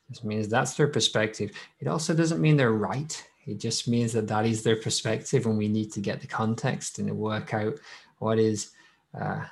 This 0.08 0.22
means 0.22 0.48
that's 0.48 0.74
their 0.74 0.86
perspective. 0.86 1.50
It 1.80 1.88
also 1.88 2.14
doesn't 2.14 2.40
mean 2.40 2.56
they're 2.56 2.72
right. 2.72 3.22
It 3.44 3.58
just 3.58 3.88
means 3.88 4.12
that 4.12 4.28
that 4.28 4.46
is 4.46 4.62
their 4.62 4.76
perspective, 4.76 5.46
and 5.46 5.58
we 5.58 5.68
need 5.68 5.92
to 5.92 6.00
get 6.00 6.20
the 6.20 6.26
context 6.26 6.98
and 6.98 7.10
work 7.16 7.52
out 7.54 7.74
what 8.18 8.38
is 8.38 8.70
uh, 9.20 9.44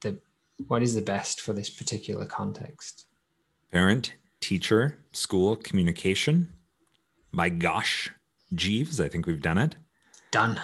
the 0.00 0.18
what 0.66 0.82
is 0.82 0.94
the 0.94 1.02
best 1.02 1.42
for 1.42 1.52
this 1.52 1.68
particular 1.68 2.24
context. 2.24 3.06
Parent, 3.70 4.14
teacher, 4.40 4.98
school, 5.12 5.56
communication. 5.56 6.52
My 7.32 7.48
gosh, 7.48 8.10
Jeeves, 8.54 9.00
I 9.00 9.08
think 9.08 9.26
we've 9.26 9.42
done 9.42 9.58
it. 9.58 9.76
Done. 10.30 10.60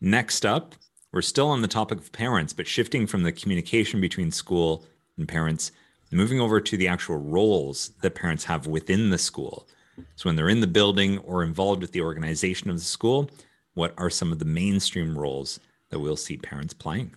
Next 0.00 0.44
up, 0.44 0.74
we're 1.12 1.22
still 1.22 1.48
on 1.48 1.62
the 1.62 1.68
topic 1.68 1.98
of 1.98 2.12
parents, 2.12 2.52
but 2.52 2.66
shifting 2.66 3.06
from 3.06 3.22
the 3.22 3.32
communication 3.32 4.00
between 4.00 4.30
school 4.30 4.84
and 5.16 5.26
parents, 5.26 5.72
moving 6.12 6.40
over 6.40 6.60
to 6.60 6.76
the 6.76 6.88
actual 6.88 7.16
roles 7.16 7.92
that 8.02 8.14
parents 8.14 8.44
have 8.44 8.66
within 8.66 9.10
the 9.10 9.18
school. 9.18 9.66
So 10.16 10.28
when 10.28 10.36
they're 10.36 10.50
in 10.50 10.60
the 10.60 10.66
building 10.66 11.18
or 11.18 11.42
involved 11.42 11.80
with 11.80 11.92
the 11.92 12.02
organization 12.02 12.68
of 12.68 12.76
the 12.76 12.84
school, 12.84 13.30
what 13.72 13.94
are 13.96 14.10
some 14.10 14.32
of 14.32 14.38
the 14.38 14.44
mainstream 14.44 15.18
roles 15.18 15.60
that 15.90 15.98
we'll 15.98 16.16
see 16.16 16.36
parents 16.36 16.74
playing? 16.74 17.14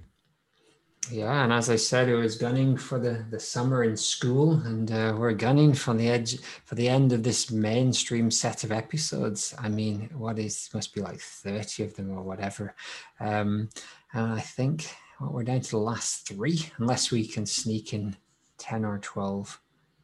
Yeah, 1.11 1.43
and 1.43 1.51
as 1.51 1.71
I 1.71 1.75
said, 1.75 2.07
it 2.07 2.15
was 2.15 2.37
gunning 2.37 2.77
for 2.77 2.99
the, 2.99 3.25
the 3.31 3.39
summer 3.39 3.83
in 3.83 3.97
school, 3.97 4.61
and 4.65 4.91
uh, 4.91 5.15
we're 5.17 5.33
gunning 5.33 5.73
for 5.73 5.95
the 5.95 6.07
edge 6.07 6.39
for 6.65 6.75
the 6.75 6.87
end 6.87 7.13
of 7.13 7.23
this 7.23 7.49
mainstream 7.49 8.29
set 8.29 8.63
of 8.63 8.71
episodes. 8.71 9.55
I 9.57 9.69
mean, 9.69 10.11
what 10.13 10.37
is 10.37 10.69
must 10.71 10.93
be 10.93 11.01
like 11.01 11.19
thirty 11.19 11.83
of 11.83 11.95
them 11.95 12.11
or 12.11 12.21
whatever, 12.21 12.75
um, 13.19 13.69
and 14.13 14.33
I 14.33 14.39
think 14.39 14.93
well, 15.19 15.31
we're 15.31 15.43
down 15.43 15.61
to 15.61 15.71
the 15.71 15.77
last 15.77 16.27
three, 16.27 16.59
unless 16.77 17.11
we 17.11 17.25
can 17.25 17.47
sneak 17.47 17.91
in 17.93 18.15
ten 18.59 18.85
or 18.85 18.99
twelve 18.99 19.59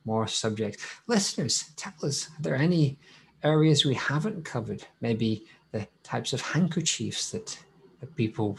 more 0.05 0.25
subjects. 0.25 0.83
Listeners, 1.05 1.71
tell 1.75 1.93
us: 2.01 2.29
are 2.29 2.41
there 2.41 2.55
any 2.55 2.97
areas 3.43 3.85
we 3.85 3.93
haven't 3.93 4.43
covered? 4.43 4.87
Maybe 5.01 5.45
the 5.71 5.87
types 6.01 6.33
of 6.33 6.41
handkerchiefs 6.41 7.29
that, 7.31 7.59
that 7.99 8.15
people 8.15 8.57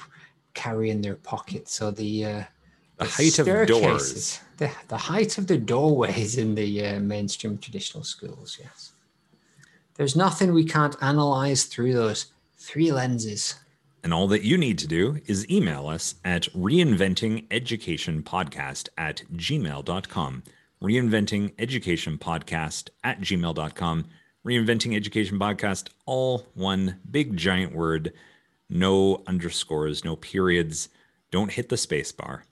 carry 0.57 0.91
in 0.91 1.01
their 1.01 1.15
pockets 1.15 1.81
or 1.81 1.93
the 1.93 2.25
uh, 2.25 2.43
the, 2.99 3.05
the 3.05 3.11
height 3.11 3.39
of 3.39 3.47
doors. 3.69 4.41
the, 4.57 4.69
the 4.89 4.97
height 4.97 5.39
of 5.39 5.47
the 5.47 5.59
doorways 5.59 6.39
in 6.39 6.57
the 6.57 6.87
uh, 6.87 6.99
mainstream 6.99 7.57
traditional 7.59 8.03
schools 8.03 8.59
yes. 8.61 8.91
There's 9.95 10.17
nothing 10.17 10.53
we 10.53 10.65
can't 10.65 10.97
analyze 11.01 11.63
through 11.65 11.95
those 11.95 12.33
three 12.59 12.93
lenses. 12.93 13.55
And 14.03 14.13
all 14.13 14.27
that 14.29 14.43
you 14.43 14.59
need 14.59 14.79
to 14.81 14.87
do 14.87 15.21
is 15.27 15.49
email 15.51 15.89
us 15.89 16.17
at 16.25 16.43
reinventingeducationpodcast 16.55 18.89
at 18.99 19.23
gmail.com 19.35 20.43
reinventing 20.83 21.55
education 21.59 22.19
podcast 22.19 22.91
at 23.03 23.21
gmail.com 23.21 24.05
reinventing 24.47 24.95
education 24.95 25.39
podcast 25.39 25.89
all 26.05 26.47
one 26.55 27.01
big 27.11 27.37
giant 27.37 27.75
word 27.75 28.13
no 28.69 29.23
underscores, 29.27 30.05
no 30.05 30.17
periods. 30.17 30.89
Don't 31.31 31.53
hit 31.53 31.69
the 31.69 31.77
space 31.77 32.13
bar. 32.13 32.45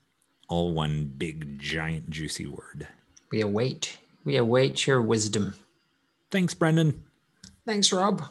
All 0.47 0.73
one 0.73 1.13
big, 1.17 1.59
giant, 1.59 2.09
juicy 2.09 2.45
word. 2.45 2.87
We 3.31 3.41
await. 3.41 3.97
We 4.23 4.37
await 4.37 4.87
your 4.87 5.01
wisdom. 5.01 5.55
Thanks, 6.31 6.53
Brendan. 6.53 7.03
Thanks, 7.65 7.91
Rob. 7.91 8.23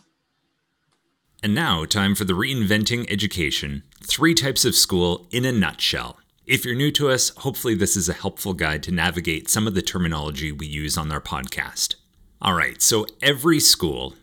And 1.42 1.54
now, 1.54 1.84
time 1.84 2.14
for 2.14 2.24
the 2.24 2.32
Reinventing 2.32 3.10
Education 3.10 3.82
Three 4.02 4.34
Types 4.34 4.64
of 4.64 4.74
School 4.74 5.26
in 5.30 5.44
a 5.44 5.52
Nutshell. 5.52 6.18
If 6.46 6.64
you're 6.64 6.74
new 6.74 6.90
to 6.92 7.10
us, 7.10 7.30
hopefully 7.38 7.74
this 7.74 7.96
is 7.96 8.08
a 8.08 8.14
helpful 8.14 8.54
guide 8.54 8.82
to 8.84 8.92
navigate 8.92 9.48
some 9.50 9.66
of 9.66 9.74
the 9.74 9.82
terminology 9.82 10.52
we 10.52 10.66
use 10.66 10.96
on 10.96 11.10
our 11.10 11.20
podcast. 11.20 11.96
All 12.40 12.54
right, 12.54 12.80
so 12.80 13.06
every 13.22 13.60
school 13.60 14.14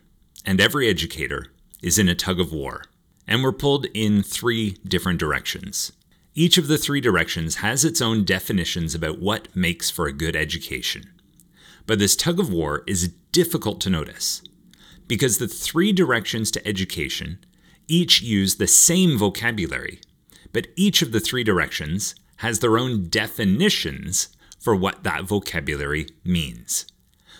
and 0.44 0.60
every 0.60 0.88
educator 0.88 1.46
is 1.82 1.98
in 1.98 2.08
a 2.08 2.14
tug 2.14 2.40
of 2.40 2.52
war 2.52 2.84
and 3.26 3.42
we're 3.42 3.52
pulled 3.52 3.86
in 3.94 4.22
three 4.22 4.76
different 4.86 5.18
directions. 5.18 5.92
Each 6.34 6.56
of 6.56 6.66
the 6.66 6.78
three 6.78 7.00
directions 7.00 7.56
has 7.56 7.84
its 7.84 8.00
own 8.00 8.24
definitions 8.24 8.94
about 8.94 9.20
what 9.20 9.54
makes 9.54 9.90
for 9.90 10.06
a 10.06 10.12
good 10.12 10.34
education. 10.34 11.04
But 11.86 11.98
this 11.98 12.16
tug 12.16 12.40
of 12.40 12.52
war 12.52 12.84
is 12.86 13.08
difficult 13.32 13.80
to 13.82 13.90
notice 13.90 14.42
because 15.08 15.38
the 15.38 15.48
three 15.48 15.92
directions 15.92 16.50
to 16.52 16.66
education 16.66 17.38
each 17.88 18.22
use 18.22 18.56
the 18.56 18.66
same 18.66 19.18
vocabulary, 19.18 20.00
but 20.52 20.68
each 20.76 21.02
of 21.02 21.12
the 21.12 21.20
three 21.20 21.44
directions 21.44 22.14
has 22.36 22.60
their 22.60 22.78
own 22.78 23.08
definitions 23.08 24.28
for 24.58 24.74
what 24.74 25.02
that 25.02 25.24
vocabulary 25.24 26.06
means. 26.24 26.86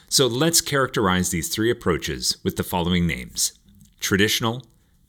So 0.08 0.26
let's 0.26 0.60
characterize 0.60 1.30
these 1.30 1.48
three 1.48 1.70
approaches 1.70 2.36
with 2.44 2.56
the 2.56 2.62
following 2.64 3.06
names 3.06 3.52
traditional, 4.00 4.62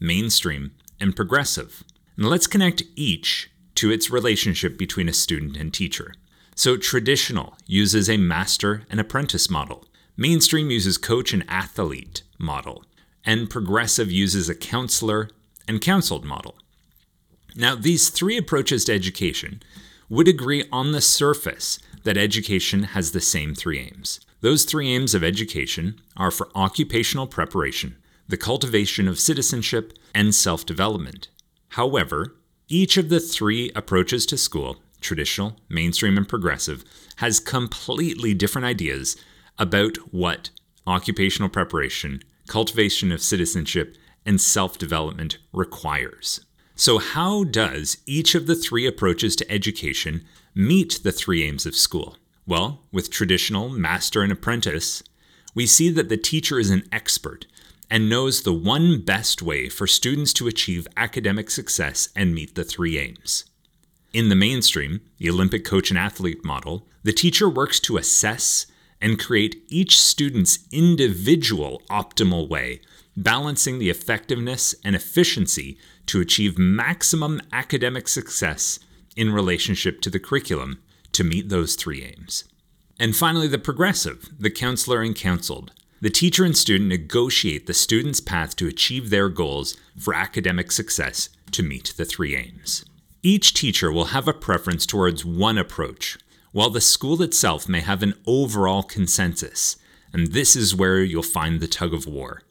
mainstream, 0.04 0.72
and 0.99 1.16
progressive. 1.16 1.84
And 2.18 2.28
let's 2.30 2.45
connect 2.45 2.84
each 2.95 3.49
to 3.76 3.89
its 3.89 4.12
relationship 4.12 4.78
between 4.78 5.10
a 5.10 5.14
student 5.14 5.58
and 5.58 5.74
teacher. 5.74 6.14
So, 6.56 6.78
traditional 6.78 7.56
uses 7.66 8.10
a 8.10 8.18
master 8.18 8.84
and 8.89 8.99
apprentice 8.99 9.49
model, 9.49 9.88
mainstream 10.16 10.70
uses 10.70 10.99
coach 10.99 11.34
and 11.34 11.43
athlete 11.47 12.22
model, 12.38 12.84
and 13.26 13.49
progressive 13.49 14.12
uses 14.12 14.49
a 14.49 14.56
counselor 14.56 15.30
and 15.68 15.82
counseled 15.82 16.26
model. 16.26 16.56
Now, 17.56 17.74
these 17.74 18.10
three 18.10 18.38
approaches 18.38 18.86
to 18.86 18.93
education 18.93 19.64
would 20.10 20.28
agree 20.28 20.66
on 20.72 20.91
the 20.91 21.01
surface 21.01 21.80
that 22.04 22.18
education 22.18 22.84
has 22.84 23.12
the 23.12 23.22
same 23.22 23.56
three 23.56 23.80
aims. 23.80 24.20
Those 24.41 24.66
three 24.66 24.93
aims 24.93 25.16
of 25.16 25.24
education 25.24 26.01
are 26.18 26.32
for 26.32 26.49
occupational 26.54 27.28
preparation, 27.28 27.95
the 28.28 28.38
cultivation 28.38 29.08
of 29.08 29.20
citizenship, 29.20 29.94
and 30.16 30.34
self 30.34 30.66
development. 30.66 31.30
However, 31.70 32.36
each 32.68 32.98
of 32.98 33.10
the 33.10 33.20
three 33.20 33.72
approaches 33.76 34.26
to 34.28 34.38
school 34.38 34.78
traditional, 35.02 35.58
mainstream, 35.70 36.18
and 36.18 36.28
progressive 36.28 36.84
has 37.18 37.40
completely 37.40 38.34
different 38.34 38.66
ideas 38.66 39.18
about 39.60 39.98
what 40.14 40.50
occupational 40.88 41.50
preparation, 41.50 42.22
cultivation 42.48 43.12
of 43.12 43.22
citizenship, 43.22 43.98
and 44.26 44.40
self 44.40 44.78
development 44.78 45.38
requires. 45.52 46.46
So, 46.76 46.98
how 46.98 47.44
does 47.44 47.98
each 48.06 48.34
of 48.34 48.48
the 48.48 48.56
three 48.56 48.88
approaches 48.88 49.36
to 49.38 49.52
education 49.52 50.24
meet 50.56 51.02
the 51.04 51.12
three 51.12 51.44
aims 51.44 51.66
of 51.66 51.76
school? 51.76 52.18
Well, 52.48 52.82
with 52.92 53.12
traditional 53.12 53.70
master 53.70 54.22
and 54.22 54.32
apprentice, 54.32 55.04
we 55.56 55.66
see 55.66 55.90
that 55.92 56.10
the 56.10 56.18
teacher 56.18 56.60
is 56.60 56.72
an 56.72 56.88
expert 56.92 57.46
and 57.94 58.10
knows 58.10 58.41
the 58.41 58.52
one 58.52 59.00
best 59.00 59.44
way 59.44 59.70
for 59.70 59.86
students 59.86 60.34
to 60.34 60.48
achieve 60.48 60.88
academic 60.98 61.48
success 61.52 62.10
and 62.16 62.34
meet 62.34 62.56
the 62.56 62.64
three 62.64 62.98
aims. 62.98 63.46
In 64.12 64.30
the 64.30 64.36
mainstream, 64.36 65.02
the 65.20 65.30
Olympic 65.30 65.64
coach 65.64 65.91
and 65.91 66.00
athlete 66.00 66.44
model, 66.44 66.88
the 67.04 67.14
teacher 67.14 67.48
works 67.48 67.80
to 67.82 67.98
assess 67.98 68.66
and 69.00 69.20
create 69.20 69.64
each 69.68 70.00
student's 70.00 70.68
individual 70.72 71.84
optimal 71.91 72.50
way, 72.50 72.82
balancing 73.16 73.78
the 73.78 73.91
effectiveness 73.91 74.74
and 74.84 74.96
efficiency 74.96 75.78
to 76.08 76.20
achieve 76.20 76.58
maximum 76.58 77.41
academic 77.52 78.08
success 78.08 78.80
in 79.16 79.32
relationship 79.32 80.02
to 80.02 80.10
the 80.10 80.20
curriculum 80.20 80.82
to 81.12 81.24
meet 81.24 81.50
those 81.50 81.76
three 81.76 82.04
aims. 82.04 82.46
And 83.00 83.16
finally, 83.16 83.48
the 83.48 83.60
progressive, 83.60 84.32
the 84.39 84.50
counselor 84.50 85.04
and 85.04 85.16
counseled. 85.16 85.72
The 86.04 86.10
teacher 86.10 86.43
and 86.43 86.58
student 86.58 86.89
negotiate 86.89 87.66
the 87.66 87.74
student's 87.74 88.20
path 88.20 88.58
to 88.58 88.68
achieve 88.68 89.10
their 89.10 89.30
goals 89.30 89.78
for 89.97 90.14
academic 90.14 90.70
success 90.70 91.30
to 91.51 91.64
meet 91.64 91.93
the 91.95 92.04
three 92.04 92.36
aims. 92.36 92.84
Each 93.22 93.54
teacher 93.54 93.89
will 93.89 94.08
have 94.12 94.28
a 94.28 94.34
preference 94.34 94.86
towards 94.86 95.24
one 95.24 95.58
approach, 95.58 96.18
while 96.51 96.70
the 96.70 96.82
school 96.82 97.22
itself 97.22 97.70
may 97.70 97.80
have 97.80 98.04
an 98.04 98.16
overall 98.28 98.84
consensus, 98.84 99.78
and 100.12 100.34
this 100.34 100.58
is 100.58 100.76
where 100.76 101.01
you'll 101.01 101.24
find 101.24 101.62
the 101.62 101.70
tug 101.70 101.93
of 101.93 102.06
war. 102.06 102.41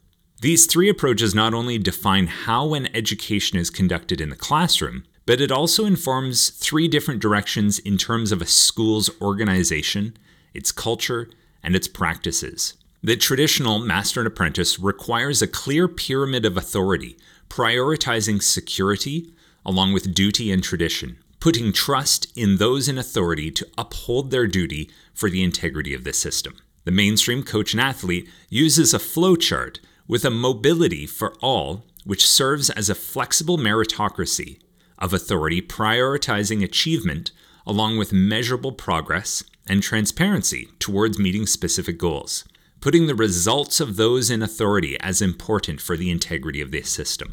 These 0.41 0.65
three 0.65 0.89
approaches 0.89 1.35
not 1.35 1.53
only 1.53 1.77
define 1.77 2.29
how 2.29 2.73
an 2.73 2.89
education 2.97 3.59
is 3.59 3.69
conducted 3.69 4.19
in 4.19 4.31
the 4.31 4.35
classroom, 4.35 5.05
but 5.27 5.43
it 5.43 5.53
also 5.53 5.85
informs 5.85 6.49
three 6.49 6.89
different 6.89 7.21
directions 7.21 7.79
in 7.81 7.99
terms 7.99 8.33
of 8.33 8.41
a 8.41 8.47
school's 8.47 9.11
organization, 9.21 10.17
its 10.55 10.73
culture, 10.73 11.29
and 11.63 11.77
its 11.77 11.87
practices. 11.87 12.79
The 13.05 13.17
traditional 13.17 13.81
master 13.81 14.21
and 14.21 14.29
apprentice 14.29 14.79
requires 14.79 15.43
a 15.43 15.49
clear 15.49 15.89
pyramid 15.89 16.45
of 16.45 16.57
authority, 16.57 17.17
prioritizing 17.49 18.41
security 18.41 19.33
along 19.67 19.93
with 19.93 20.15
duty 20.15 20.53
and 20.53 20.63
tradition, 20.63 21.19
putting 21.41 21.73
trust 21.73 22.27
in 22.37 22.59
those 22.59 22.89
in 22.89 22.99
authority 22.99 23.51
to 23.51 23.67
uphold 23.77 24.31
their 24.31 24.47
duty 24.47 24.89
for 25.13 25.29
the 25.29 25.43
integrity 25.43 25.95
of 25.95 26.05
the 26.05 26.13
system. 26.13 26.55
The 26.85 26.93
mainstream 26.93 27.43
coach 27.43 27.73
and 27.73 27.81
athlete 27.81 28.29
uses 28.49 28.95
a 28.95 28.99
flowchart 28.99 29.79
with 30.07 30.25
a 30.25 30.31
mobility 30.31 31.05
for 31.05 31.35
all, 31.43 31.85
which 32.05 32.25
serves 32.25 32.71
as 32.71 32.89
a 32.89 32.95
flexible 32.95 33.59
meritocracy 33.59 34.61
of 34.97 35.13
authority 35.13 35.61
prioritizing 35.61 36.63
achievement 36.63 37.33
along 37.67 37.99
with 37.99 38.13
measurable 38.13 38.73
progress 38.73 39.43
and 39.69 39.83
transparency 39.83 40.69
towards 40.79 41.19
meeting 41.19 41.47
specific 41.47 41.99
goals, 41.99 42.45
putting 42.83 43.07
the 43.07 43.15
results 43.15 43.81
of 43.81 43.97
those 43.97 44.29
in 44.29 44.43
authority 44.43 45.01
as 45.01 45.23
important 45.23 45.81
for 45.81 45.97
the 45.97 46.11
integrity 46.11 46.61
of 46.61 46.73
the 46.73 46.83
system. 46.83 47.33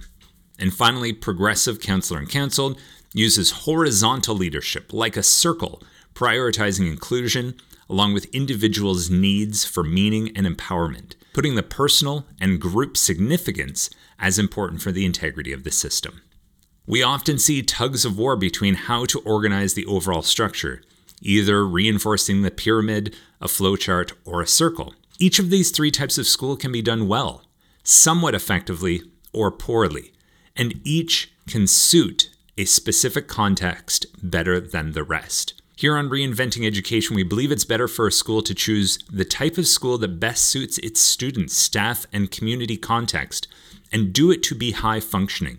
And 0.58 0.74
finally, 0.74 1.12
progressive 1.12 1.82
counselor 1.82 2.20
and 2.20 2.30
counseled 2.30 2.80
uses 3.14 3.52
horizontal 3.52 4.36
leadership 4.36 4.93
like 4.93 5.18
a 5.18 5.24
circle, 5.24 5.82
prioritizing 6.14 6.89
inclusion 6.89 7.56
along 7.89 8.14
with 8.14 8.26
individuals' 8.26 9.10
needs 9.10 9.66
for 9.66 9.84
meaning 9.84 10.32
and 10.38 10.45
empowerment, 10.45 11.16
putting 11.34 11.56
the 11.56 11.64
personal 11.64 12.28
and 12.39 12.62
group 12.62 12.95
significance 12.95 13.89
as 14.20 14.38
important 14.38 14.82
for 14.82 14.91
the 14.91 15.06
integrity 15.06 15.52
of 15.52 15.64
the 15.64 15.72
system. 15.72 16.22
We 16.86 17.02
often 17.02 17.39
see 17.39 17.64
tugs 17.64 18.06
of 18.06 18.18
war 18.18 18.36
between 18.36 18.76
how 18.76 19.06
to 19.06 19.20
organize 19.22 19.74
the 19.74 19.88
overall 19.88 20.22
structure, 20.22 20.84
either 21.22 21.66
reinforcing 21.66 22.43
the 22.43 22.52
pyramid, 22.52 23.16
a 23.41 23.47
flowchart, 23.47 24.14
or 24.24 24.41
a 24.41 24.47
circle. 24.47 24.93
Each 25.22 25.38
of 25.38 25.49
these 25.49 25.72
three 25.72 25.91
types 25.91 26.17
of 26.17 26.28
school 26.28 26.55
can 26.55 26.72
be 26.72 26.82
done 26.82 27.05
well, 27.05 27.43
somewhat 27.84 28.34
effectively, 28.34 29.01
or 29.34 29.51
poorly, 29.51 30.13
and 30.55 30.80
each 30.86 31.34
can 31.45 31.67
suit 31.67 32.30
a 32.57 32.63
specific 32.63 33.28
context 33.28 34.05
better 34.24 34.61
than 34.61 34.93
the 34.93 35.03
rest. 35.03 35.61
Here 35.76 35.97
on 35.97 36.09
Reinventing 36.09 36.65
Education, 36.65 37.17
we 37.17 37.24
believe 37.24 37.51
it's 37.51 37.65
better 37.65 37.89
for 37.89 38.07
a 38.07 38.13
school 38.13 38.41
to 38.43 38.53
choose 38.53 38.97
the 39.11 39.26
type 39.26 39.57
of 39.57 39.67
school 39.67 39.97
that 39.97 40.22
best 40.22 40.45
suits 40.45 40.78
its 40.78 41.01
students, 41.01 41.53
staff, 41.55 42.05
and 42.13 42.32
community 42.32 42.78
context, 42.78 43.47
and 43.91 44.13
do 44.13 44.32
it 44.32 44.41
to 44.43 44.55
be 44.55 44.72
high 44.72 45.01
functioning. 45.01 45.57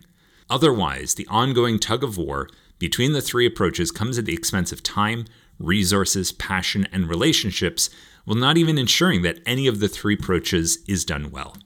Otherwise, 0.48 1.14
the 1.14 1.26
ongoing 1.28 1.78
tug 1.78 2.02
of 2.02 2.16
war 2.16 2.48
between 2.78 3.12
the 3.12 3.22
three 3.22 3.46
approaches 3.46 3.90
comes 3.90 4.16
at 4.16 4.24
the 4.24 4.32
expense 4.32 4.72
of 4.72 4.82
time, 4.82 5.26
resources, 5.58 6.32
passion, 6.32 6.88
and 6.92 7.08
relationships, 7.08 7.90
while 8.31 8.39
not 8.39 8.57
even 8.57 8.78
ensuring 8.78 9.22
that 9.22 9.41
any 9.45 9.66
of 9.66 9.81
the 9.81 9.89
three 9.89 10.14
approaches 10.14 10.78
is 10.87 11.05
done 11.05 11.33
well. 11.33 11.57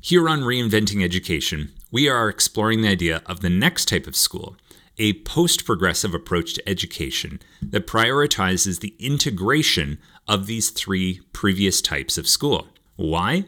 Here 0.00 0.26
on 0.26 0.40
Reinventing 0.40 1.04
Education, 1.04 1.70
we 1.92 2.08
are 2.08 2.30
exploring 2.30 2.80
the 2.80 2.88
idea 2.88 3.20
of 3.26 3.40
the 3.40 3.50
next 3.50 3.88
type 3.88 4.06
of 4.06 4.16
school, 4.16 4.56
a 4.96 5.20
post 5.24 5.66
progressive 5.66 6.14
approach 6.14 6.54
to 6.54 6.66
education 6.66 7.40
that 7.60 7.86
prioritizes 7.86 8.80
the 8.80 8.94
integration 8.98 9.98
of 10.26 10.46
these 10.46 10.70
three 10.70 11.20
previous 11.34 11.82
types 11.82 12.16
of 12.16 12.26
school. 12.26 12.68
Why? 12.96 13.44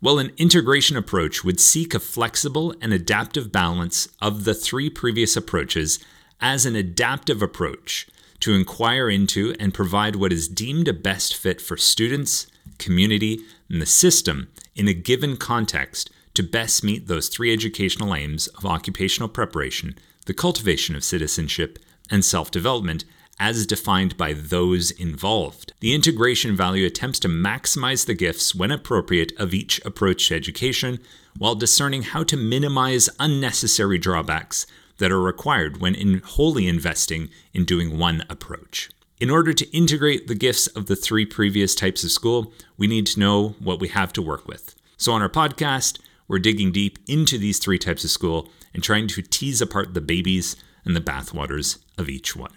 Well, 0.00 0.18
an 0.18 0.32
integration 0.38 0.96
approach 0.96 1.44
would 1.44 1.60
seek 1.60 1.92
a 1.92 2.00
flexible 2.00 2.74
and 2.80 2.94
adaptive 2.94 3.52
balance 3.52 4.08
of 4.22 4.44
the 4.44 4.54
three 4.54 4.88
previous 4.88 5.36
approaches 5.36 5.98
as 6.40 6.64
an 6.64 6.74
adaptive 6.74 7.42
approach 7.42 8.06
to 8.44 8.52
inquire 8.52 9.08
into 9.08 9.54
and 9.58 9.72
provide 9.72 10.16
what 10.16 10.30
is 10.30 10.48
deemed 10.48 10.86
a 10.86 10.92
best 10.92 11.34
fit 11.34 11.62
for 11.62 11.78
students, 11.78 12.46
community, 12.78 13.40
and 13.70 13.80
the 13.80 13.86
system 13.86 14.48
in 14.76 14.86
a 14.86 14.92
given 14.92 15.34
context 15.34 16.10
to 16.34 16.42
best 16.42 16.84
meet 16.84 17.06
those 17.06 17.30
three 17.30 17.50
educational 17.50 18.14
aims 18.14 18.48
of 18.48 18.66
occupational 18.66 19.30
preparation, 19.30 19.96
the 20.26 20.34
cultivation 20.34 20.94
of 20.94 21.02
citizenship, 21.02 21.78
and 22.10 22.22
self 22.22 22.50
development 22.50 23.06
as 23.40 23.64
defined 23.64 24.14
by 24.18 24.34
those 24.34 24.90
involved. 24.90 25.72
The 25.80 25.94
integration 25.94 26.54
value 26.54 26.84
attempts 26.84 27.20
to 27.20 27.28
maximize 27.28 28.04
the 28.04 28.12
gifts, 28.12 28.54
when 28.54 28.70
appropriate, 28.70 29.32
of 29.38 29.54
each 29.54 29.82
approach 29.86 30.28
to 30.28 30.34
education, 30.34 30.98
while 31.38 31.54
discerning 31.54 32.02
how 32.02 32.24
to 32.24 32.36
minimize 32.36 33.08
unnecessary 33.18 33.96
drawbacks 33.96 34.66
that 34.98 35.12
are 35.12 35.20
required 35.20 35.80
when 35.80 35.94
in 35.94 36.20
wholly 36.24 36.66
investing 36.66 37.28
in 37.52 37.64
doing 37.64 37.98
one 37.98 38.24
approach. 38.28 38.90
In 39.20 39.30
order 39.30 39.52
to 39.52 39.76
integrate 39.76 40.26
the 40.26 40.34
gifts 40.34 40.66
of 40.68 40.86
the 40.86 40.96
three 40.96 41.24
previous 41.24 41.74
types 41.74 42.04
of 42.04 42.10
school, 42.10 42.52
we 42.76 42.86
need 42.86 43.06
to 43.06 43.20
know 43.20 43.50
what 43.58 43.80
we 43.80 43.88
have 43.88 44.12
to 44.14 44.22
work 44.22 44.46
with. 44.46 44.74
So, 44.96 45.12
on 45.12 45.22
our 45.22 45.28
podcast, 45.28 45.98
we're 46.26 46.38
digging 46.38 46.72
deep 46.72 46.98
into 47.06 47.38
these 47.38 47.58
three 47.58 47.78
types 47.78 48.04
of 48.04 48.10
school 48.10 48.48
and 48.72 48.82
trying 48.82 49.06
to 49.08 49.22
tease 49.22 49.60
apart 49.60 49.94
the 49.94 50.00
babies 50.00 50.56
and 50.84 50.96
the 50.96 51.00
bathwaters 51.00 51.78
of 51.96 52.08
each 52.08 52.34
one. 52.34 52.52